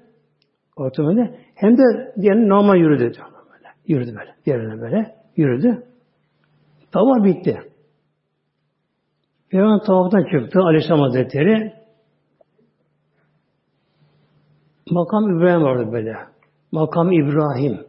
ortamında 0.76 1.30
hem 1.56 1.78
de 1.78 2.14
diğerini 2.22 2.50
normal 2.50 2.78
yürüdü. 2.78 3.12
Yürüdü 3.88 4.16
böyle. 4.16 4.36
Diğerine 4.46 4.82
böyle. 4.82 5.16
Yürüdü. 5.36 5.84
Tavaf 6.92 7.24
bitti. 7.24 7.62
Peygamber 9.50 9.86
tavaftan 9.86 10.24
çıktı 10.24 10.60
Aleyhisselam 10.60 11.00
Hazretleri. 11.00 11.74
Makam 14.92 15.38
İbrahim 15.38 15.64
vardı 15.64 15.92
böyle. 15.92 16.16
Makam 16.72 17.12
İbrahim. 17.12 17.80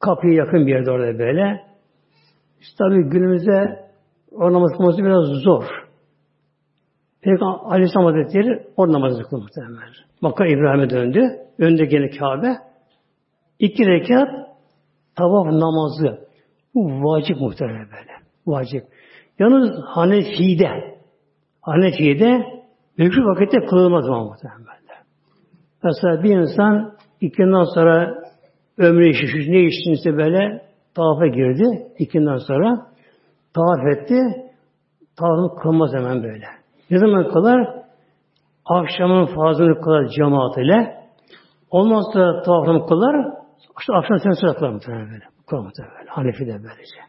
Kapıya 0.00 0.34
yakın 0.34 0.66
bir 0.66 0.72
yerde 0.72 0.90
orada 0.90 1.18
böyle. 1.18 1.66
İşte 2.60 2.74
tabi 2.78 3.02
günümüzde 3.10 3.90
o 4.32 4.52
biraz 4.98 5.42
zor. 5.42 5.64
Peygamber 7.22 7.58
Aleyhisselam 7.64 8.06
Hazretleri 8.06 8.66
o 8.76 8.92
namazı 8.92 9.22
kıldı. 9.22 9.46
Makam 10.20 10.46
İbrahim'e 10.46 10.90
döndü. 10.90 11.20
Önde 11.58 11.84
gene 11.84 12.10
Kabe. 12.10 12.69
İki 13.60 13.86
rekat 13.86 14.28
tavaf 15.16 15.46
namazı. 15.46 16.28
Bu 16.74 16.80
vacip 16.84 17.40
muhtemelen 17.40 17.86
böyle. 17.86 18.12
Vacip. 18.46 18.84
Yalnız 19.38 19.84
Hanefi'de 19.84 20.98
Hanefi'de 21.62 22.46
mekruh 22.98 23.26
vakitte 23.26 23.66
kılınmaz 23.66 24.08
muhtemelen. 24.08 24.80
Mesela 25.82 26.22
bir 26.22 26.36
insan 26.36 26.92
ikinden 27.20 27.64
sonra 27.74 28.14
ömrü 28.78 29.10
işi, 29.10 29.52
ne 29.52 29.60
işinse 29.60 30.16
böyle 30.16 30.62
tavafa 30.94 31.26
girdi. 31.26 31.86
ikinden 31.98 32.36
sonra 32.36 32.86
tavaf 33.54 33.96
etti. 33.96 34.20
Tavafını 35.16 35.62
kılmaz 35.62 35.90
hemen 35.94 36.22
böyle. 36.22 36.44
Ne 36.90 36.98
zaman 36.98 37.28
kılar? 37.32 37.80
Akşamın 38.64 39.26
fazlını 39.26 39.80
kılar 39.80 40.08
cemaat 40.08 40.58
ile. 40.58 40.96
Ondan 41.70 42.12
sonra 42.12 42.42
tavafını 42.42 42.86
kılar. 42.86 43.39
İşte 43.80 43.92
akşam 43.92 44.18
sen 44.18 44.30
sıra 44.30 44.54
kılar 44.54 44.70
muhtemelen 44.70 45.10
böyle. 45.10 45.24
Kılar 45.46 45.62
muhtemelen 45.62 45.96
böyle. 45.98 46.10
Hanefi 46.10 46.46
de 46.46 46.52
böylece. 46.52 47.00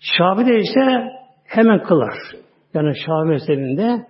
Şafi 0.00 0.46
de 0.46 0.56
ise 0.58 1.12
hemen 1.44 1.82
kılar. 1.82 2.14
Yani 2.74 2.92
Şafi 3.06 3.28
mezhebinde 3.28 4.06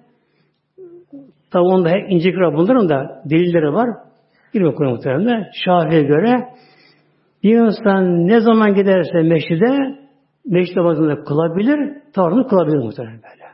tabi 1.50 1.62
onda 1.62 1.98
ince 1.98 2.32
kırar 2.32 2.54
bunların 2.54 2.88
da 2.88 3.22
delilleri 3.24 3.72
var. 3.72 3.88
Bir 4.54 4.64
bakıyor 4.64 4.90
muhtemelen. 4.90 5.50
Şafi'ye 5.64 6.02
göre 6.02 6.48
bir 7.42 7.58
insan 7.58 8.28
ne 8.28 8.40
zaman 8.40 8.74
giderse 8.74 9.22
meşride 9.22 10.02
meşrid 10.46 10.76
namazını 10.76 11.24
kılabilir, 11.24 12.02
tavrını 12.14 12.46
kılabilir 12.48 12.76
muhtemelen 12.76 13.20
böyle. 13.22 13.44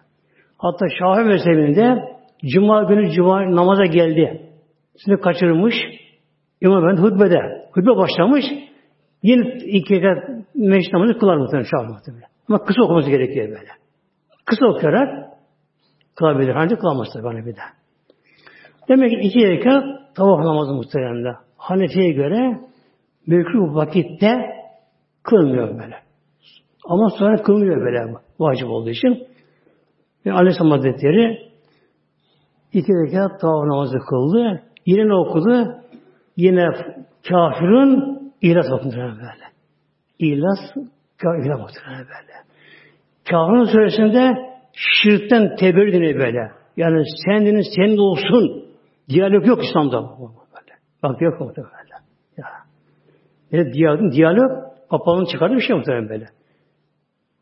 Hatta 0.58 0.86
Şafii 0.98 1.24
mezhebinde 1.24 2.18
Cuma 2.54 2.82
günü 2.82 3.10
Cuma 3.10 3.56
namaza 3.56 3.86
geldi. 3.86 4.50
Şimdi 5.04 5.20
kaçırmış. 5.20 5.74
İmam 6.60 6.84
Efendi 6.84 7.00
hutbede. 7.00 7.68
Hutbe 7.72 7.96
başlamış. 7.96 8.44
Yine 9.22 9.58
iki 9.58 9.94
rekat 9.94 10.28
meşrid 10.54 10.92
namazı 10.92 11.18
kılar 11.18 11.36
muhtemelen 11.36 11.68
Şafii 11.70 11.92
muhtemelen. 11.92 12.28
Ama 12.48 12.64
kısa 12.64 12.82
okuması 12.82 13.10
gerekiyor 13.10 13.48
böyle. 13.48 13.70
Kısa 14.44 14.66
okuyarak 14.66 15.28
kılabilir. 16.16 16.54
Ancak 16.54 16.80
kılamaz 16.80 17.08
tabi 17.12 17.56
daha. 17.56 17.68
Demek 18.88 19.10
ki 19.10 19.16
iki 19.16 19.48
rekat 19.48 19.84
tavaf 20.14 20.44
namazı 20.44 20.74
muhtemelen. 20.74 21.34
Hanefi'ye 21.56 22.12
göre 22.12 22.60
mekruh 23.26 23.74
vakitte 23.74 24.58
kılmıyor 25.22 25.68
böyle. 25.68 25.96
Ama 26.84 27.10
sonra 27.10 27.42
kılmıyor 27.42 27.80
böyle 27.80 28.14
vacip 28.38 28.68
olduğu 28.68 28.90
için. 28.90 29.26
Ve 30.26 30.32
Aleyhisselam 30.32 30.70
Hazretleri 30.70 31.38
iki 32.72 32.92
rekat 32.92 33.40
tavaf 33.40 33.64
namazı 33.66 33.98
kıldı. 33.98 34.62
Yine 34.86 35.08
ne 35.08 35.14
okudu? 35.14 35.74
Yine 36.38 36.66
kafirin 37.28 38.18
İhlas 38.42 38.66
bakın 38.70 38.92
böyle. 38.96 39.48
İhlas 40.18 40.58
kafirine 41.22 41.54
bakın 41.54 41.82
böyle. 41.88 42.34
Kafirin 43.30 43.64
suresinde 43.64 44.34
şirkten 44.72 45.56
teberrü 45.56 45.92
deniyor 45.92 46.20
böyle. 46.20 46.50
Yani 46.76 47.02
sendiniz 47.26 47.66
senin 47.76 47.98
olsun. 47.98 48.64
Diyalog 49.08 49.46
yok 49.46 49.64
İslam'da. 49.64 50.02
Böyle. 50.02 50.72
Bak 51.02 51.22
yok 51.22 51.40
muhtemelen. 51.40 51.72
Ya. 52.36 52.46
Yani 53.52 53.72
diyalog, 53.72 54.12
diyalog 54.12 54.50
kapağını 54.90 55.26
çıkardı 55.26 55.56
bir 55.56 55.60
şey 55.60 55.76
muhtemelen 55.76 56.08
böyle. 56.08 56.26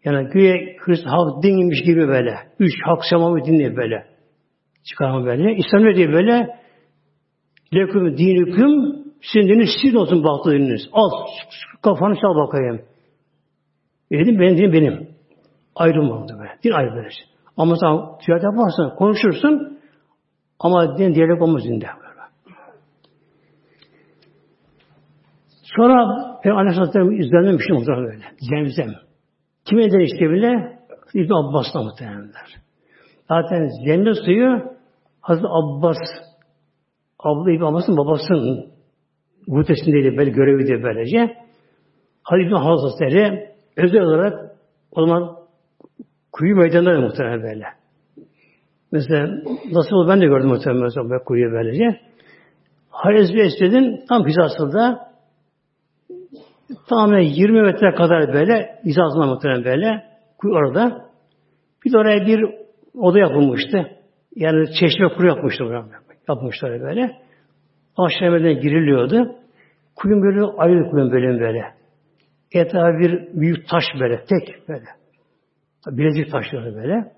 Yani 0.05 0.29
güya 0.29 0.55
Hristiyan 0.79 1.13
halk 1.13 1.43
dinlemiş 1.43 1.83
gibi 1.83 2.09
böyle. 2.09 2.35
Üç 2.59 2.73
hak 2.85 3.05
semamı 3.11 3.45
dinliyor 3.45 3.77
böyle. 3.77 4.07
Çıkarma 4.85 5.25
böyle. 5.27 5.57
İslam 5.57 5.85
ne 5.85 5.97
diyor 5.97 6.13
böyle? 6.13 6.57
Leküm 7.75 8.19
dinüküm 8.19 9.05
sizin 9.23 9.49
dininiz 9.49 9.71
sizin 9.83 9.97
olsun 9.97 10.25
baktı 10.25 10.51
dininiz. 10.51 10.89
Al 10.93 11.11
kafanı 11.83 12.15
çal 12.15 12.35
bakayım. 12.35 12.83
E 14.11 14.19
dedim 14.19 14.41
benim 14.41 14.57
dinim 14.57 14.73
benim. 14.73 15.09
Ayrım 15.75 16.11
vardı 16.11 16.37
böyle. 16.39 16.51
Din 16.65 16.71
ayrı 16.71 16.95
böyle. 16.95 17.09
Ama 17.57 17.77
sen 17.77 18.19
ticaret 18.19 18.45
yaparsın, 18.45 18.97
konuşursun 18.97 19.79
ama 20.59 20.99
din 20.99 21.15
diyalog 21.15 21.43
olmaz 21.43 21.65
dinde. 21.65 21.87
Sonra 25.77 26.07
Peygamber 26.43 26.63
Aleyhisselatü 26.63 27.25
izlenmemiş 27.25 27.67
şey 27.67 27.77
muhtemelen 27.77 28.05
böyle. 28.05 28.25
Zemzem. 28.39 28.95
Kime 29.65 29.91
der 29.93 30.01
işte 30.01 30.31
bile? 30.31 30.79
İbn 31.15 31.33
Abbas'la 31.33 31.83
muhtemelenler. 31.83 32.57
Zaten 33.29 33.69
zemzem 33.87 34.15
suyu 34.15 34.77
Hazreti 35.21 35.49
Abbas 35.49 35.97
Abla 37.19 37.53
İbn 37.53 37.63
Abbas'ın 37.63 37.97
babasının 37.97 38.67
Gutesindeydi 39.49 40.17
böyle 40.17 40.31
görevi 40.31 40.67
de 40.67 40.83
böylece. 40.83 41.37
Halid 42.23 42.47
bin 42.47 42.57
Hazretleri 42.57 43.51
özel 43.77 44.01
olarak 44.01 44.57
o 44.91 45.07
zaman 45.07 45.37
kuyu 46.33 46.57
meydanları 46.57 47.01
muhtemelen 47.01 47.43
böyle. 47.43 47.65
Mesela 48.93 49.43
nasıl 49.73 50.09
ben 50.09 50.21
de 50.21 50.27
gördüm 50.27 50.49
muhtemelen 50.49 50.83
mesela 50.83 51.11
böyle 51.11 51.25
kuyu 51.25 51.53
böylece. 51.53 52.01
Halid 52.91 53.35
bin 53.35 53.39
Esved'in 53.39 54.05
tam 54.09 54.27
hizasında 54.27 55.09
tamamen 56.89 57.21
20 57.21 57.63
metre 57.63 57.95
kadar 57.95 58.33
böyle 58.33 58.81
hizasında 58.85 59.27
muhtemelen 59.27 59.65
böyle 59.65 60.03
kuyu 60.39 60.55
orada. 60.55 61.07
Bir 61.85 61.93
de 61.93 61.99
oraya 61.99 62.27
bir 62.27 62.45
oda 62.95 63.19
yapılmıştı. 63.19 63.87
Yani 64.37 64.67
çeşme 64.81 65.09
kuru 65.09 65.27
yapmıştı. 65.27 65.65
Yapmışlar 66.29 66.81
böyle. 66.81 67.17
aşağıya 67.97 68.53
giriliyordu. 68.53 69.37
Kuyum 69.97 70.23
böyle 70.23 70.41
ayrı 70.59 70.91
kuyum 70.91 71.13
böyle 71.13 71.41
böyle. 71.41 71.63
Etrafı 72.53 72.99
bir 72.99 73.41
büyük 73.41 73.69
taş 73.69 73.85
böyle, 74.01 74.25
tek 74.25 74.69
böyle. 74.69 74.85
Bilezik 75.87 76.33
taşları 76.33 76.75
böyle. 76.75 77.13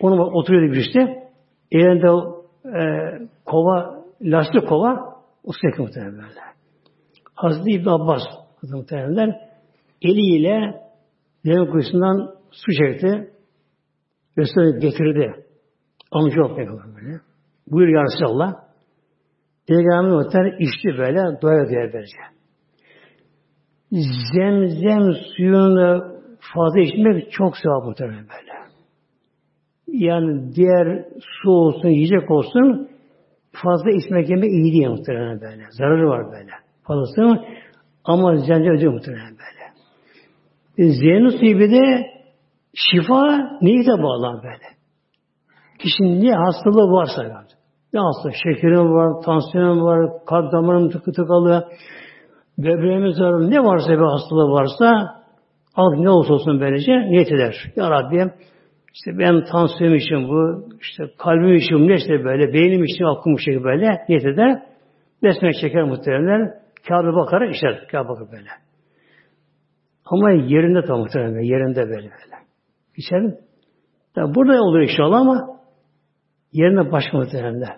Onu 0.00 0.22
oturuyordu 0.22 0.72
birisi. 0.72 1.28
Elinde 1.72 2.06
e, 2.64 2.82
kova, 3.44 4.04
lastik 4.22 4.68
kova, 4.68 5.14
o 5.44 5.52
sürekli 5.60 5.82
muhtemelen 5.82 6.12
böyle. 6.12 6.40
Hazreti 7.34 7.70
İbn 7.70 7.88
Abbas 7.88 8.22
muhtemelen 8.62 9.34
eliyle 10.02 10.82
deve 11.46 11.70
kuyusundan 11.70 12.34
su 12.50 12.72
çekti. 12.72 13.30
Resulü 14.38 14.80
getirdi. 14.80 15.44
Amca 16.10 16.44
ol 16.44 16.56
böyle. 16.56 17.20
Buyur 17.70 17.88
ya 17.88 18.02
Resulallah. 18.02 18.54
Peygamber 19.68 20.10
muhtemelen 20.10 20.58
içti 20.58 20.88
böyle, 20.98 21.18
doya 21.42 21.68
doya 21.68 21.92
böylece. 21.92 22.16
Zemzem 24.34 25.12
suyunu 25.36 26.18
fazla 26.54 26.80
içmek 26.80 27.32
çok 27.32 27.56
sevap 27.56 27.84
muhtemelen 27.84 28.26
böyle. 28.28 28.52
Yani 29.86 30.54
diğer 30.54 31.04
su 31.42 31.50
olsun, 31.50 31.88
yiyecek 31.88 32.30
olsun 32.30 32.88
fazla 33.52 33.90
içmek 33.90 34.30
yemek 34.30 34.50
iyi 34.50 34.72
değil 34.72 34.88
muhtemelen 34.88 35.40
böyle. 35.40 35.62
Zararı 35.70 36.08
var 36.08 36.32
böyle. 36.32 36.50
Fazlası 36.82 37.44
ama 38.04 38.36
zemzem 38.36 38.74
ödüyor 38.74 38.92
muhtemelen 38.92 39.36
böyle. 39.38 39.72
E, 40.78 40.92
Zeynep 40.92 41.32
suyu 41.40 41.58
bir 41.58 41.70
de 41.70 42.06
şifa 42.74 43.50
niyete 43.62 44.02
bağlan 44.02 44.42
böyle. 44.42 44.78
Kişinin 45.78 46.24
ne 46.24 46.32
hastalığı 46.32 46.92
varsa 46.92 47.22
yani. 47.24 47.57
Ne 47.92 48.00
hasta? 48.00 48.30
Şekerim 48.44 48.92
var, 48.94 49.22
tansiyonum 49.22 49.82
var, 49.82 50.10
kalp 50.26 50.52
damarım 50.52 50.90
tıkı 50.90 51.12
tıkalı, 51.12 51.68
böbreğimiz 52.58 53.20
var, 53.20 53.50
ne 53.50 53.64
varsa 53.64 53.92
bir 53.92 53.98
hastalığı 53.98 54.50
varsa 54.50 55.18
al 55.74 55.94
ne 55.94 56.10
olursa 56.10 56.34
olsun 56.34 56.60
böylece 56.60 56.92
niyet 56.92 57.32
eder. 57.32 57.54
Ya 57.76 57.90
Rabbi 57.90 58.32
işte 58.94 59.18
ben 59.18 59.44
tansiyonum 59.52 59.96
için 59.96 60.28
bu, 60.28 60.68
işte 60.80 61.04
kalbim 61.18 61.54
için 61.54 61.88
ne 61.88 61.94
işte 61.94 62.24
böyle, 62.24 62.52
beynim 62.52 62.84
için 62.84 63.04
aklım 63.04 63.34
bu 63.34 63.64
böyle 63.64 64.04
niyet 64.08 64.26
eder. 64.26 64.62
Besmele 65.22 65.52
çeker 65.52 65.82
muhteremler. 65.82 66.50
Kâbe 66.88 67.14
bakar 67.14 67.48
işler. 67.48 67.86
Kâbe 67.90 68.08
bakar 68.08 68.32
böyle. 68.32 68.48
Ama 70.04 70.30
yerinde 70.30 70.82
tam 70.86 70.98
muhteremler. 70.98 71.40
Yerinde 71.40 71.80
böyle 71.80 72.10
böyle. 72.10 72.36
İçerim. 72.96 73.36
Tabi 74.14 74.34
burada 74.34 74.62
olur 74.62 74.80
inşallah 74.80 75.20
ama 75.20 75.57
yerine 76.52 76.92
başka 76.92 77.18
muhteremler. 77.18 77.76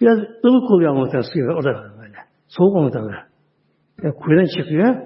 Biraz 0.00 0.18
ılık 0.18 0.70
oluyor 0.70 0.94
muhterem 0.94 1.24
suyu 1.32 1.44
orada 1.44 1.92
böyle. 2.00 2.16
Soğuk 2.48 2.74
muhteremler. 2.74 3.24
Yani 4.02 4.14
kuyudan 4.14 4.46
çıkıyor. 4.56 4.96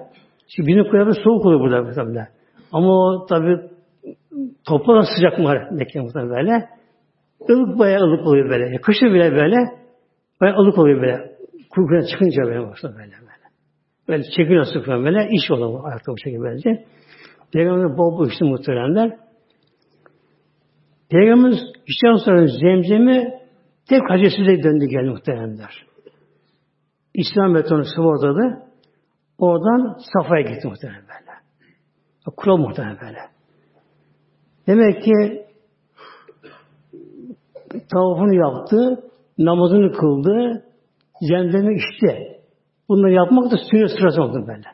Şimdi 0.47 0.67
bizim 0.67 0.83
kuyuda 0.83 1.13
soğuk 1.23 1.45
oluyor 1.45 1.59
burada 1.59 1.81
muhteremler. 1.81 2.27
Ama 2.71 2.89
o 2.89 3.25
tabi 3.25 3.57
toprak 4.67 5.05
sıcak 5.15 5.39
var 5.39 5.71
Mekke 5.71 5.99
muhtemelen 5.99 6.29
böyle. 6.29 6.69
Ilık 7.49 7.79
bayağı 7.79 8.01
ılık 8.01 8.27
oluyor 8.27 8.49
böyle. 8.49 8.81
Kışın 8.81 9.13
bile 9.13 9.31
böyle 9.31 9.57
bayağı 10.41 10.57
ılık 10.57 10.77
oluyor 10.77 11.01
böyle. 11.01 11.33
Kuyruğuna 11.69 12.07
çıkınca 12.07 12.43
böyle 12.43 12.67
başta 12.67 12.87
böyle 12.87 13.11
böyle. 14.07 14.23
Çekiliyor 14.23 14.63
sıfır 14.73 15.03
böyle. 15.03 15.29
iş 15.31 15.51
oluyor 15.51 15.89
ayakta 15.89 16.11
bu 16.11 16.17
şekilde 16.17 16.41
böylece. 16.41 16.85
Peygamber 17.53 17.97
bol 17.97 18.17
bol 18.17 18.29
içti 18.29 18.43
muhteremler. 18.43 19.17
Peygamberimiz 21.09 21.59
işten 21.87 22.15
sonra 22.15 22.47
zemzemi 22.47 23.33
tek 23.89 24.01
hacesiyle 24.09 24.63
döndü 24.63 24.85
geldi 24.85 25.09
muhteremler. 25.09 25.85
İslam 27.13 27.55
betonu 27.55 27.85
sıvı 27.85 28.53
Oradan 29.37 29.97
Safa'ya 30.13 30.41
gitti 30.41 30.67
muhtemelen 30.67 31.01
böyle. 31.01 31.31
Kural 32.37 32.57
muhtemelen 32.57 32.97
böyle. 33.01 33.19
Demek 34.67 35.03
ki 35.03 35.45
tavafını 37.91 38.35
yaptı, 38.35 39.03
namazını 39.37 39.91
kıldı, 39.91 40.63
zemzemi 41.21 41.75
içti. 41.75 42.39
Bunları 42.89 43.11
yapmak 43.11 43.51
da 43.51 43.57
sünnet 43.71 43.91
sırası 43.91 44.23
oldu 44.23 44.47
böyle. 44.47 44.67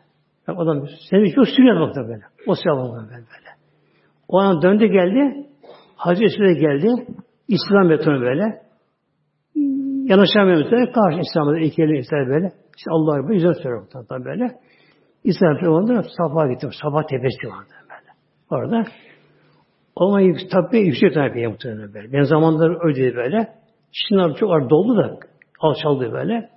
Yani 0.47 0.59
adam 0.59 0.88
senin 1.09 1.25
için 1.25 1.41
o 1.41 1.45
sünnet 1.45 1.82
oldu 1.82 2.07
böyle. 2.07 2.23
O 2.47 2.55
sevap 2.55 2.77
oldu 2.77 3.07
böyle. 3.11 3.49
O 4.27 4.39
an 4.39 4.61
döndü 4.61 4.86
geldi, 4.86 5.48
Hacı 5.99 6.23
Esir'e 6.23 6.53
geldi, 6.53 6.87
İslam 7.47 7.89
betonu 7.89 8.21
böyle. 8.21 8.61
Yanaşamıyor 10.09 10.57
mesela, 10.63 10.91
karşı 10.91 11.19
İslam'da 11.19 11.59
iki 11.59 11.83
elini 11.83 11.97
ister 11.97 12.27
böyle. 12.27 12.45
İşte 12.77 12.91
Allah'a 12.91 13.23
böyle 13.23 13.33
yüzden 13.33 13.53
söylüyor 13.53 13.87
tabi 14.09 14.25
böyle. 14.25 14.59
İslam 15.23 15.55
betonu 15.55 16.03
Safa 16.17 16.47
gittim. 16.47 16.69
Safa 16.83 17.05
tepesi 17.05 17.47
vardı 17.47 17.73
böyle. 17.89 18.11
Orada 18.49 18.83
ama 19.95 20.21
tabi 20.51 20.79
yüksek 20.79 21.13
tabi 21.13 21.47
muhtemelen 21.47 21.93
böyle. 21.93 22.13
Ben 22.13 22.23
zamanları 22.23 22.77
öyleydi 22.83 23.15
böyle. 23.15 23.53
Abi 24.19 24.35
çok 24.35 24.51
ağır 24.51 24.69
doldu 24.69 24.97
da 24.97 25.19
alçaldı 25.59 26.11
böyle. 26.11 26.49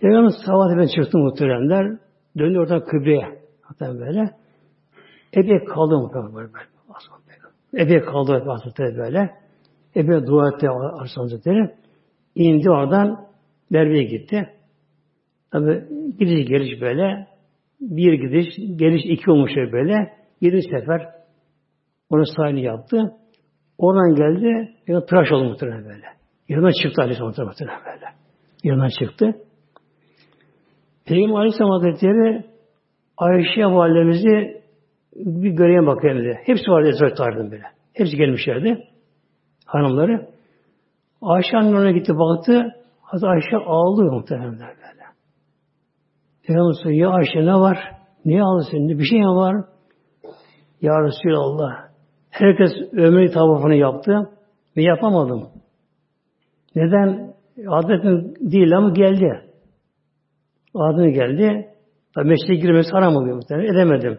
Peygamber 0.00 0.30
sabah 0.46 0.78
ben 0.78 0.86
çıktım 0.86 1.20
muhteremler. 1.20 1.98
Döndü 2.38 2.58
oradan 2.58 2.84
kıbleye. 2.84 3.42
Hatta 3.62 3.98
böyle. 4.00 4.30
Epey 5.32 5.64
kaldı 5.64 5.98
muhtemelen 5.98 6.34
böyle. 6.34 6.71
Epey 7.74 8.00
kaldı 8.00 8.42
Hazretleri 8.46 8.96
böyle. 8.98 9.30
Epey 9.94 10.26
dua 10.26 10.48
etti 10.48 10.68
Arslan 10.70 11.22
Hazretleri. 11.22 11.70
İndi 12.34 12.70
oradan 12.70 13.26
Merve'ye 13.70 14.04
gitti. 14.04 14.48
Tabi 15.50 15.84
gidiş 16.18 16.48
geliş 16.48 16.80
böyle. 16.80 17.26
Bir 17.80 18.12
gidiş, 18.12 18.56
geliş 18.76 19.02
iki 19.04 19.30
olmuş 19.30 19.50
böyle. 19.56 20.12
Yedi 20.40 20.62
sefer 20.62 21.08
onun 22.10 22.36
sahini 22.36 22.62
yaptı. 22.62 23.12
Oradan 23.78 24.14
geldi. 24.14 24.74
Yani 24.86 25.06
tıraş 25.06 25.32
oldu 25.32 25.44
muhtemelen 25.44 25.84
böyle. 25.84 26.06
Yanından 26.48 26.72
çıktı 26.82 27.02
Aleyhisselam 27.02 27.28
muhtemelen 27.28 27.80
böyle. 27.86 28.06
Yanından 28.64 28.88
çıktı. 29.00 29.36
Peygamber 31.04 31.38
Aleyhisselam 31.38 31.70
Hazretleri 31.70 32.44
Ayşe 33.16 33.64
validemizi 33.64 34.61
bir 35.16 35.50
göreyim 35.50 35.86
bakayım 35.86 36.18
dedi. 36.18 36.40
Hepsi 36.44 36.70
vardı 36.70 36.88
Ezra 36.88 37.14
tarihinde 37.14 37.50
böyle. 37.50 37.64
Hepsi 37.92 38.16
gelmişlerdi. 38.16 38.88
Hanımları. 39.66 40.28
Ayşe 41.22 41.56
annemine 41.56 41.92
gitti 41.92 42.12
baktı. 42.14 42.62
Hazreti 43.02 43.26
Ayşe 43.26 43.56
ağlıyor 43.56 44.12
muhtemelen 44.12 44.52
böyle. 44.52 45.02
Peygamber 46.46 46.90
ya 46.90 47.08
Ayşe 47.10 47.46
ne 47.46 47.54
var? 47.54 47.78
Niye 48.24 48.42
ağlıyorsun? 48.42 48.98
Bir 48.98 49.04
şey 49.04 49.18
mi 49.18 49.26
var? 49.26 49.64
Ya 50.80 50.92
Resulallah. 51.02 51.92
Herkes 52.30 52.70
ömrü 52.92 53.30
tavafını 53.30 53.74
yaptı 53.74 54.30
ve 54.76 54.82
yapamadım. 54.82 55.48
Neden? 56.76 57.34
Adetim 57.68 58.34
değil 58.40 58.76
ama 58.76 58.90
geldi. 58.90 59.42
Adetim 60.74 61.12
geldi. 61.12 61.68
Tabi 62.14 62.28
mesleğe 62.28 62.60
girmesi 62.60 62.90
haram 62.90 63.16
oluyor 63.16 63.36
muhtemelen. 63.36 63.74
Edemedim. 63.74 64.18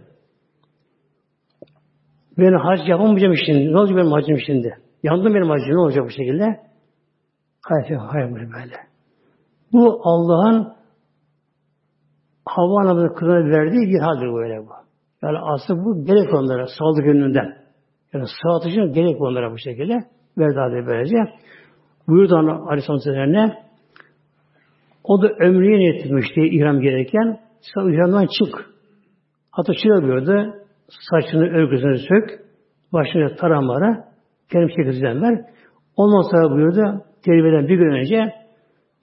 Ben 2.38 2.54
hac 2.54 2.90
yapamayacağım 2.90 3.36
şimdi. 3.46 3.74
Ne 3.74 3.78
olacak 3.78 3.98
benim 3.98 4.12
hacım 4.12 4.38
şimdi? 4.46 4.78
Yandım 5.04 5.34
benim 5.36 5.50
hacım. 5.50 5.70
Ne 5.70 5.80
olacak 5.80 6.04
bu 6.06 6.10
şekilde? 6.10 6.60
Hayır, 7.62 7.98
hayır 7.98 8.32
böyle. 8.32 8.76
Bu 9.74 10.02
Allah'ın 10.04 10.74
Havva 12.46 12.82
anamızın 12.82 13.16
kızına 13.16 13.36
verdiği 13.36 13.90
bir 13.90 14.00
haldir 14.00 14.34
böyle 14.34 14.68
bu. 14.68 14.72
Yani 15.24 15.38
aslında 15.40 15.86
bu 15.86 16.06
gerek 16.06 16.34
onlara 16.34 16.68
sağlık 16.80 17.06
yönünden. 17.06 17.58
Yani 18.14 18.26
sıhhat 18.28 18.66
için 18.66 18.94
gerek 18.94 19.22
onlara 19.22 19.52
bu 19.52 19.58
şekilde. 19.58 19.94
Verdi 20.38 20.88
böylece. 20.88 21.16
Buyurdu 22.08 22.36
Aleyhisselam 22.70 23.52
o 25.04 25.22
da 25.22 25.28
ömrüye 25.28 25.80
niyet 25.80 26.06
etmişti 26.06 26.42
ihram 26.42 26.82
gereken. 26.82 27.40
Sen 27.62 27.94
ihramdan 27.94 28.28
çık. 28.28 28.70
Hatta 29.52 29.74
şöyle 29.74 30.04
buyurdu. 30.04 30.54
Saçını, 30.90 31.44
örgüsünü 31.44 31.98
sök. 31.98 32.44
Başını 32.94 33.36
taramlara. 33.36 34.08
Kerim 34.52 34.70
şekilden 34.70 35.22
ver. 35.22 35.46
Ondan 35.96 36.32
sonra 36.32 36.56
buyurdu. 36.56 37.06
Terbiye'den 37.26 37.68
bir 37.68 37.76
gün 37.76 37.92
önce 37.92 38.34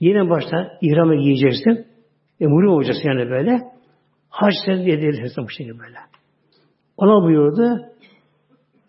yine 0.00 0.30
baştan 0.30 0.68
ihramı 0.80 1.16
giyeceksin. 1.16 1.86
E, 2.40 2.46
muhrim 2.46 2.68
olacaksın 2.68 3.08
yani 3.08 3.30
böyle. 3.30 3.58
Hac 4.28 4.52
sen 4.66 4.84
diye 4.84 5.12
bu 5.36 5.48
şekilde 5.50 5.78
böyle. 5.78 5.96
Ona 6.96 7.22
buyurdu 7.22 7.90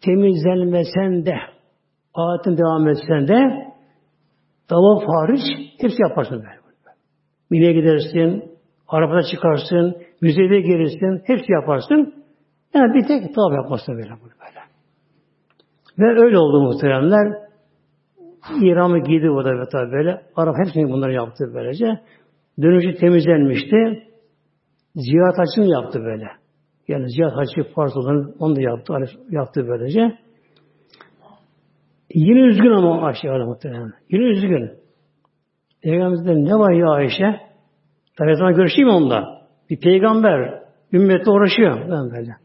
temizlenmesen 0.01 1.25
de, 1.25 1.35
adetin 2.13 2.57
devam 2.57 2.87
etsen 2.87 3.27
de, 3.27 3.39
tavaf 4.67 5.03
hariç 5.07 5.41
hepsi 5.81 5.97
yaparsın 6.09 6.37
böyle. 6.37 6.61
Mine 7.49 7.73
gidersin, 7.73 8.51
arabada 8.87 9.21
çıkarsın, 9.31 9.97
müzede 10.21 10.61
gelirsin, 10.61 11.21
hepsi 11.25 11.51
yaparsın. 11.51 12.20
Yani 12.73 12.93
bir 12.93 13.07
tek 13.07 13.35
tavaf 13.35 13.53
yapmasın 13.53 13.95
böyle. 13.95 14.09
böyle. 14.09 14.61
Ve 15.99 16.21
öyle 16.21 16.37
oldu 16.37 16.61
muhteremler. 16.61 17.51
İramı 18.61 18.99
giydi 18.99 19.29
bu 19.29 19.45
da 19.45 19.69
tabi 19.71 19.91
böyle. 19.91 20.21
Arap 20.35 20.55
hepsini 20.65 20.91
bunları 20.91 21.13
yaptı 21.13 21.51
böylece. 21.53 21.99
Dönüşü 22.61 22.99
temizlenmişti. 22.99 24.07
Ziyaret 24.95 25.37
hacını 25.37 25.71
yaptı 25.71 25.99
böyle. 25.99 26.27
Yani 26.87 27.09
ziyaret 27.09 27.37
hacı 27.37 27.73
farz 27.73 27.97
olan 27.97 28.33
onu 28.39 28.55
da 28.55 28.61
yaptı. 28.61 28.93
Yaptı 29.29 29.67
böylece. 29.67 30.17
Yine 32.13 32.39
üzgün 32.39 32.71
ama 32.71 33.01
Ayşe 33.07 33.29
öyle 33.29 33.43
muhtemelen. 33.43 33.93
Yine 34.09 34.23
üzgün. 34.23 34.71
Peygamberimizde 35.81 36.35
ne 36.35 36.55
var 36.59 36.71
ya 36.71 36.89
Ayşe? 36.89 37.39
Tabi 38.17 38.35
sana 38.35 38.51
görüşeyim 38.51 38.89
onunla. 38.89 39.47
Bir 39.69 39.79
peygamber 39.79 40.63
ümmetle 40.93 41.31
uğraşıyor. 41.31 41.77
Ben 41.77 42.11
böyle. 42.11 42.35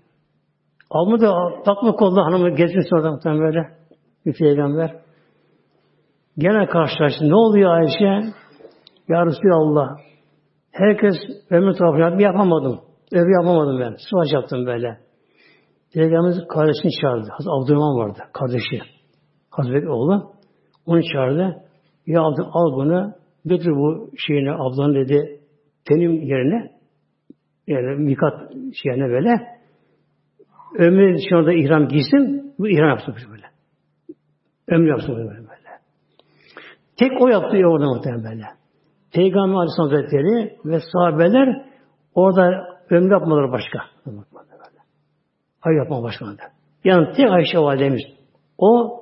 Alma 0.91 1.21
da 1.21 1.63
takma 1.65 1.93
kolda 1.93 2.23
hanımı 2.23 2.51
gezmiş 2.51 2.87
oradan 2.93 3.39
böyle. 3.39 3.69
Bir 4.27 4.35
peygamber. 4.35 4.97
Gene 6.39 6.67
karşılaştı. 6.67 7.29
Ne 7.29 7.35
oluyor 7.35 7.71
Ayşe? 7.71 8.33
Ya 9.09 9.27
Resulallah. 9.27 9.89
Herkes 10.73 11.15
ömür 11.51 11.75
tarafı 11.75 11.99
yaptı. 11.99 12.23
Yapamadım. 12.23 12.81
Ömür 13.13 13.43
yapamadım 13.43 13.81
ben. 13.81 13.97
Sıvaç 14.11 14.33
yaptım 14.33 14.67
böyle. 14.67 14.99
Peygamberimiz 15.95 16.49
kardeşini 16.49 16.93
çağırdı. 17.03 17.29
Hazreti 17.31 17.51
Abdurrahman 17.51 17.97
vardı. 17.97 18.19
Kardeşi. 18.33 18.81
Hazreti 19.51 19.89
oğlu. 19.89 20.33
Onu 20.87 21.03
çağırdı. 21.13 21.63
Ya 22.07 22.21
aldı, 22.21 22.47
al 22.53 22.73
bunu. 22.77 23.13
Götür 23.45 23.71
bu 23.71 24.11
şeyini 24.17 24.53
ablanın 24.53 24.95
dedi. 24.95 25.41
Tenim 25.85 26.13
yerine 26.13 26.71
yani 27.67 28.03
mikat 28.05 28.35
şeyine 28.83 29.09
böyle 29.09 29.56
ömrü 30.79 31.17
dışında 31.17 31.53
ihram 31.53 31.89
giysin 31.89 32.55
bu 32.59 32.69
ihram 32.69 32.89
yapsın 32.89 33.15
böyle. 33.31 33.47
Ömrü 34.69 34.89
yapsın 34.89 35.17
böyle 35.17 35.29
böyle. 35.29 35.47
Tek 36.97 37.13
o 37.21 37.29
yaptı 37.29 37.57
ya 37.57 37.69
orada 37.69 37.87
muhtemelen 37.87 38.25
böyle. 38.25 38.45
Peygamber 39.13 39.55
Aleyhisselam 39.55 39.91
Hazretleri 39.91 40.57
ve 40.65 40.81
sahabeler 40.93 41.67
orada 42.15 42.51
ömrü 42.91 43.13
yapmaları 43.13 43.53
başka. 43.53 43.79
Hayır 45.61 45.79
yapma 45.79 46.03
başka. 46.03 46.27
Yani 46.85 47.13
tek 47.17 47.31
Ayşe 47.31 47.59
validemiz 47.59 48.03
o 48.59 49.01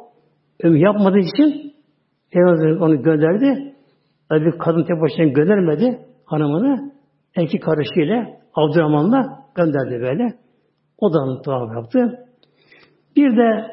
ömrü 0.63 0.79
yapmadığı 0.79 1.19
için 1.19 1.75
Peygamber 2.31 2.71
onu 2.71 3.03
gönderdi. 3.03 3.75
Tabi 4.29 4.59
kadın 4.59 4.85
tek 4.85 5.01
başına 5.01 5.25
göndermedi 5.25 5.99
hanımını. 6.25 6.93
Erkek 7.37 7.63
kardeşiyle 7.63 8.41
Abdurrahman'la 8.55 9.45
gönderdi 9.55 10.01
böyle. 10.01 10.35
O 10.99 11.13
da 11.13 11.43
tavaf 11.43 11.77
yaptı. 11.77 12.27
Bir 13.17 13.37
de 13.37 13.67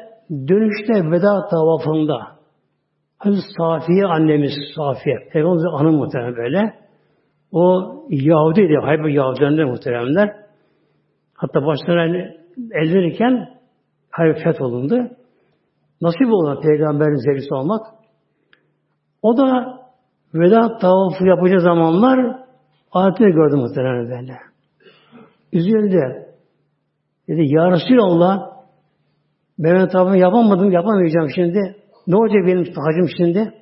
dönüşte 0.48 1.10
veda 1.10 1.48
tavafında 1.50 2.42
Hazreti 3.18 3.46
Safiye 3.58 4.06
annemiz 4.06 4.52
Safiye, 4.76 5.16
Peygamberimizin 5.32 5.68
hanım 5.68 5.94
muhtemelen 5.96 6.36
böyle. 6.36 6.74
O 7.52 7.94
Yahudiydi, 8.10 8.76
Hayber 8.82 9.08
Yahudilerinde 9.08 9.64
muhteremler. 9.64 10.36
Hatta 11.34 11.66
başlarına 11.66 12.16
el 12.72 12.94
verirken 12.94 13.48
Hayber 14.10 14.44
fetholundu. 14.44 15.08
Nasip 16.00 16.32
olan 16.32 16.60
peygamberin 16.60 17.32
zevkisi 17.32 17.54
olmak. 17.54 17.86
O 19.22 19.36
da 19.36 19.78
veda 20.34 20.78
tavafı 20.78 21.24
yapacağı 21.26 21.60
zamanlar 21.60 22.36
ayetini 22.92 23.32
gördü 23.32 23.56
muhtemelen 23.56 24.10
böyle. 24.10 24.38
Üzüldü. 25.52 26.31
Dedi 27.32 27.54
Ya 27.54 27.70
Resulallah 27.70 28.52
ben 29.58 29.88
tavafımı 29.88 30.18
yapamadım, 30.18 30.70
yapamayacağım 30.70 31.30
şimdi. 31.34 31.76
Ne 32.06 32.16
olacak 32.16 32.46
benim 32.46 32.64
hacım 32.64 33.08
şimdi? 33.16 33.54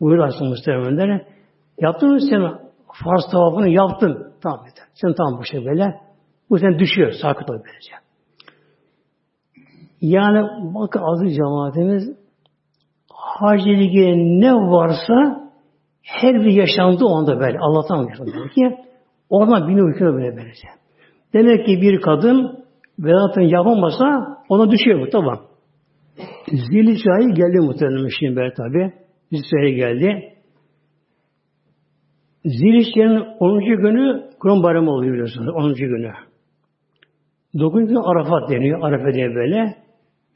Buyur 0.00 0.18
aslında 0.18 0.50
muhtemelen. 0.50 1.26
Yaptın 1.78 2.10
mı 2.10 2.20
sen 2.20 2.40
farz 3.04 3.30
tavafını 3.32 3.68
yaptın. 3.68 4.32
Tamam 4.42 4.60
dedi. 4.64 4.80
Sen 4.94 5.14
tamam 5.14 5.40
bu 5.40 5.44
şey 5.44 5.64
böyle. 5.64 6.00
Bu 6.50 6.58
sen 6.58 6.78
düşüyor. 6.78 7.12
Sakıt 7.22 7.50
ol 7.50 7.54
böylece. 7.54 7.92
Yani 10.00 10.48
bakın 10.74 11.00
aziz 11.00 11.36
cemaatimiz 11.36 12.16
hac 13.12 13.66
ilgili 13.66 14.40
ne 14.40 14.54
varsa 14.54 15.50
her 16.02 16.34
bir 16.34 16.52
yaşandı 16.52 17.04
onda 17.04 17.40
böyle. 17.40 17.58
Allah'tan 17.58 18.08
yaşandı. 18.08 18.48
Ki 18.54 18.76
oradan 19.30 19.68
bini 19.68 19.82
uykuna 19.82 20.12
böyle 20.12 20.36
böylece. 20.36 20.77
Demek 21.32 21.66
ki 21.66 21.80
bir 21.82 22.00
kadın 22.00 22.64
vedatını 22.98 23.44
yapamasa 23.44 24.38
ona 24.48 24.70
düşüyor 24.70 25.06
bu 25.06 25.10
tamam. 25.10 25.40
Zilhicce'ye 26.48 27.30
geldi 27.34 27.60
muhtemelen 27.60 28.08
şimdi 28.18 28.36
böyle 28.36 28.54
tabi. 28.54 28.92
Zilhicce'ye 29.30 29.70
geldi. 29.70 30.34
Zilhicce'nin 32.44 33.24
10. 33.40 33.60
günü 33.60 34.30
Kur'an 34.40 34.62
bayramı 34.62 34.90
oluyor 34.90 35.12
biliyorsunuz. 35.12 35.54
10. 35.54 35.74
günü. 35.74 36.12
9. 37.58 37.88
gün 37.88 37.94
Arafat 37.94 38.50
deniyor. 38.50 38.80
Arafat 38.82 39.14
diye 39.14 39.34
böyle. 39.34 39.74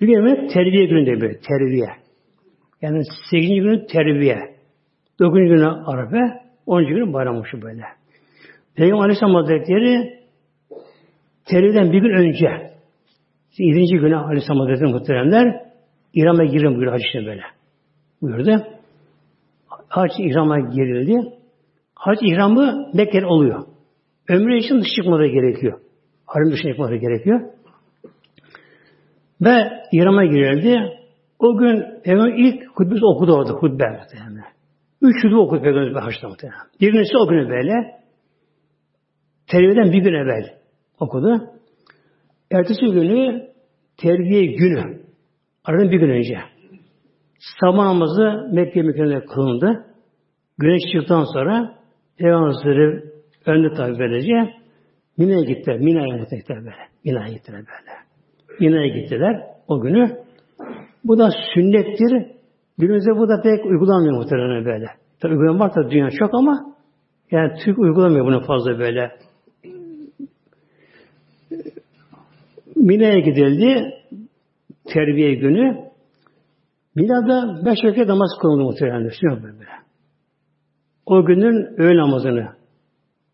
Bir 0.01 0.07
gün 0.07 0.49
terbiye 0.49 0.84
günü 0.86 1.07
de 1.07 1.20
böyle. 1.20 1.38
Terbiye. 1.40 1.88
Yani 2.82 3.03
8. 3.30 3.49
günü 3.49 3.86
terbiye. 3.86 4.38
9. 5.20 5.38
günü 5.38 5.66
Arafa. 5.66 6.43
10. 6.66 6.86
günü 6.86 7.12
bayram 7.12 7.34
olmuş 7.34 7.55
böyle. 7.62 7.82
Peygamber 8.76 9.05
Aleyhisselam 9.05 9.34
Hazretleri 9.34 10.22
terbiyeden 11.45 11.93
bir 11.93 12.03
gün 12.03 12.11
önce 12.11 12.72
7. 13.59 14.01
günü 14.01 14.16
Aleyhisselam 14.16 14.59
Hazretleri 14.59 14.93
muhteremler 14.93 15.62
İram'a 16.14 16.45
girin 16.45 16.68
buyuruyor 16.68 16.93
hac 16.93 17.03
işte 17.05 17.26
böyle. 17.26 17.43
Buyurdu. 18.22 18.64
Hac 19.88 20.11
İhram'a 20.18 20.61
girildi. 20.61 21.14
Hac 21.95 22.18
İhramı 22.22 22.90
Mekke'de 22.95 23.26
oluyor. 23.26 23.62
Ömrü 24.28 24.59
için 24.59 24.80
dış 24.80 24.88
çıkmaları 24.97 25.26
gerekiyor. 25.26 25.80
Harim 26.26 26.53
dışına 26.53 26.70
çıkmaları 26.70 26.97
gerekiyor. 26.97 27.40
Ve 29.40 29.68
İhram'a 29.93 30.24
girildi. 30.24 30.78
O 31.38 31.59
gün 31.59 31.84
Peygamber 32.05 32.32
ilk 32.36 32.62
hutbesi 32.74 33.05
okudu 33.05 33.34
orada 33.34 33.53
hutbe 33.53 33.84
muhtemelen. 33.88 34.45
Üç 35.03 35.24
hutbe 35.24 35.36
okudu 35.36 35.62
Peygamber 35.62 36.01
haçta 36.01 36.28
muhtemelen. 36.28 36.61
Birincisi 36.80 37.16
o 37.16 37.28
günü 37.28 37.49
böyle. 37.49 37.72
Terbiyeden 39.47 39.93
bir 39.93 39.99
gün 39.99 40.14
evvel 40.14 40.62
okudu. 41.03 41.51
Ertesi 42.51 42.87
günü 42.87 43.49
terbiye 43.97 44.47
günü. 44.47 45.03
Aradan 45.65 45.91
bir 45.91 46.01
gün 46.01 46.11
önce. 46.11 46.39
Sabah 47.61 47.85
namazı 47.85 48.49
Mekke 48.53 48.83
mükerremede 48.83 49.25
kılındı. 49.25 49.85
Güneş 50.59 50.83
çıktıktan 50.93 51.25
sonra 51.25 51.75
Peygamberleri 52.19 53.03
önde 53.47 53.75
tabi 53.75 53.99
böylece 53.99 54.55
Mina'ya 55.19 55.45
gittiler. 55.45 55.79
Mina'ya 55.79 56.17
gittiler 56.17 56.59
böyle. 56.59 56.89
Mina'ya 57.05 57.33
gittiler 57.33 57.61
böyle. 57.61 57.93
Mina'ya 58.61 59.01
gittiler 59.01 59.43
o 59.69 59.81
günü. 59.81 60.17
Bu 61.05 61.19
da 61.19 61.31
sünnettir. 61.55 62.27
Günümüzde 62.79 63.11
bu 63.11 63.29
da 63.29 63.41
pek 63.43 63.67
uygulanmıyor 63.67 64.17
muhtemelen 64.17 64.65
böyle. 64.65 64.87
Tabi 65.21 65.33
uygulayan 65.33 65.61
var 65.61 65.75
da 65.75 65.91
dünya 65.91 66.11
çok 66.11 66.35
ama 66.35 66.75
yani 67.31 67.53
Türk 67.65 67.79
uygulamıyor 67.79 68.27
bunu 68.27 68.41
fazla 68.47 68.79
böyle. 68.79 69.13
Mina'ya 72.83 73.18
gidildi 73.18 73.95
terbiye 74.85 75.35
günü 75.35 75.93
Mina'da 76.95 77.66
beş 77.66 77.78
vakit 77.85 78.09
namaz 78.09 78.30
kılındı 78.41 78.62
muhtemelen. 78.62 79.05
Düşünüyor 79.05 79.43
böyle. 79.43 79.70
O 81.07 81.24
günün 81.24 81.80
öğle 81.80 81.99
namazını 81.99 82.49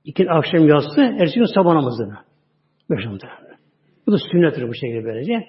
iki 0.05 0.31
akşam 0.31 0.69
yatsı, 0.69 1.01
ertesi 1.01 1.35
gün 1.35 1.55
sabah 1.55 1.75
namazını. 1.75 2.15
Beş. 2.91 3.05
Bu 4.07 4.13
da 4.13 4.17
sünnettir 4.33 4.69
bu 4.69 4.75
şekilde 4.75 5.05
böylece. 5.05 5.45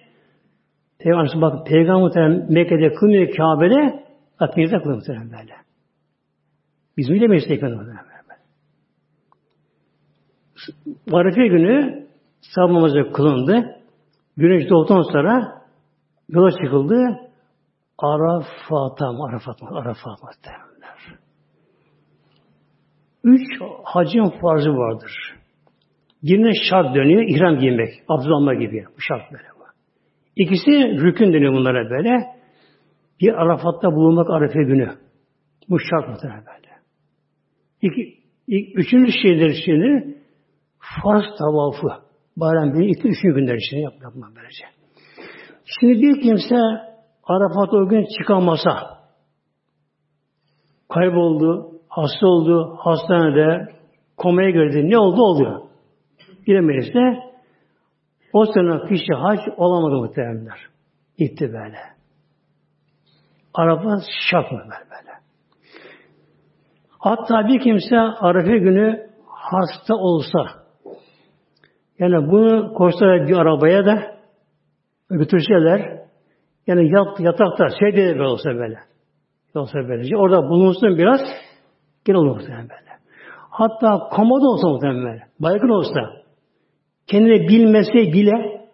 Peygamber 1.00 1.42
bak 1.42 1.68
Peygamber 1.68 2.50
Mekke'de 2.50 2.94
kılmıyor 2.94 3.36
Kabe'de 3.36 4.04
Mir'de 4.58 4.78
kılıyor 4.78 4.96
muhtemelen 4.96 5.32
böyle. 5.32 5.54
Biz 6.98 7.10
mi 7.10 7.22
demeyiz 7.22 7.48
Peygamber 7.48 7.78
muhtemelen 7.78 8.10
Arife 11.12 11.48
günü 11.48 12.08
sabah 12.56 12.72
namazı 12.72 13.12
kılındı. 13.14 13.79
Güneş 14.40 14.70
doğduktan 14.70 15.02
sonra 15.02 15.62
yola 16.30 16.52
çıkıldı. 16.52 17.20
Arafat'a 17.98 19.26
Arafat 19.26 19.62
mı? 19.62 19.70
Arafat 19.72 20.24
muhtemelenler. 20.24 21.20
Üç 23.24 23.42
hacın 23.84 24.30
farzı 24.42 24.70
vardır. 24.70 25.12
Birine 26.24 26.52
şart 26.70 26.96
dönüyor, 26.96 27.24
ihram 27.28 27.60
giymek. 27.60 27.90
Abdülhamma 28.08 28.54
gibi. 28.54 28.86
Bu 28.98 29.02
şart 29.02 29.32
böyle. 29.32 29.44
İkisi 30.36 30.72
rükün 30.72 31.34
deniyor 31.34 31.54
bunlara 31.54 31.90
böyle. 31.90 32.10
Bir 33.22 33.34
Arafat'ta 33.34 33.92
bulunmak 33.92 34.30
Arefe 34.30 34.64
günü. 34.64 34.90
Bu 35.70 35.80
şart 35.80 36.10
muhtemelen 36.10 36.46
böyle. 36.46 36.76
İki, 37.82 38.20
üçüncü 38.76 39.12
şeyler 39.12 39.54
şeyleri 39.66 40.18
farz 41.04 41.26
tavafı. 41.40 42.09
Bayram 42.40 42.72
günü 42.74 42.86
iki, 42.86 43.08
üçüncü 43.08 43.36
günler 43.36 43.56
için 43.56 43.78
yap, 43.78 43.94
yapmak 44.02 44.36
böylece. 44.36 44.66
Şimdi 45.66 46.02
bir 46.02 46.22
kimse 46.22 46.56
Arafat 47.24 47.74
o 47.74 47.90
gün 47.90 48.08
çıkamasa, 48.18 49.00
kayboldu, 50.90 51.72
hasta 51.90 52.28
oldu, 52.28 52.78
hastanede, 52.80 53.74
komaya 54.18 54.50
girdi, 54.50 54.90
ne 54.90 54.98
oldu 54.98 55.22
oluyor. 55.22 55.62
Bilemeyizse 56.48 57.00
o 58.34 58.46
sene 58.46 58.90
kişi 58.90 59.14
hac 59.14 59.40
olamadı 59.58 59.96
muhtemelenler. 59.96 60.60
Gitti 61.18 61.54
böyle. 61.54 61.78
Araba 63.54 63.98
şak 64.32 64.52
mı 64.52 64.60
böyle. 64.70 65.14
Hatta 67.00 67.48
bir 67.48 67.60
kimse 67.60 67.98
Arafa 67.98 68.58
günü 68.58 69.10
hasta 69.28 69.96
olsa 69.96 70.69
yani 72.00 72.32
bunu 72.32 72.74
koşsalar 72.74 73.28
bir 73.28 73.36
arabaya 73.38 73.86
da 73.86 74.20
götürseler 75.10 76.00
yani 76.68 76.92
yat, 76.92 77.20
yatakta 77.20 77.68
şey 77.80 77.96
de 77.96 78.22
olsa 78.22 78.50
böyle. 78.50 78.80
Olsa 79.56 79.80
böylece. 79.88 80.18
Orada 80.18 80.50
bulunsun 80.50 80.98
biraz 80.98 81.20
gene 82.06 82.18
olur 82.18 82.36
muhtemelen 82.36 82.70
böyle. 82.70 82.90
Hatta 83.50 84.10
komada 84.12 84.46
olsa 84.46 84.68
muhtemelen 84.70 85.06
böyle. 85.06 85.24
Baygın 85.40 85.70
olsa 85.70 86.00
kendini 87.08 87.48
bilmese 87.48 88.14
bile 88.14 88.68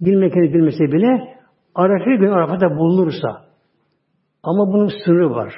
bilme 0.00 0.30
kendini 0.30 0.54
bilmese 0.54 0.92
bile 0.92 1.38
Arafa 1.74 2.10
günü 2.10 2.32
Arafat'ta 2.32 2.76
bulunursa 2.76 3.44
ama 4.42 4.72
bunun 4.72 4.90
sınırı 5.04 5.30
var. 5.30 5.54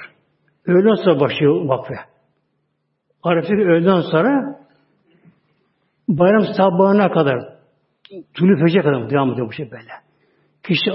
Öğleden 0.67 1.05
sonra 1.05 1.21
başlıyor 1.21 1.69
vakfe. 1.69 1.95
Arafa 3.23 3.55
öğleden 3.55 4.01
sonra 4.01 4.64
bayram 6.09 6.45
sabahına 6.57 7.11
kadar 7.11 7.55
tülü 8.35 8.65
fece 8.65 8.81
kadar 8.81 9.11
devam 9.11 9.33
ediyor 9.33 9.49
bu 9.49 9.53
şey 9.53 9.71
böyle. 9.71 9.91
Kişi 10.63 10.93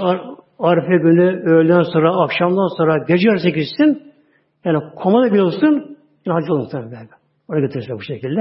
Arife 0.58 0.96
günü 0.96 1.50
öğleden 1.50 1.82
sonra, 1.82 2.16
akşamdan 2.16 2.76
sonra 2.76 3.04
gece 3.08 3.28
yarısı 3.28 3.48
gitsin 3.48 4.12
yani 4.64 4.78
komada 4.96 5.32
bile 5.32 5.42
olsun 5.42 5.96
yine 6.26 6.34
hacı 6.34 6.52
olur 6.52 6.60
muhtemelen. 6.60 7.08
Oraya 7.48 7.60
götürürse 7.60 7.94
bu 7.94 8.02
şekilde. 8.02 8.40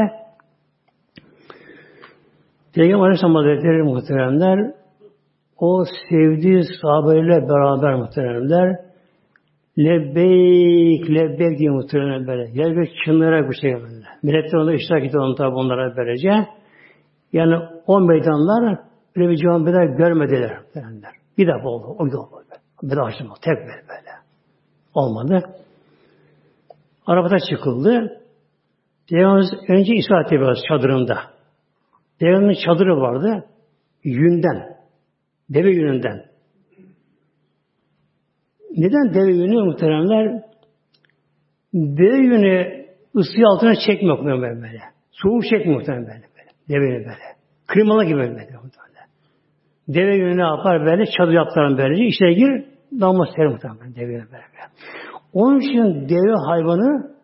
Peygamber 2.75 3.03
Aleyhisselam 3.03 3.35
Hazretleri 3.35 3.83
muhteremler 3.83 4.73
o 5.57 5.83
sevdiği 6.09 6.63
sahabeyle 6.81 7.49
beraber 7.49 7.95
muhteremler 7.95 8.79
lebbeyk 9.77 11.09
lebbeyk 11.09 11.59
diye 11.59 11.69
muhteremler 11.69 12.27
böyle. 12.27 12.57
Lebbeyk 12.57 12.89
çınlayarak 13.05 13.49
bu 13.49 13.53
şey 13.53 13.73
böyle. 13.73 14.05
Milletler 14.23 14.59
onda 14.59 14.73
iştirak 14.73 15.15
onu 15.15 15.35
tabi 15.35 15.55
onlara 15.55 15.97
böylece. 15.97 16.58
Yani 17.33 17.55
o 17.87 18.01
meydanlar 18.01 18.79
öyle 19.15 19.29
bir 19.29 19.37
camiler 19.37 19.85
görmediler 19.85 20.59
muhteremler. 20.59 21.11
Bir 21.37 21.47
defa 21.47 21.69
oldu. 21.69 21.95
O 21.99 22.05
böyle. 22.05 22.61
Bir 22.83 22.97
daha 22.97 23.05
açtım. 23.05 23.27
Tek 23.41 23.57
böyle 23.57 23.87
böyle. 23.89 24.11
Olmadı. 24.93 25.41
Arabada 27.05 27.37
çıkıldı. 27.49 28.21
Peygamberimiz 29.09 29.69
önce 29.69 29.93
İsra 29.93 30.25
Tebas 30.25 30.57
çadırında. 30.67 31.17
Peygamberimizin 32.19 32.65
çadırı 32.65 32.97
vardı. 32.97 33.45
Yünden. 34.03 34.77
Deve 35.49 35.69
yününden. 35.69 36.25
Neden 38.77 39.13
deve 39.13 39.31
yünü 39.31 39.63
muhteremler? 39.63 40.43
Deve 41.73 42.17
yünü 42.17 42.85
ısıyı 43.15 43.47
altına 43.47 43.73
çekmiyor 43.87 44.19
muhtemelen 44.19 44.61
böyle. 44.61 44.79
Soğuk 45.11 45.43
çekmiyor 45.43 45.79
muhtemelen 45.79 46.07
böyle. 46.07 46.28
Böyle. 46.69 46.81
Deve 46.81 46.85
yünü 46.85 47.05
böyle. 47.05 47.35
Klimalı 47.67 48.05
gibi 48.05 48.17
böyle. 48.17 48.49
Deve 49.87 50.15
yünü 50.15 50.37
ne 50.37 50.41
yapar 50.41 50.85
böyle? 50.85 51.05
Çadır 51.17 51.31
yaptıran 51.31 51.77
böylece. 51.77 52.05
İçine 52.05 52.33
gir, 52.33 52.65
damla 53.01 53.25
serir 53.35 53.47
muhtemelen 53.47 53.95
deve 53.95 54.11
yünü 54.11 54.25
böyle. 54.31 54.43
Onun 55.33 55.59
için 55.59 56.09
deve 56.09 56.35
hayvanı 56.47 57.15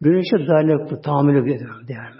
güneşe 0.00 0.48
dayanıklı, 0.48 1.00
tahammülü 1.00 1.54
ediyor 1.54 1.70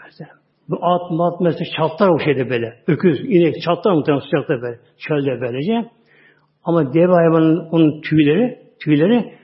mesela. 0.05 0.31
Bu 0.69 0.79
at, 0.83 1.11
mat 1.11 1.41
mesela 1.41 1.71
çatlar 1.77 2.09
o 2.09 2.19
şeyde 2.19 2.51
böyle. 2.51 2.75
Öküz, 2.87 3.21
inek 3.21 3.55
çatlar 3.63 3.93
muhtemelen 3.93 4.23
sıcakta 4.25 4.63
böyle. 4.63 4.79
Çölde 4.99 5.41
böylece. 5.41 5.91
Ama 6.65 6.95
deve 6.95 7.13
hayvanın 7.13 7.69
onun 7.71 8.01
tüyleri, 8.01 8.59
tüyleri 8.85 9.35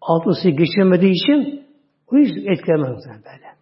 alt 0.00 0.26
ısıyı 0.26 0.56
geçirmediği 0.56 1.12
için 1.12 1.64
o 2.12 2.16
hiç 2.16 2.30
etkilemez 2.30 2.88
muhtemelen 2.88 3.22
böyle. 3.24 3.54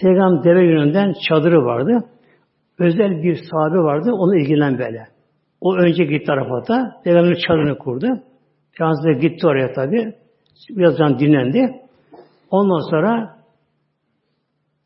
Peygamber 0.00 0.44
deve 0.44 0.64
yönünden 0.64 1.14
çadırı 1.28 1.64
vardı. 1.64 2.04
Özel 2.78 3.22
bir 3.22 3.34
sahibi 3.34 3.78
vardı. 3.78 4.10
Onu 4.12 4.36
ilgilen 4.36 4.78
böyle. 4.78 5.06
O 5.60 5.76
önce 5.76 6.04
gitti 6.04 6.32
Arafat'a. 6.32 7.00
Peygamber 7.04 7.36
çadırını 7.48 7.78
kurdu. 7.78 8.06
Peygamber 8.78 9.20
gitti 9.20 9.46
oraya 9.46 9.72
tabi. 9.72 10.14
Birazdan 10.70 11.18
dinlendi. 11.18 11.70
Ondan 12.50 12.90
sonra 12.90 13.36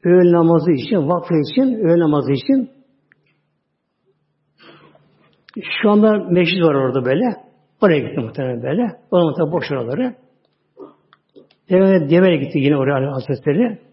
öğle 0.04 0.32
namazı 0.32 0.72
için, 0.72 1.08
vakfı 1.08 1.34
için, 1.34 1.74
öğle 1.74 1.98
namazı 2.00 2.32
için 2.32 2.70
şu 5.82 5.90
anda 5.90 6.12
meşrit 6.30 6.62
var 6.62 6.74
orada 6.74 7.04
böyle. 7.04 7.24
Oraya 7.80 7.98
gitti 7.98 8.20
muhtemelen 8.20 8.62
böyle. 8.62 8.82
O 9.10 9.20
zaman 9.20 9.34
tabi 9.34 9.52
boş 9.52 9.64
oraları. 9.72 10.14
Peygamber 11.68 12.10
Deve'ye 12.10 12.36
gitti 12.36 12.58
yine 12.58 12.76
oraya 12.76 13.12
Hazretleri. 13.12 13.89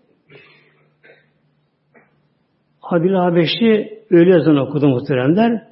Habil 2.90 3.14
Habeşi 3.14 4.04
öğle 4.10 4.30
yazını 4.30 4.64
okudu 4.64 4.88
muhteremler. 4.88 5.68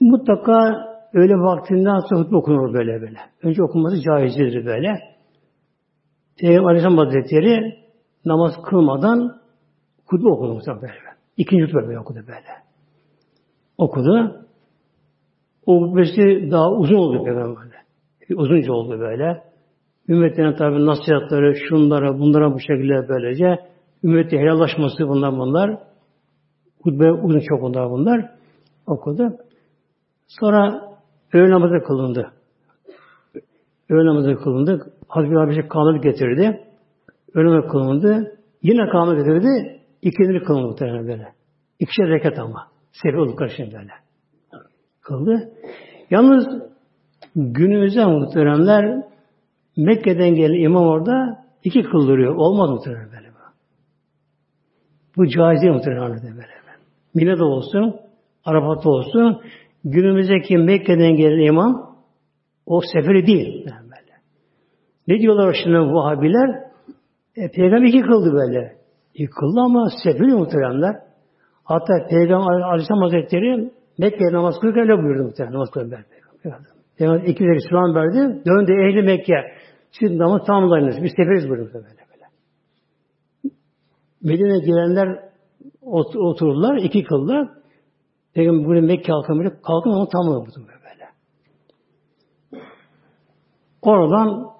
Mutlaka 0.00 0.86
öyle 1.12 1.34
vaktinden 1.34 1.98
sonra 1.98 2.20
hutbe 2.20 2.36
okunur 2.36 2.74
böyle 2.74 3.00
böyle. 3.00 3.18
Önce 3.42 3.62
okunması 3.62 4.02
caizdir 4.02 4.66
böyle. 4.66 4.98
Peygamber 6.38 6.68
Aleyhisselam 6.68 6.98
Hazretleri 6.98 7.74
namaz 8.24 8.52
kılmadan 8.70 9.40
hutbe 10.06 10.28
okudu 10.28 10.54
mutlaka 10.54 10.82
böyle. 10.82 10.94
İkinci 11.36 11.64
hutbe 11.64 11.86
böyle 11.86 11.98
okudu 11.98 12.18
böyle. 12.18 12.52
Okudu. 13.78 14.46
O 15.66 15.80
hutbesi 15.80 16.50
daha 16.50 16.70
uzun 16.70 16.96
oldu 16.96 17.24
Peygamber'de. 17.24 17.76
Uzunca 18.34 18.72
oldu 18.72 19.00
böyle. 19.00 19.42
Ümmetlerine 20.08 20.54
tabi 20.54 20.86
nasihatları, 20.86 21.54
şunlara, 21.68 22.18
bunlara 22.18 22.52
bu 22.54 22.60
şekilde 22.60 23.08
böylece 23.08 23.69
ümmeti 24.04 24.38
helallaşması 24.38 25.08
bunlar 25.08 25.32
bunlar. 25.32 25.78
Hutbe 26.82 27.12
uzun 27.12 27.40
çok 27.40 27.62
bunlar 27.62 27.90
bunlar. 27.90 28.30
Okudu. 28.86 29.36
Sonra 30.28 30.82
öğle 31.32 31.50
namazı 31.50 31.84
kılındı. 31.86 32.32
Öğle 33.90 34.08
namazı 34.08 34.34
kılındı. 34.34 34.92
Hazreti 35.08 35.38
abi 35.38 35.54
şey 35.54 35.68
kanunu 35.68 36.00
getirdi. 36.00 36.60
Öğle 37.34 37.50
namazı 37.50 37.68
kılındı. 37.68 38.38
Yine 38.62 38.90
kanunu 38.90 39.16
getirdi. 39.16 39.80
İkinci 40.02 40.44
kılındı 40.44 40.68
muhtemelen 40.68 41.08
böyle. 41.08 41.32
İkişer 41.78 42.08
rekat 42.08 42.38
ama. 42.38 42.66
Sebebi 42.92 43.20
oldu 43.20 43.36
karşıyım 43.36 43.72
böyle. 43.72 43.92
Kıldı. 45.00 45.52
Yalnız 46.10 46.46
günümüzde 47.36 48.06
muhteremler 48.06 49.02
Mekke'den 49.76 50.34
gelen 50.34 50.64
imam 50.64 50.86
orada 50.86 51.44
iki 51.64 51.82
kıldırıyor. 51.82 52.34
Olmaz 52.34 52.70
muhterem 52.70 53.08
böyle. 53.12 53.19
Bu 55.16 55.26
caiz 55.28 55.62
değil 55.62 55.72
muhterem 55.72 56.10
böyle. 56.10 56.60
Mine'de 57.14 57.44
olsun, 57.44 57.96
Arafat'ta 58.44 58.90
olsun, 58.90 59.40
günümüzdeki 59.84 60.58
Mekke'den 60.58 61.16
gelen 61.16 61.46
imam 61.46 61.96
o 62.66 62.80
seferi 62.92 63.26
değil. 63.26 63.64
Böyle. 63.64 64.12
Ne 65.08 65.18
diyorlar 65.18 65.56
şimdi 65.64 65.78
Vahabiler? 65.78 66.70
E, 67.36 67.50
Peygamber 67.50 67.88
iki 67.88 68.02
kıldı 68.02 68.32
böyle. 68.32 68.76
İki 69.14 69.30
kıldı 69.30 69.60
ama 69.60 69.88
seferi 70.04 70.34
muhteremler. 70.34 70.96
Hatta 71.64 72.06
Peygamber 72.10 72.60
Aleyhisselam 72.60 73.02
Hazretleri 73.02 73.70
Mekke'ye 73.98 74.32
namaz 74.32 74.54
kılırken 74.60 74.82
öyle 74.82 75.02
buyurdu 75.02 75.22
muhtemelen 75.22 75.54
namaz 75.54 75.70
kılırken. 75.70 76.04
Peygamber 76.98 77.22
iki 77.22 77.34
kere 77.34 77.56
İslam 77.56 77.94
verdi. 77.94 78.42
Döndü 78.46 78.72
ehli 78.72 79.02
Mekke. 79.02 79.34
Siz 79.90 80.10
namaz 80.10 80.46
tamamlayınız. 80.46 80.96
Biz 81.02 81.10
seferiz 81.10 81.48
buyurdu 81.48 81.70
böyle 81.74 82.09
Medine'ye 84.22 84.58
gelenler 84.58 85.30
otururlar, 86.16 86.76
iki 86.76 87.04
kıllar. 87.04 87.48
Peygamber 88.34 88.66
buraya 88.66 88.80
Mekke 88.80 89.12
halkı 89.12 89.62
kalkın 89.62 89.90
onu 89.90 90.08
tamamladı 90.08 90.50
böyle. 90.56 91.08
Oradan 93.82 94.50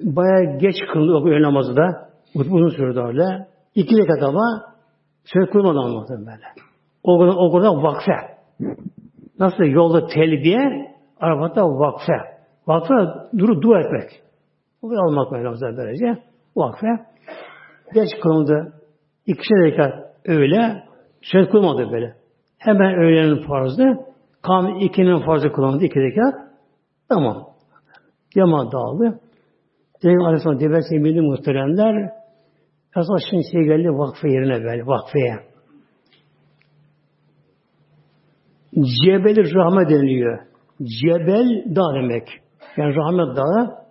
bayağı 0.00 0.58
geç 0.58 0.76
kıldı 0.92 1.14
o 1.14 1.28
öğle 1.28 1.42
namazı 1.42 1.76
da. 1.76 2.10
Uzun 2.34 2.68
sürdü 2.68 3.00
öyle. 3.00 3.48
İki 3.74 3.96
rekat 3.96 4.22
ama 4.22 4.74
söz 5.24 5.50
kılmadan 5.50 5.84
anlattım 5.84 6.26
böyle. 6.26 6.46
O 7.02 7.18
kadar, 7.18 7.34
o 7.36 7.52
kadar 7.52 7.82
vakfe. 7.82 8.36
Nasıl 9.38 9.64
yolda 9.64 10.06
telbiye, 10.06 10.94
arabada 11.20 11.68
vakfe. 11.68 12.12
Vakfe 12.66 12.94
durup 13.38 13.62
dua 13.62 13.80
etmek. 13.80 14.22
O 14.82 14.88
kadar 14.88 15.00
almak 15.00 15.32
böyle 15.32 15.76
böylece. 15.76 16.22
Vakfe. 16.56 16.86
Geç 17.94 18.10
kılındı. 18.22 18.72
İkişer 19.26 19.58
rekat 19.58 19.94
öyle 20.24 20.82
söz 21.22 21.48
kılmadı 21.50 21.92
böyle. 21.92 22.14
Hemen 22.58 22.94
öğlenin 22.94 23.46
farzı 23.46 24.06
Kam 24.42 24.80
ikinin 24.80 25.26
fazla 25.26 25.52
kullandı. 25.52 25.84
iki 25.84 26.00
rekat. 26.00 26.34
Tamam. 27.08 27.46
Cemaat 28.34 28.72
dağıldı. 28.72 29.20
Peygamber 30.02 30.26
Aleyhisselam 30.26 30.60
devlet 30.60 30.92
emini 30.92 31.20
muhteremler 31.20 32.12
Esas 32.96 33.22
şimdi 33.30 33.42
şey 33.52 33.62
geldi 33.62 33.88
vakfe 33.88 34.28
yerine 34.28 34.64
böyle, 34.64 34.86
vakfeye. 34.86 35.36
Cebel 38.74 39.54
rahmet 39.54 39.90
deniliyor. 39.90 40.38
Cebel 40.82 41.64
dağ 41.76 41.94
demek. 41.94 42.28
Yani 42.76 42.96
rahmet 42.96 43.36
dağı. 43.36 43.86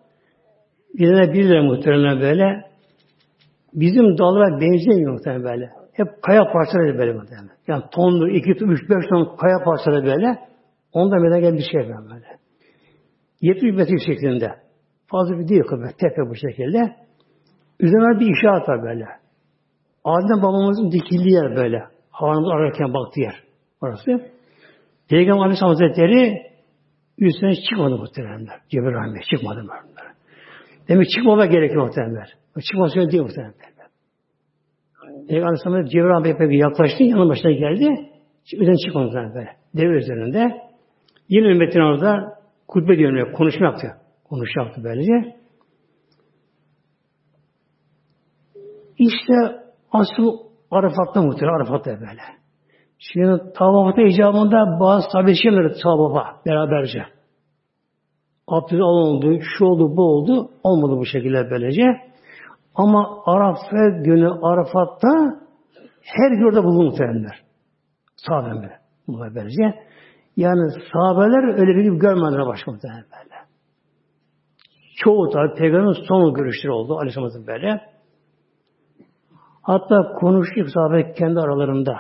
Birine 0.94 1.34
bir 1.34 1.44
lira 1.44 1.64
muhtemelen 1.64 2.22
böyle. 2.22 2.75
Bizim 3.76 4.18
dağlara 4.18 4.62
benzemiyor 4.62 5.14
muhtemelen 5.14 5.44
böyle. 5.44 5.70
Hep 5.94 6.08
kaya 6.22 6.44
parçaları 6.54 6.98
böyle 6.98 7.14
muhtemelen. 7.14 7.50
Yani 7.68 7.84
tonlu, 7.92 8.30
iki, 8.30 8.52
üç, 8.52 8.90
beş 8.90 9.06
ton 9.10 9.36
kaya 9.36 9.58
parçaları 9.66 10.06
böyle. 10.06 10.40
Onda 10.92 11.16
meydana 11.16 11.40
gelen 11.40 11.58
bir 11.58 11.68
şey 11.72 11.82
böyle. 11.82 12.26
70 13.42 13.76
metre 13.76 13.98
şeklinde. 14.06 14.56
Fazla 15.08 15.40
bir 15.40 15.48
değil 15.48 15.64
kadar. 15.64 15.92
Tepe 15.92 16.22
bu 16.30 16.36
şekilde. 16.36 16.96
Üzerine 17.80 18.20
bir 18.20 18.38
işaret 18.38 18.70
var 18.70 18.84
böyle. 18.84 19.06
Adem 20.04 20.44
babamızın 20.44 20.92
dikildiği 20.92 21.34
yer 21.34 21.56
böyle. 21.56 21.84
Havanımız 22.12 22.52
ararken 22.52 22.94
baktığı 22.94 23.22
yer. 23.22 23.44
Orası. 23.82 24.32
Peygamber 25.10 25.42
Aleyhisselam 25.42 25.70
Hazretleri 25.70 26.42
üstüne 27.18 27.56
çıkmadı 27.56 27.98
muhteremler. 27.98 28.60
Cebrail 28.70 29.22
çıkmadı 29.32 29.62
bunlar. 29.64 29.82
Demek 30.88 31.10
çıkmama 31.10 31.46
gerekiyor 31.46 31.86
muhteremler. 31.86 32.34
Çıkması 32.62 33.00
öyle 33.00 33.12
değil 33.12 33.24
muhteremler. 33.24 33.76
Peygamber 35.28 35.48
Aleyhisselam 35.48 35.86
Cebrail 35.86 36.10
Rahmet 36.10 36.54
yaklaştı, 36.54 37.04
yanı 37.04 37.30
başına 37.30 37.52
geldi. 37.52 38.10
Üzerine 38.54 38.78
çıkmadı 38.78 39.06
muhteremler 39.06 39.36
böyle. 39.36 39.50
Deve 39.76 39.98
üzerinde. 39.98 40.62
Yine 41.30 41.48
ümmetin 41.48 41.80
orada 41.80 42.40
kutbe 42.68 42.98
diyor, 42.98 43.34
konuşma 43.34 43.66
yaptı. 43.66 43.88
Konuşma 44.24 44.64
yaptı 44.64 44.82
böylece. 44.84 45.36
İşte 48.98 49.34
asıl 49.92 50.38
Arafat'ta 50.72 51.22
muhtemelen 51.22 51.56
Arafat'ta 51.56 51.92
böyle. 51.92 52.22
Şimdi 52.98 53.54
tavafta 53.54 54.02
icabında 54.02 54.80
bazı 54.80 55.08
tabiçiler 55.10 55.74
tavafa 55.84 56.42
beraberce. 56.46 57.06
Abdest 58.48 58.82
oldu, 58.82 59.40
şu 59.42 59.66
oldu, 59.66 59.98
bu 59.98 60.02
oldu. 60.02 60.50
Olmadı 60.64 60.98
bu 60.98 61.06
şekilde 61.06 61.50
böylece. 61.52 61.84
Ama 62.76 63.24
Arafat 63.26 64.06
günü 64.06 64.30
Arafat'ta 64.42 65.10
her 66.02 66.32
yurda 66.32 66.64
bulundu 66.64 66.84
muhtemelenler. 66.84 67.44
Sahabeler. 68.16 68.80
Böylece. 69.08 69.86
Yani 70.38 70.72
sahabeler 70.94 71.60
öyle 71.60 71.76
bir 71.76 71.84
gibi 71.84 71.98
görmediler 71.98 72.46
başka 72.48 72.72
muhtemelen. 72.72 73.06
Çoğu 74.96 75.30
tabi 75.30 75.54
peygamberin 75.54 76.06
son 76.08 76.34
görüşleri 76.34 76.72
oldu 76.72 76.98
Aleyhisselam'ın 76.98 77.48
böyle. 77.48 77.82
Hatta 79.62 80.14
konuştuk 80.20 80.70
sahabe 80.70 81.14
kendi 81.14 81.40
aralarında. 81.40 81.96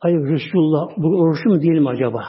Ay 0.00 0.12
Resulullah 0.12 0.88
bu 0.96 1.08
oruçlu 1.08 1.50
mu 1.50 1.60
değil 1.60 1.80
mi 1.80 1.88
acaba? 1.88 2.24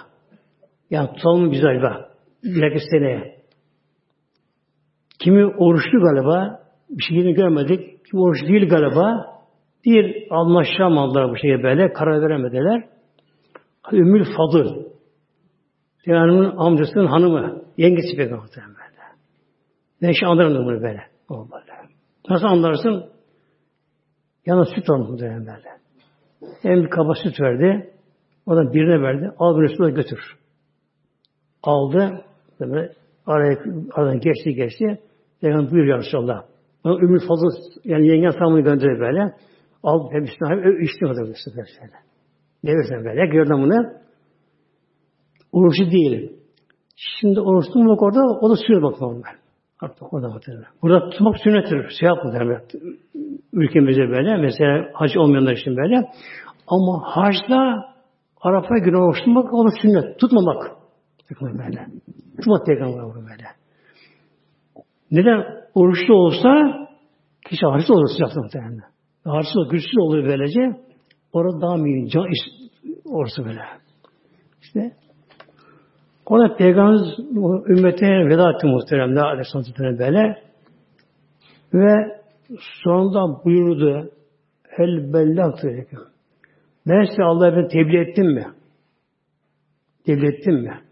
Yani 0.90 1.10
tutalım 1.14 1.41
mı 1.41 1.52
biz 1.52 1.66
acaba? 1.66 2.10
Bir 2.44 2.80
seneye. 2.91 3.40
Kimi 5.20 5.45
oruçlu 5.45 5.99
galiba, 6.02 6.60
bir 6.90 7.03
şeyini 7.03 7.34
görmedik. 7.34 8.06
Kimi 8.06 8.22
oruçlu 8.22 8.48
değil 8.48 8.70
galiba. 8.70 9.26
Bir 9.86 10.28
anlaşamadılar 10.30 11.32
bu 11.32 11.38
şeye 11.38 11.64
böyle, 11.64 11.94
karar 11.94 12.22
veremediler. 12.22 12.90
Ümmül 13.91 14.26
Fadıl. 14.38 14.90
Peygamberin 16.06 16.57
amcasının 16.57 17.06
hanımı, 17.06 17.61
yengesi 17.78 18.18
peygamber 18.18 18.49
böyle. 18.57 18.99
Ben 20.02 20.11
şey 20.11 20.30
anlarım 20.30 20.66
bunu 20.66 20.82
böyle. 20.82 21.02
O 21.30 21.48
böyle. 21.52 21.74
Nasıl 22.30 22.45
anlarsın? 22.45 23.06
Yana 24.45 24.66
süt 24.66 24.90
almış 24.90 25.10
muhtemelen 25.10 25.40
böyle. 25.40 25.70
En 26.64 26.84
bir 26.84 26.90
kaba 26.90 27.14
süt 27.14 27.41
verdi. 27.41 27.94
Oradan 28.45 28.74
birine 28.74 29.02
verdi. 29.02 29.32
Al 29.40 29.53
bunu 29.56 29.64
Resulullah 29.64 29.95
götür. 29.95 30.20
Aldı. 31.64 32.26
Böyle 32.60 32.94
araya, 33.26 33.57
aradan 33.94 34.20
geçti 34.20 34.53
geçti. 34.53 34.99
Peygamber 35.41 35.72
buyur 35.72 35.86
ya 35.86 35.98
Resulallah. 35.98 36.44
Bana 36.84 36.99
Ümmü 36.99 37.19
Fazıl 37.27 37.49
yani 37.84 38.07
yengen 38.07 38.30
samını 38.30 38.61
gönderdi 38.61 38.99
böyle. 38.99 39.35
Al 39.84 40.11
hepsini 40.11 40.49
hep 40.49 40.81
içti 40.81 41.06
o 41.06 41.10
da 41.10 41.22
böyle. 41.22 41.34
Devirsen 42.65 43.06
böyle. 43.06 43.27
Gördüm 43.27 43.57
bunu. 43.61 43.93
Oruçlu 45.51 45.91
değilim. 45.91 46.31
Şimdi 46.95 47.41
oruçlu 47.41 47.84
mu 47.84 47.97
orada? 47.99 48.19
O 48.41 48.49
da 48.49 48.56
sürüyor 48.56 48.81
bakmam 48.81 49.15
ben. 49.15 49.39
Artık 49.81 50.14
o 50.14 50.22
da 50.22 50.30
muhtemelen. 50.30 50.65
Burada 50.81 51.10
tutmak 51.10 51.35
sünnettir. 51.43 51.89
Şey 51.99 52.07
yapmıyor 52.07 52.61
ülkemizde 53.53 54.10
böyle. 54.10 54.38
Mesela 54.38 54.89
hac 54.93 55.18
olmayanlar 55.18 55.53
için 55.53 55.77
böyle. 55.77 55.95
Ama 56.68 57.01
hacda 57.03 57.85
Arafa 58.41 58.77
günü 58.77 58.97
oruç 58.97 59.18
tutmak 59.18 59.53
o 59.53 59.65
da 59.65 59.69
sünnet. 59.81 60.19
Tutmamak. 60.19 60.72
Tutmamak 61.30 61.60
böyle. 61.60 61.88
Tutmak 62.38 62.65
peygamber 62.65 63.15
böyle. 63.15 63.59
Neden? 65.11 65.60
Oruçlu 65.73 66.14
olsa 66.14 66.49
kişi 67.49 67.65
hacda 67.65 67.94
olur 67.94 68.07
sıcakta 68.07 68.41
muhtemelen. 68.41 68.81
Hacda 69.26 69.69
güçsüz 69.72 69.98
oluyor 69.99 70.26
böylece. 70.26 70.61
Orada 71.34 71.61
daha 71.61 71.77
mühim. 71.77 72.07
Can, 72.07 72.26
orası 73.06 73.45
böyle. 73.45 73.61
İşte 74.61 74.91
ona 76.26 76.56
Peygamber 76.56 76.99
ümmetine 77.69 78.30
veda 78.30 78.52
etti 78.52 78.68
muhteremler 78.68 79.23
Aleyhisselatü 79.23 79.99
böyle. 79.99 80.44
Ve 81.73 82.19
sonunda 82.84 83.44
buyurdu 83.45 84.11
el 84.77 85.14
bellaktı. 85.14 85.68
Ben 86.88 87.03
size 87.03 87.23
Allah'a 87.23 87.68
tebliğ 87.68 87.98
ettim 87.98 88.26
mi? 88.26 88.45
Tebliğ 90.06 90.27
ettim 90.27 90.53
mi? 90.53 90.89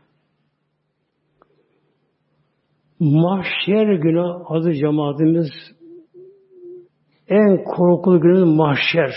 Mahşer 2.99 3.93
günü 3.93 4.23
adı 4.45 4.73
cemaatimiz 4.73 5.49
en 7.27 7.63
korkulu 7.63 8.21
günü 8.21 8.45
mahşer. 8.45 9.13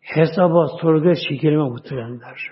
Hesaba 0.00 0.66
sorguya 0.80 1.14
çekilme 1.28 1.68
muhteremler. 1.68 2.50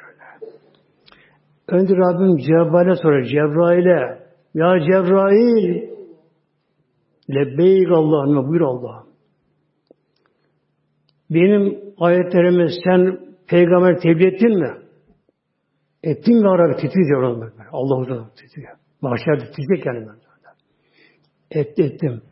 Önce 1.69 1.95
Rabbim 1.95 2.37
Cebrail'e 2.37 2.95
sorar. 3.03 3.23
Cebrail'e 3.23 4.27
Ya 4.55 4.81
Cebrail 4.81 5.91
Lebbeyk 7.31 7.91
Allah'ım 7.91 8.49
buyur 8.49 8.61
Allah'ım. 8.61 9.07
Benim 11.31 11.79
ayetlerimi 11.99 12.69
sen 12.85 13.19
peygamber 13.49 13.99
tebliğ 13.99 14.27
ettin 14.27 14.59
mi? 14.61 14.71
Ettin 16.03 16.41
mi 16.41 16.49
Arabi 16.49 16.77
titriyor 16.77 17.37
Cebrail. 17.37 17.53
Allah 17.73 18.29
titriyor. 18.37 18.77
Mahşerde 19.01 19.45
titriyecek 19.45 19.87
yani 19.87 20.07
ben. 20.07 20.26
Et, 21.51 21.79
ettim. 21.79 22.23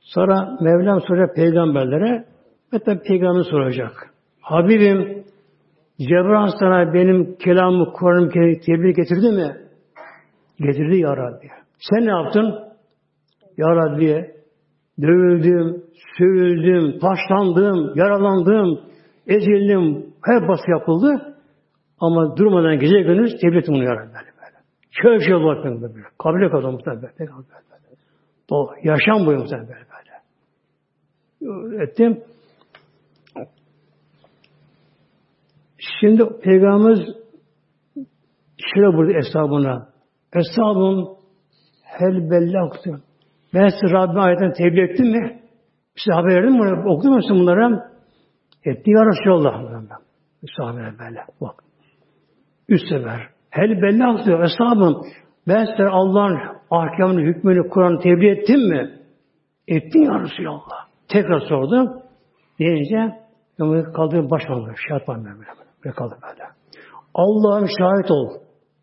Sonra 0.00 0.58
Mevlam 0.60 1.00
soracak 1.00 1.36
peygamberlere 1.36 2.24
hatta 2.70 3.02
peygamber 3.02 3.42
soracak. 3.42 3.92
Habibim 4.40 5.24
Cebrail 5.98 6.50
sana 6.60 6.94
benim 6.94 7.36
kelamımı, 7.36 7.92
Kur'an'ımı 7.92 8.30
tebliğ 8.66 8.94
getirdi 8.94 9.32
mi? 9.32 9.56
Getirdi 10.58 10.96
ya 10.96 11.16
Rabbi. 11.16 11.48
Sen 11.78 12.06
ne 12.06 12.10
yaptın? 12.10 12.54
Ya 13.56 13.68
Rabbi 13.68 14.34
dövüldüm, 15.02 15.82
sövüldüm, 16.18 16.98
taşlandım, 16.98 17.92
yaralandım, 17.96 18.80
ezildim, 19.26 20.06
her 20.24 20.48
bası 20.48 20.70
yapıldı. 20.70 21.36
Ama 22.00 22.36
durmadan 22.36 22.78
gece 22.78 23.00
gündüz 23.00 23.40
tebliğ 23.40 23.58
ettim 23.58 23.74
bunu 23.74 23.84
ya 23.84 23.96
Rabbi. 23.96 24.12
Böyle. 24.12 24.56
Köy 25.02 25.26
şey 25.26 25.34
olarak 25.34 25.64
böyle. 25.64 26.04
Kabile 26.18 26.50
kadar 26.50 26.68
muhtemelen. 26.68 27.10
O 28.50 28.70
yaşam 28.82 29.26
boyu 29.26 29.38
muhtemelen 29.38 29.68
böyle. 29.68 29.84
böyle. 31.40 31.84
Ettim. 31.84 32.22
Şimdi 36.00 36.24
Peygamberimiz 36.42 37.16
şöyle 38.74 38.96
burada 38.96 39.12
hesabına. 39.12 39.88
Hesabım 40.30 41.16
hel 41.82 42.30
bellaktı. 42.30 43.02
Ben 43.54 43.68
size 43.68 43.94
Rabbim 43.94 44.20
ayetini 44.20 44.52
tebliğ 44.52 44.82
ettim 44.82 45.06
mi? 45.06 45.42
Size 45.96 46.14
haber 46.14 46.34
verdim 46.34 46.52
mi? 46.52 46.88
Okudun 46.88 47.14
musun 47.14 47.38
bunları? 47.38 47.94
Etti 48.64 48.90
ya 48.90 49.06
Resulallah. 49.06 49.72
Sahabeler 50.56 50.98
böyle. 50.98 51.20
Bak. 51.40 51.64
Üst 52.68 52.88
sefer. 52.88 53.28
Hel 53.50 53.82
diyor. 54.26 54.42
Hesabım 54.42 55.02
ben 55.48 55.64
size 55.64 55.88
Allah'ın 55.88 56.38
ahkamını, 56.70 57.20
hükmünü, 57.20 57.68
Kur'an'ı 57.68 58.00
tebliğ 58.00 58.30
ettim 58.30 58.68
mi? 58.68 59.00
Ettin 59.68 60.00
ya 60.00 60.20
Resulallah. 60.20 60.88
Tekrar 61.08 61.40
sordum. 61.40 62.02
Deyince 62.58 63.24
kaldığı 63.94 64.30
baş 64.30 64.42
olmuyor. 64.50 64.76
Şey 64.88 64.96
yapmam 64.96 65.24
ben 65.24 65.38
böyle. 65.38 65.50
Böyle 65.84 65.94
kaldı 65.94 66.18
böyle. 66.22 66.44
Allah'ım 67.14 67.68
şahit 67.78 68.10
ol. 68.10 68.30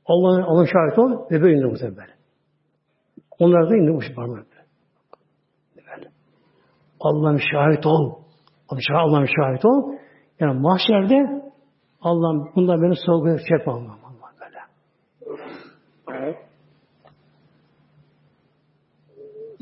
Allah'ın 0.06 0.42
Allah 0.42 0.66
şahit 0.66 1.00
ol 1.00 1.32
ve 1.32 1.42
böyle 1.42 1.58
indi 1.58 1.66
muhtemelen 1.66 1.98
böyle. 1.98 2.12
Onlar 3.40 3.70
da 3.70 3.76
indi 3.76 3.92
bu 3.94 4.16
parmağı 4.16 4.36
böyle. 4.36 4.46
böyle. 5.96 6.10
Allah'ım 7.00 7.40
şahit 7.52 7.86
ol. 7.86 8.16
Allah'ım 8.94 9.28
şahit 9.28 9.66
ol. 9.66 9.94
Yani 10.40 10.60
mahşerde 10.60 11.44
Allah'ım 12.02 12.52
bundan 12.56 12.82
beni 12.82 12.96
sorguya 12.96 13.38
çekme 13.38 13.74
Allah'ım. 13.74 14.00
Allah 14.06 14.32
böyle. 14.42 14.60
Evet. 16.20 16.38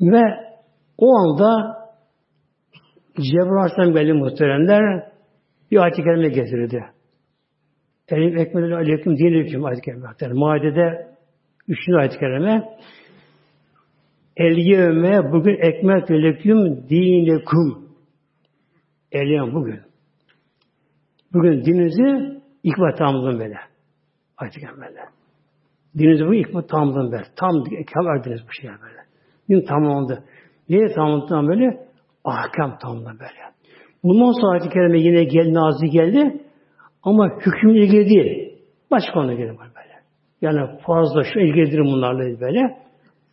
Ve 0.01 0.21
o 0.97 1.15
anda 1.15 1.79
Cebrail 3.15 3.51
Aleyhisselam 3.51 3.95
belli 3.95 4.13
muhteremler 4.13 5.11
bir 5.71 5.77
ayet-i 5.77 6.03
kerime 6.03 6.29
getirdi. 6.29 6.85
Elim 8.09 8.37
ekmeden 8.37 8.71
aleyküm 8.71 9.17
din 9.17 9.25
aleyküm 9.25 9.65
ayet-i 9.65 9.81
kerime. 9.81 10.33
Maidede 10.33 11.07
üçüncü 11.67 11.97
ayet-i 11.97 12.19
kerime 12.19 12.79
El 14.37 15.31
bugün 15.31 15.57
ekmek 15.61 16.11
aleyküm 16.11 16.89
dinekum. 16.89 17.89
El 19.11 19.27
yevme 19.27 19.53
bugün. 19.53 19.79
Bugün 21.33 21.65
dininizi 21.65 22.41
ikmal 22.63 22.95
tamamladım 22.97 23.39
böyle. 23.39 23.57
Ayet-i 24.37 24.59
kerimeyle. 24.59 25.05
Dininizi 25.97 26.25
bugün 26.25 26.39
ikmal 26.39 26.61
tamamladım 26.61 27.11
böyle. 27.11 27.25
Tam 27.35 27.63
kemal 27.63 28.17
erdiniz 28.17 28.41
bu 28.47 28.53
şeye 28.61 28.81
böyle. 28.81 28.98
Din 29.49 29.61
tamamlandı. 29.61 30.23
Niye 30.69 30.93
tamamlandı 30.93 31.47
böyle? 31.47 31.87
Ahkam 32.23 32.77
tamamlandı 32.81 33.19
böyle. 33.19 33.49
Bundan 34.03 34.41
sonra 34.41 34.51
ayet-i 34.51 34.69
kerime 34.69 34.99
yine 34.99 35.23
gel, 35.23 35.53
nazi 35.53 35.89
geldi. 35.89 36.41
Ama 37.03 37.29
hükümle 37.45 37.79
ilgili 37.79 38.09
değil. 38.09 38.55
Başka 38.91 39.13
konuda 39.13 39.33
ilgili 39.33 39.57
var 39.57 39.67
böyle. 39.75 39.99
Yani 40.41 40.79
fazla 40.81 41.23
şu 41.23 41.39
ilgilidir 41.39 41.79
bunlarla 41.79 42.39
böyle. 42.39 42.77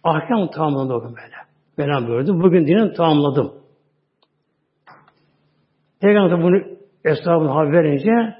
Ahkam 0.05 0.51
tamamladı 0.51 0.94
o 0.94 1.01
gün 1.01 1.16
böyle. 1.16 1.36
Mevlam 1.78 2.09
buyurdu. 2.09 2.43
Bugün 2.43 2.66
dinin 2.66 2.94
tamamladım. 2.94 3.52
Peygamber 6.01 6.43
bunu 6.43 6.62
eshabına 7.05 7.55
haber 7.55 7.72
verince 7.72 8.36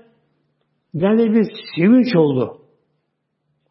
bende 0.95 1.33
bir 1.33 1.47
sevinç 1.77 2.17
oldu. 2.17 2.59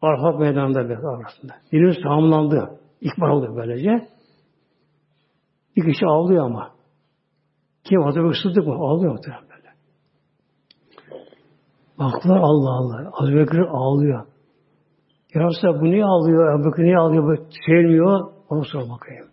Arafat 0.02 0.40
meydanında 0.40 0.88
bir 0.88 0.94
arasında. 0.94 1.54
Dinimiz 1.72 1.96
tamamlandı. 2.02 2.78
İkbal 3.00 3.30
oldu 3.30 3.56
böylece. 3.56 4.08
Bir 5.76 5.92
kişi 5.92 6.06
ağlıyor 6.06 6.44
ama. 6.44 6.70
Kim 7.84 8.02
Hazreti 8.02 8.60
mı? 8.60 8.74
Ağlıyor 8.74 9.12
muhtemelen 9.12 9.42
böyle. 9.42 9.70
Baklar 11.98 12.36
Allah 12.36 12.70
Allah. 12.70 13.10
Hazreti 13.12 13.60
ağlıyor. 13.70 14.26
Ya 15.34 15.44
Resulallah 15.44 15.80
bu 15.80 15.84
niye 15.84 16.04
ağlıyor? 16.04 16.60
Ebu 16.60 16.82
niye 16.82 16.98
ağlıyor? 16.98 17.24
Bu 17.24 17.44
sevmiyor. 17.66 18.32
Onu 18.48 18.64
sor 18.64 18.80
bakayım. 18.90 19.26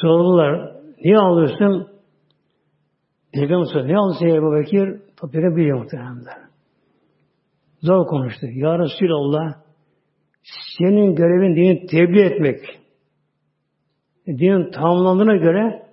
Sordular. 0.00 0.76
Niye 1.04 1.18
ağlıyorsun? 1.18 1.88
Peygamber 3.32 3.64
soruyor. 3.64 3.86
Niye 3.86 3.98
ağlıyorsun 3.98 4.26
Ebu 4.26 4.52
Bekir? 4.52 5.02
Tabi 5.16 5.56
biliyor 5.56 5.78
muhtemelen. 5.78 6.24
Zor 7.82 8.06
konuştu. 8.06 8.46
Ya 8.46 8.78
Resulallah 8.78 9.61
senin 10.78 11.14
görevin 11.14 11.56
dini 11.56 11.86
tebliğ 11.86 12.22
etmek. 12.22 12.60
Dinin 14.26 14.70
tamamlandığına 14.70 15.36
göre 15.36 15.86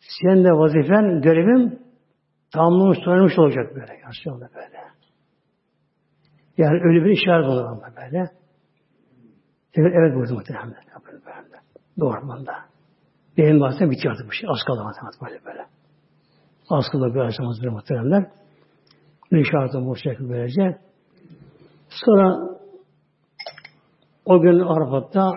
senin 0.00 0.44
de 0.44 0.52
vazifen, 0.52 1.20
görevin 1.20 1.80
tamamlamış, 2.52 2.98
sonramış 3.04 3.38
olacak 3.38 3.74
böyle. 3.74 4.00
Yaşıyorlar 4.06 4.50
böyle. 4.54 4.78
Yani 6.58 6.80
öyle 6.84 7.04
bir 7.04 7.10
işaret 7.10 7.46
olur 7.46 7.64
ama 7.64 7.82
böyle. 7.96 8.30
Evet, 9.74 9.92
evet 9.96 10.14
buyurdu 10.14 10.34
muhtemelen. 10.34 10.74
Böyle. 11.06 11.60
Doğru 12.00 12.22
bunda. 12.22 12.54
Benim 13.38 13.60
bahsede 13.60 13.90
bitiyor 13.90 14.14
artık 14.14 14.30
bir 14.30 14.36
şey. 14.36 14.48
Az 14.50 14.58
kaldı 14.66 14.84
matematik 14.84 15.22
böyle 15.22 15.44
böyle. 15.44 15.66
Az 16.70 16.84
kaldı 16.92 17.14
bir 17.14 17.20
aşamasıdır 17.20 17.68
muhteremler. 17.68 18.30
İşaretim 19.30 19.86
bu 19.86 19.96
şekilde 19.96 20.28
böylece. 20.28 20.78
Sonra 21.88 22.55
o 24.26 24.40
gün 24.40 24.58
Arafat'ta 24.58 25.32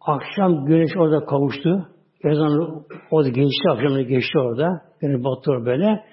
akşam 0.00 0.64
güneş 0.64 0.90
orada 0.96 1.24
kavuştu. 1.24 1.88
Ezan 2.24 2.84
orada 3.10 3.28
geçti, 3.28 3.70
akşamda 3.70 4.02
geçti 4.02 4.38
orada. 4.38 4.82
Güneş 5.00 5.24
battı 5.24 5.50
böyle. 5.66 6.04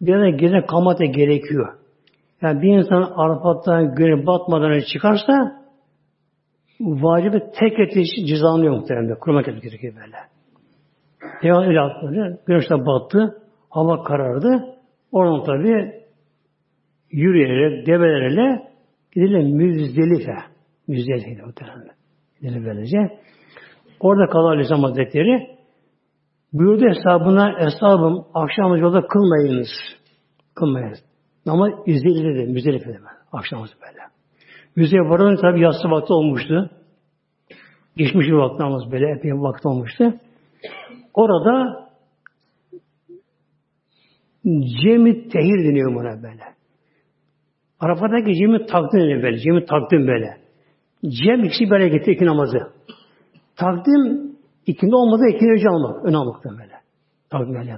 Bir 0.00 0.20
de 0.20 0.30
gece 0.30 0.66
kalmak 0.66 0.98
gerekiyor. 0.98 1.78
Yani 2.42 2.62
bir 2.62 2.78
insan 2.78 3.12
Arafat'tan 3.16 3.94
güneş 3.94 4.26
batmadan 4.26 4.80
çıkarsa 4.92 5.32
vacibi 6.80 7.42
tek 7.58 7.80
eti 7.80 8.26
cezanlıyor 8.26 8.76
muhtemelen. 8.76 9.18
Kurmak 9.18 9.44
gerekiyor 9.44 9.94
böyle. 9.96 10.16
Devam 11.42 11.68
öyle 11.68 11.80
atladı. 11.80 12.40
Güneş 12.46 12.70
de 12.70 12.86
battı. 12.86 13.42
Hava 13.70 14.02
karardı. 14.02 14.64
Oradan 15.12 15.44
tabi 15.44 15.92
yürüyerek, 17.10 17.86
develerle 17.86 18.67
gidilir 19.12 19.44
Müzdelife. 19.44 20.34
Müzdelife 20.88 21.42
muhtemelen. 21.46 21.88
Gidilir 22.40 22.66
böylece. 22.66 23.18
Orada 24.00 24.30
kalan 24.30 24.50
Aleyhisselam 24.50 24.82
Hazretleri 24.82 25.58
buyurdu 26.52 26.84
hesabına 26.88 27.58
hesabım 27.58 28.24
akşam 28.34 28.76
yolda 28.76 29.06
kılmayınız. 29.06 29.68
Kılmayınız. 30.54 30.98
Ama 31.46 31.68
izleyildi, 31.86 32.52
müzdelifede 32.52 32.98
akşam 33.32 33.60
böyle. 33.60 33.98
Müzeye 34.76 35.02
varanın 35.02 35.36
tabi 35.36 35.60
yatsı 35.60 35.90
vakti 35.90 36.12
olmuştu. 36.12 36.70
Geçmiş 37.96 38.26
bir 38.26 38.32
vakti 38.32 38.62
namaz 38.62 38.82
böyle 38.92 39.10
epey 39.10 39.30
bir 39.30 39.38
vakti 39.38 39.68
olmuştu. 39.68 40.14
Orada 41.14 41.88
Cemi 44.82 45.28
tehir 45.28 45.64
deniyor 45.64 45.94
buna 45.94 46.22
böyle. 46.22 46.57
Arafat'taki 47.80 48.34
cemi 48.34 48.66
takdim 48.66 49.00
deniyor 49.00 49.22
böyle. 49.22 49.38
Cemi 49.38 49.64
takdim 49.64 50.06
böyle. 50.06 50.36
Cem 51.24 51.44
ikisi 51.44 51.70
böyle 51.70 51.88
gitti 51.88 52.10
iki 52.12 52.26
namazı. 52.26 52.58
Takdim 53.56 54.32
ikindi 54.66 54.94
olmadı 54.94 55.22
ikindi 55.34 55.52
önce 55.52 55.68
almak. 55.68 56.04
Ön 56.04 56.12
almakta 56.12 56.50
böyle. 56.50 56.74
Takdim 57.30 57.54
böyle. 57.54 57.76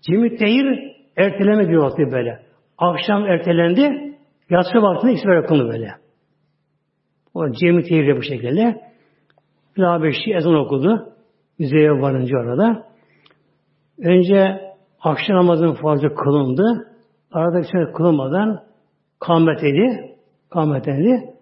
Cemi 0.00 0.36
tehir 0.36 0.96
erteleme 1.16 1.68
bir 1.68 1.76
vakti 1.76 2.02
böyle. 2.12 2.42
Akşam 2.78 3.26
ertelendi. 3.26 4.16
Yatsı 4.50 4.82
vaktinde 4.82 5.12
ikisi 5.12 5.28
böyle 5.28 5.46
kıldı 5.46 5.68
böyle. 5.68 5.88
O 7.34 7.52
cemi 7.52 7.82
tehirle 7.82 8.16
bu 8.16 8.22
şekilde. 8.22 8.80
Bir 9.76 10.02
beşi 10.02 10.34
ezan 10.34 10.54
okudu. 10.54 11.12
Müzeye 11.58 11.90
varınca 11.90 12.38
orada. 12.38 12.86
Önce 13.98 14.60
akşam 15.00 15.36
namazının 15.36 15.74
fazla 15.74 16.14
kılındı. 16.14 16.88
Arada 17.32 17.58
bir 17.58 17.64
şey 17.64 17.92
kılınmadan 17.92 18.62
kâmet 19.26 19.64
edildi. 19.64 20.16
Kâmet 20.50 20.88
edildi. 20.88 21.34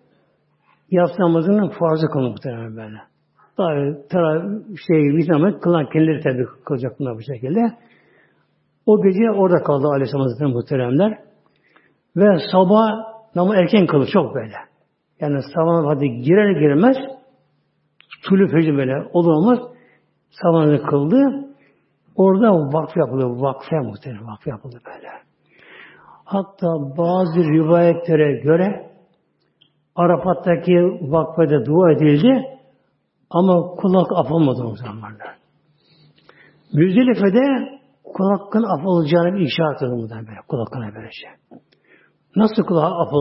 Yatsı 0.91 1.23
namazının 1.23 1.69
farzı 1.69 2.07
kılındı 2.07 2.31
muhtemelen 2.31 2.77
böyle. 2.77 2.99
Daha 3.59 4.07
tara 4.09 4.43
şey 4.89 4.99
bir 4.99 5.23
zaman 5.23 5.61
kılan 5.61 5.89
kendileri 5.93 6.21
tabi 6.23 6.47
kılacak 6.65 6.99
bunlar 6.99 7.17
bu 7.17 7.23
şekilde. 7.23 7.61
O 8.87 9.03
gece 9.03 9.31
orada 9.31 9.63
kaldı 9.63 9.89
Aleyhisselam 9.89 10.23
Hazretleri 10.23 10.53
muhteremler. 10.53 11.19
Ve 12.17 12.39
sabah 12.53 12.91
namı 13.35 13.57
erken 13.57 13.87
kıldı 13.87 14.07
çok 14.13 14.35
böyle. 14.35 14.55
Yani 15.21 15.43
sabah 15.55 15.87
hadi 15.87 16.09
girer 16.09 16.51
girmez 16.51 16.97
tulü 18.29 18.49
fecir 18.49 18.77
böyle 18.77 19.09
olur 19.13 19.33
olmaz 19.33 19.59
sabahını 20.31 20.83
kıldı. 20.83 21.47
Orada 22.17 22.53
vakf 22.53 22.97
yapıldı. 22.97 23.41
Vakfe 23.43 23.77
muhtemelen 23.77 24.27
vakf 24.27 24.47
yapıldı 24.47 24.81
böyle. 24.87 25.30
Hatta 26.33 26.69
bazı 26.99 27.41
rivayetlere 27.41 28.41
göre 28.41 28.91
Arafat'taki 29.97 30.73
vakfede 31.01 31.67
dua 31.67 31.93
edildi 31.93 32.59
ama 33.31 33.75
kulak 33.75 34.07
afılmadı 34.15 34.63
o 34.63 34.77
zamanlar. 34.77 35.37
Müzdelife'de 36.73 37.69
kulakın 38.05 38.63
af 38.63 38.87
olacağını 38.87 39.35
bir 39.35 39.41
işaret 39.41 39.83
edildi 39.83 40.15
böyle. 40.29 40.41
Kulakına 40.49 40.95
böylece. 40.95 41.29
Nasıl 42.37 42.63
kulağı 42.63 42.91
af? 42.91 43.13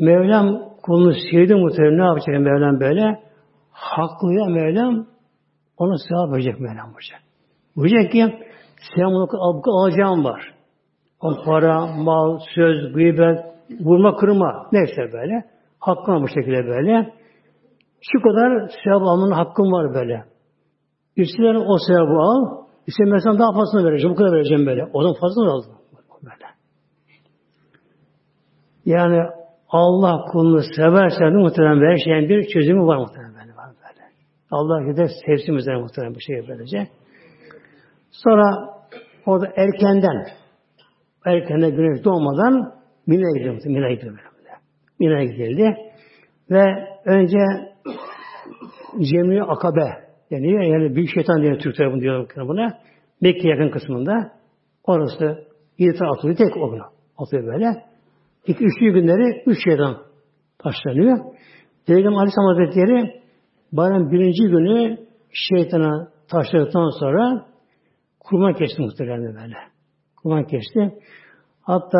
Mevlam 0.00 0.46
kulunu 0.82 1.14
sevdi 1.30 1.54
muhtemelen 1.54 1.98
ne 1.98 2.04
yapacak 2.04 2.40
Mevlam 2.40 2.80
böyle? 2.80 3.22
Haklıya 3.70 4.44
Mevlam 4.44 5.06
ona 5.76 5.98
sevap 6.08 6.32
verecek 6.32 6.60
Mevlam 6.60 6.92
olacak. 6.92 7.20
Diyecek 7.76 8.12
ki 8.12 8.46
sen 8.96 9.06
bunu 9.06 9.28
alacağım 9.80 10.24
var. 10.24 10.53
O 11.24 11.44
para, 11.44 11.86
mal, 11.86 12.38
söz, 12.54 12.92
gıybet, 12.92 13.38
vurma, 13.80 14.16
kırma 14.16 14.66
neyse 14.72 15.12
böyle. 15.12 15.44
Hakkın 15.80 16.22
bu 16.22 16.28
şekilde 16.28 16.66
böyle. 16.66 17.12
Şu 18.12 18.22
kadar 18.22 18.70
sevap 18.84 19.02
almanın 19.02 19.32
hakkım 19.32 19.72
var 19.72 19.94
böyle. 19.94 20.24
İstersen 21.16 21.54
o 21.54 21.76
sevabı 21.86 22.18
al. 22.18 22.64
İstemezsen 22.86 23.38
daha 23.38 23.52
fazlasını 23.52 23.90
vereceğim. 23.90 24.14
Bu 24.14 24.18
kadar 24.18 24.32
vereceğim 24.32 24.66
böyle. 24.66 24.84
O 24.92 25.02
zaman 25.02 25.16
fazla 25.20 25.52
aldım. 25.52 25.72
Böyle. 26.22 26.46
Yani 28.84 29.20
Allah 29.68 30.24
kulunu 30.32 30.60
severse 30.76 31.20
de 31.20 31.30
muhtemelen 31.30 31.90
her 31.90 31.96
şeyin 31.96 32.28
bir 32.28 32.48
çözümü 32.48 32.86
var 32.86 32.96
muhtemelen 32.96 33.34
böyle. 33.34 33.56
Var 33.56 33.68
böyle. 33.68 34.02
Allah 34.50 34.90
gider 34.90 35.10
sevsin 35.26 35.54
üzerine 35.54 35.80
muhtemelen 35.80 36.14
bu 36.14 36.20
şeyi 36.20 36.48
böylece. 36.48 36.88
Sonra 38.10 38.44
o 39.26 39.40
da 39.40 39.46
erkenden 39.56 40.26
erkenden 41.24 41.76
güneş 41.76 42.04
doğmadan 42.04 42.74
Mina'ya 43.06 43.38
gidiyor. 43.38 43.62
Mina'ya 43.66 43.96
böyle. 44.02 44.18
Mina'ya 45.00 45.24
gidildi. 45.24 45.76
Ve 46.50 46.64
önce 47.04 47.38
Cemri 49.00 49.42
Akabe 49.42 50.04
deniyor. 50.30 50.62
Yani 50.62 50.96
Büyük 50.96 51.14
Şeytan 51.14 51.42
diye 51.42 51.58
Türk 51.58 51.76
tarafında 51.76 52.00
diyor 52.00 52.28
buna. 52.36 52.78
Mekke 53.20 53.48
yakın 53.48 53.70
kısmında. 53.70 54.32
Orası 54.84 55.44
yedi 55.78 55.98
tane 55.98 56.10
atılıyor. 56.10 56.36
Tek 56.36 56.56
o 56.56 56.70
gün 56.70 56.80
atılıyor 57.18 57.52
böyle. 57.52 57.84
İki, 58.46 58.64
üçlü 58.64 58.92
günleri 58.92 59.42
üç 59.46 59.64
şeytan 59.64 59.96
taşlanıyor. 60.58 61.18
Peygamber 61.86 62.18
Aleyhisselam 62.18 62.56
Hazretleri 62.56 63.22
bayram 63.72 64.10
birinci 64.10 64.42
günü 64.42 64.98
şeytana 65.32 66.08
taşladıktan 66.28 67.00
sonra 67.00 67.46
kurban 68.20 68.52
kesti 68.52 68.82
muhtemelen 68.82 69.34
böyle. 69.34 69.73
Kurban 70.24 70.44
kesti. 70.44 70.94
Hatta 71.62 71.98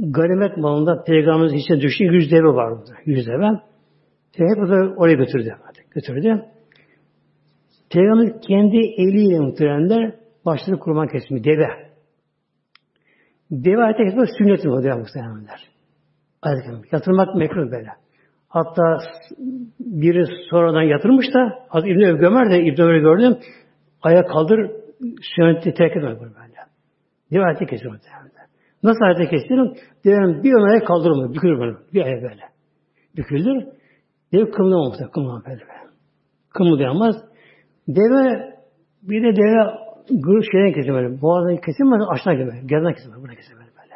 ganimet 0.00 0.56
malında 0.56 1.02
peygamberimizin 1.02 1.56
içine 1.56 1.80
düştüğü 1.80 2.04
yüz 2.04 2.30
deve 2.30 2.48
vardı. 2.48 2.94
Yüz 3.06 3.26
deve. 3.26 3.60
De 4.38 4.94
oraya 4.96 5.14
götürdü. 5.14 5.54
Götürdü. 5.90 6.44
Peygamber 7.90 8.40
kendi 8.40 8.76
eliyle 8.76 9.40
muhteremler 9.40 10.14
başladı 10.46 10.78
kurban 10.78 11.08
kesimi. 11.08 11.44
Deve. 11.44 11.68
Deve 13.50 13.82
ayette 13.82 14.04
kesmek 14.04 14.28
sünnet 14.38 14.64
mi 14.64 14.70
oluyor 14.70 14.98
muhteremler? 14.98 15.68
Yatırmak 16.92 17.34
mekruh 17.34 17.70
böyle. 17.70 17.88
Hatta 18.48 18.98
biri 19.80 20.24
sonradan 20.50 20.82
yatırmış 20.82 21.26
da 21.34 21.64
Hazreti 21.68 21.92
İbn-i 21.92 22.18
Gömer 22.18 22.50
de 22.50 22.62
İbn-i 22.62 22.82
Ömer'i 22.82 23.00
gördüm. 23.00 23.38
Ayağa 24.02 24.26
kaldır 24.26 24.70
sünneti 25.36 25.74
terk 25.74 25.96
etmek 25.96 26.20
böyle. 26.20 26.49
Deve 27.32 27.44
ayette 27.44 27.66
kesiyor 27.66 27.92
muhteremler. 27.92 28.46
Nasıl 28.82 29.00
ayette 29.00 29.26
kesiyorum? 29.26 29.74
Devenin 30.04 30.42
bir 30.42 30.52
ömeye 30.52 30.84
kaldırılmıyor. 30.84 31.34
Bükülür 31.34 31.60
böyle. 31.60 31.76
Bir 31.94 32.02
aya 32.04 32.22
böyle. 32.22 32.42
Bükülür. 33.16 33.66
Deve 34.32 34.50
kımıldamaz. 34.50 35.10
Kımıldamaz 35.12 35.42
böyle. 35.46 35.64
Kımıldayamaz. 36.50 37.16
Deve 37.88 38.54
bir 39.02 39.22
de 39.22 39.36
deve 39.36 39.90
gırık 40.10 40.44
şeyden 40.52 40.72
kesiyor 40.72 40.96
böyle. 40.96 41.22
Boğazdan 41.22 41.56
kesilmez, 41.56 42.02
aşağı 42.10 42.34
gibi. 42.34 42.66
Gerdan 42.66 42.94
kesilmez, 42.94 43.22
buna 43.22 43.34
kesilmez 43.34 43.68
böyle. 43.82 43.94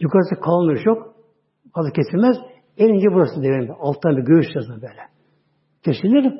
Yukarısı 0.00 0.40
kalınır 0.40 0.80
çok. 0.84 1.14
Fazla 1.74 1.90
kesilmez. 1.92 2.36
En 2.78 2.88
ince 2.88 3.08
burası 3.12 3.42
devenin. 3.42 3.68
Alttan 3.68 4.16
bir 4.16 4.22
göğüs 4.22 4.46
yazına 4.54 4.76
böyle. 4.76 5.02
Kesilir. 5.84 6.32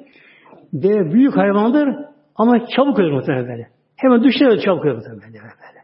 Deve 0.73 1.13
büyük 1.13 1.37
hayvandır 1.37 1.89
ama 2.35 2.67
çabuk 2.77 2.99
ölür 2.99 3.13
muhtemelen 3.13 3.49
böyle. 3.49 3.69
Hemen 3.97 4.23
düşer 4.23 4.61
çabuk 4.65 4.85
ölür 4.85 4.95
muhtemelen 4.95 5.33
böyle. 5.33 5.78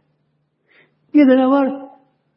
Bir 1.15 1.29
de 1.29 1.37
ne 1.37 1.47
var? 1.47 1.69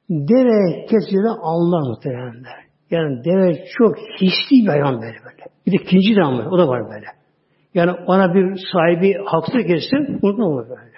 Deve 0.10 0.86
kesildiğinde 0.86 1.30
anlar 1.30 1.90
muhtemelenler. 1.90 2.68
Yani 2.92 3.24
deve 3.26 3.66
çok 3.78 3.98
hisli 3.98 4.66
bir 4.66 4.68
hayvan 4.68 5.02
böyle 5.02 5.18
böyle. 5.26 5.44
Bir 5.66 5.72
de 5.72 5.84
ikinci 5.84 6.16
de 6.16 6.22
var. 6.22 6.46
O 6.46 6.58
da 6.58 6.68
var 6.68 6.90
böyle. 6.90 7.06
Yani 7.74 7.92
ona 7.92 8.34
bir 8.34 8.60
sahibi 8.72 9.14
haksız 9.26 9.64
geçsin, 9.68 10.20
unutma 10.22 10.46
olur 10.46 10.70
böyle. 10.70 10.98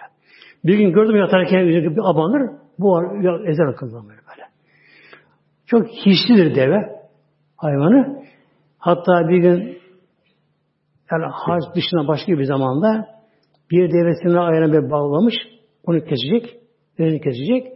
Bir 0.65 0.77
gün 0.77 0.91
gördüm 0.93 1.15
yatarken 1.15 1.67
bir 1.67 1.97
abanır, 2.03 2.49
bu 2.79 2.91
var, 2.91 3.49
ezer 3.49 3.65
akıllı 3.65 3.93
böyle 3.93 4.21
böyle. 4.29 4.47
Çok 5.65 5.87
hislidir 5.87 6.55
deve 6.55 6.99
hayvanı. 7.57 8.23
Hatta 8.77 9.29
bir 9.29 9.37
gün 9.37 9.79
yani 11.11 11.25
harç 11.31 11.63
dışında 11.75 12.07
başka 12.07 12.31
bir 12.31 12.43
zamanda 12.43 13.07
bir 13.71 13.91
devesini 13.93 14.39
ayağına 14.39 14.73
bir 14.73 14.91
bağlamış, 14.91 15.35
onu 15.85 15.99
kesecek, 15.99 16.58
elini 17.03 17.21
kesecek. 17.21 17.67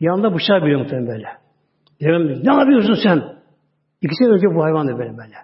Yanında 0.00 0.34
bıçağı 0.34 0.62
biliyor 0.62 0.80
muhtemelen 0.80 1.08
böyle. 1.08 1.28
Devem 2.00 2.44
ne 2.44 2.54
yapıyorsun 2.54 2.96
sen? 3.02 3.22
İkisi 4.02 4.24
önce 4.24 4.46
bu 4.46 4.64
hayvandı 4.64 4.98
böyle 4.98 5.18
böyle. 5.18 5.34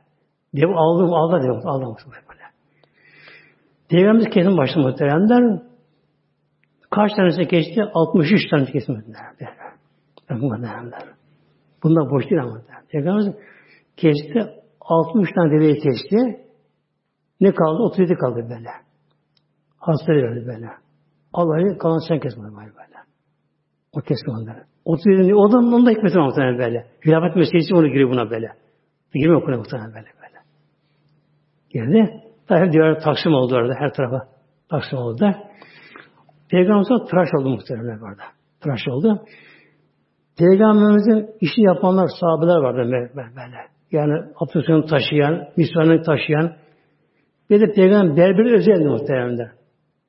Dev 0.54 0.68
aldım, 0.68 1.12
aldı 1.12 1.42
dev, 1.42 1.68
aldı 1.68 1.96
böyle. 2.04 2.42
Peygamberimiz 3.88 4.34
kesin 4.34 4.56
başladı 4.56 4.88
muhteremler. 4.88 5.62
Kaç 6.90 7.12
tanesi 7.16 7.48
geçti? 7.48 7.82
63 7.94 8.50
tanesi 8.50 8.72
kesin 8.72 8.94
muhteremler. 8.94 9.54
Bunlar 11.82 12.10
boş 12.10 12.30
değil 12.30 12.42
ama. 12.42 12.62
Peygamberimiz 12.88 13.34
kesti. 13.96 14.46
63 14.80 15.34
tane 15.34 15.50
deveyi 15.50 15.74
kesti. 15.74 16.16
Ne 17.40 17.54
kaldı? 17.54 17.82
37 17.82 18.14
kaldı 18.14 18.36
böyle. 18.36 18.68
Hasta 19.78 20.12
verdi 20.12 20.46
böyle. 20.46 20.70
Allah'ı 21.32 21.78
kalan 21.78 22.08
sen 22.08 22.20
kesmedi 22.20 22.56
böyle. 22.56 22.91
O 23.96 24.00
kesme 24.00 24.32
onları. 24.32 24.64
37 24.84 25.34
o 25.34 25.52
da 25.52 25.58
onun 25.58 25.86
da 25.86 25.90
hikmeti 25.90 26.18
var 26.18 26.26
muhtemelen 26.26 26.58
böyle. 26.58 26.86
Hilafet 27.06 27.36
meselesi 27.36 27.74
onu 27.74 27.88
giriyor 27.88 28.10
buna 28.10 28.30
böyle. 28.30 28.48
Girmiyor 29.14 29.42
okuna 29.42 29.56
muhtemelen 29.56 29.94
böyle 29.94 30.06
böyle. 30.22 30.38
Girdi. 31.70 32.22
Tabi 32.48 32.72
diğer 32.72 33.00
taksim 33.00 33.34
oldu 33.34 33.54
orada 33.54 33.74
her 33.78 33.92
tarafa. 33.92 34.28
Taksim 34.70 34.98
oldu 34.98 35.20
da. 35.20 35.34
Peygamberimiz 36.50 37.10
tıraş 37.10 37.28
oldu 37.38 37.48
muhtemelen 37.48 37.98
orada. 37.98 38.22
Tıraş 38.60 38.88
oldu. 38.88 39.22
Peygamberimizin 40.38 41.30
işi 41.40 41.60
yapanlar, 41.60 42.08
sahabeler 42.20 42.56
vardı 42.56 42.78
böyle. 42.78 43.72
Yani 43.92 44.12
abdestini 44.36 44.86
taşıyan, 44.86 45.48
misvanını 45.56 46.02
taşıyan. 46.02 46.52
Bir 47.50 47.60
de 47.60 47.72
Peygamber 47.72 48.16
berber 48.16 48.54
özeldi 48.54 48.88
muhtemelen. 48.88 49.50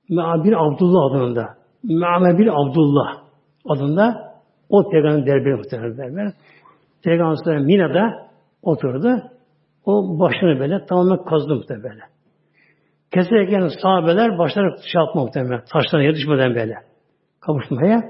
Me'abir 0.10 0.54
Abdullah 0.54 1.12
adında. 1.12 1.58
Me'abir 1.84 2.48
Abdullah 2.48 3.23
adında 3.66 4.34
o 4.70 4.90
peygamber 4.90 5.26
berberi 5.26 5.56
muhtemelen. 5.56 6.34
Peygamber 7.04 7.60
Mina'da 7.60 8.28
oturdu. 8.62 9.24
O 9.86 10.20
başını 10.20 10.60
böyle 10.60 10.86
tamamen 10.86 11.24
kazdı 11.24 11.56
muhtemelen. 11.56 12.10
Keserken 13.12 13.70
sahabeler 13.82 14.38
başları 14.38 14.76
şey 14.92 15.02
yapma 15.02 15.22
muhtemelen. 15.24 15.62
Taşlarına 15.74 16.08
yetişmeden 16.08 16.56
böyle. 16.56 16.74
Kavuşmaya. 17.40 18.02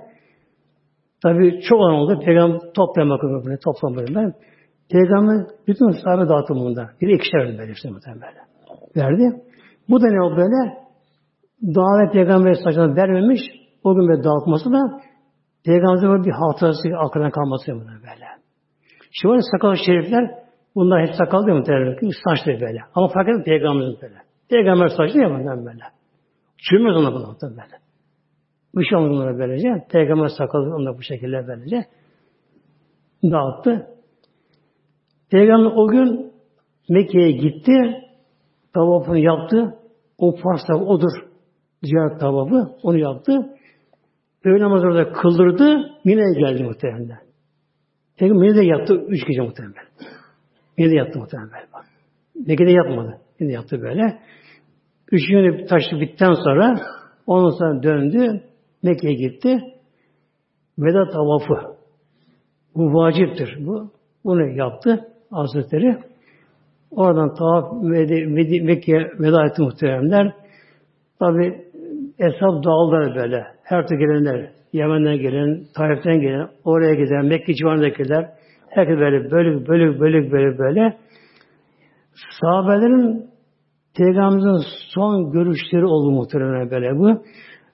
Tabi 1.24 1.62
çok 1.62 1.80
olan 1.80 1.94
oldu. 1.94 2.20
Peygamber 2.26 2.60
toplamak 2.74 3.22
böyle, 3.46 3.58
toplamak 3.58 3.98
böyle. 3.98 4.34
Peygamber 4.92 5.46
bütün 5.68 5.92
sahabe 5.92 6.30
dağıttı 6.30 6.54
bunda. 6.54 6.90
Bir 7.02 7.08
ikişer 7.08 7.58
böyle 7.58 7.72
işte 7.72 7.90
muhtemelen. 7.90 8.46
Verdi. 8.96 9.42
Bu 9.90 10.02
da 10.02 10.08
ne 10.08 10.22
oldu 10.22 10.38
böyle? 10.38 10.84
Davet 11.76 12.14
peygamber 12.14 12.54
saçına 12.54 12.96
vermemiş. 12.96 13.42
O 13.84 13.96
gün 13.96 14.08
böyle 14.08 14.24
dağıtması 14.24 14.72
da 14.72 15.02
Peygamberimizin 15.66 16.24
bir 16.24 16.32
hatırası 16.32 16.90
aklına 16.98 17.32
kalması 17.32 17.72
böyle. 17.72 18.28
Şimdi 19.12 19.40
sakal 19.52 19.76
şerifler 19.86 20.44
bunlar 20.76 21.08
hep 21.08 21.16
sakal 21.16 21.48
değil 21.48 21.58
mi? 22.02 22.14
Saçlı 22.26 22.52
böyle. 22.52 22.80
Ama 22.96 23.08
fark 23.08 23.30
etmez 23.30 23.46
Peygamberimizin 23.46 24.02
böyle. 24.02 24.18
Peygamber 24.50 24.88
saçlı 24.88 25.20
ya 25.20 25.30
bundan 25.30 25.66
böyle. 25.66 25.84
Çürümez 26.58 26.96
ona 26.96 27.14
bunu 27.14 27.38
böyle. 27.42 27.84
Bir 28.76 28.86
şey 28.86 28.98
olmaz 28.98 29.12
onlara 29.12 29.40
böylece. 29.40 29.70
Peygamber 29.92 30.28
sakalı 30.28 30.86
da 30.86 30.98
bu 30.98 31.02
şekilde 31.02 31.48
böylece 31.48 31.86
dağıttı. 33.24 33.88
Peygamber 35.32 35.72
o 35.76 35.88
gün 35.88 36.34
Mekke'ye 36.90 37.32
gitti. 37.32 37.74
Tavafını 38.74 39.20
yaptı. 39.20 39.76
O 40.18 40.36
Fars'ta 40.36 40.76
odur. 40.76 41.12
Ziyaret 41.84 42.20
tavafı. 42.20 42.76
Onu 42.84 42.98
yaptı. 42.98 43.50
Öğle 44.44 44.64
namazı 44.64 44.88
orada 44.88 45.12
kıldırdı. 45.12 45.92
Mine'ye 46.06 46.34
geldi 46.40 46.64
muhtemelen. 46.64 47.20
Peki 48.18 48.34
Mine'de 48.34 48.66
yattı 48.66 48.94
üç 48.94 49.28
gece 49.28 49.42
muhtemelen. 49.42 49.86
Mine'de 50.78 50.96
yattı 50.96 51.20
muhtemelen. 51.20 51.50
Bak. 51.74 51.86
Mekke'de 52.48 52.72
yatmadı. 52.72 53.18
Mine'de 53.40 53.54
yattı 53.54 53.82
böyle. 53.82 54.20
Üç 55.12 55.28
günü 55.28 55.66
taşı 55.66 56.00
bitten 56.00 56.34
sonra 56.34 56.76
ondan 57.28 57.50
sonra 57.50 57.84
döndü. 57.84 58.44
Mekke'ye 58.84 59.14
gitti. 59.14 59.60
Veda 60.80 61.10
tavafı. 61.10 61.78
Bu 62.76 62.94
vaciptir. 62.94 63.58
Bu. 63.66 63.92
Bunu 64.26 64.58
yaptı 64.58 65.08
Hazretleri. 65.32 65.98
Oradan 66.92 67.34
tavaf 67.34 67.84
Mekke'ye 68.62 69.12
veda 69.20 69.46
etti 69.46 69.62
muhteremler. 69.62 70.34
Tabi 71.20 71.73
Eshab 72.20 72.64
dağıldılar 72.64 73.16
böyle. 73.16 73.46
Her 73.64 73.88
türlü 73.88 74.00
gelenler, 74.00 74.52
Yemen'den 74.74 75.18
gelen, 75.18 75.64
Taif'ten 75.76 76.22
gelen, 76.22 76.50
oraya 76.64 76.94
giden, 76.94 77.26
Mekke 77.26 77.54
civarındakiler, 77.54 78.30
herkes 78.70 78.98
böyle 78.98 79.32
bölük 79.32 79.68
bölük 79.68 80.00
bölük 80.00 80.32
böyle 80.32 80.58
böyle. 80.58 80.98
Sahabelerin 82.42 83.34
Peygamberimizin 83.98 84.66
son 84.94 85.32
görüşleri 85.32 85.86
oldu 85.86 86.12
muhtemelen 86.12 86.72
böyle 86.72 87.00
bu. 87.00 87.24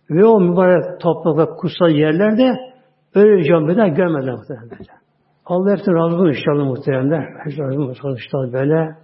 Ve 0.10 0.26
o 0.26 0.40
mübarek 0.40 1.00
toprakta 1.02 1.46
kutsal 1.56 1.90
yerlerde 1.90 2.56
öyle 3.16 3.44
cambeden 3.44 3.96
görmediler 3.96 4.34
muhtemelen 4.34 4.70
böyle. 4.70 4.92
Allah 5.46 5.72
hepsine 5.72 5.96
razı 5.96 6.16
olsun 6.16 6.28
inşallah 6.28 6.66
muhteremler. 6.66 7.26
Hepsine 7.44 7.66
razı 7.66 7.82
olsun 7.82 8.10
inşallah 8.10 8.54
böyle. 8.54 8.96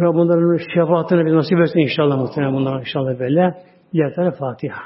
Rabbim 0.00 0.20
onların 0.20 0.58
şefaatine 0.74 1.26
bir 1.26 1.34
nasip 1.34 1.60
etsin 1.60 1.78
inşallah 1.78 2.16
muhterem 2.16 2.54
bunlara 2.54 2.80
inşallah 2.80 3.18
böyle. 3.18 3.54
Diğer 3.92 4.34
Fatiha. 4.38 4.80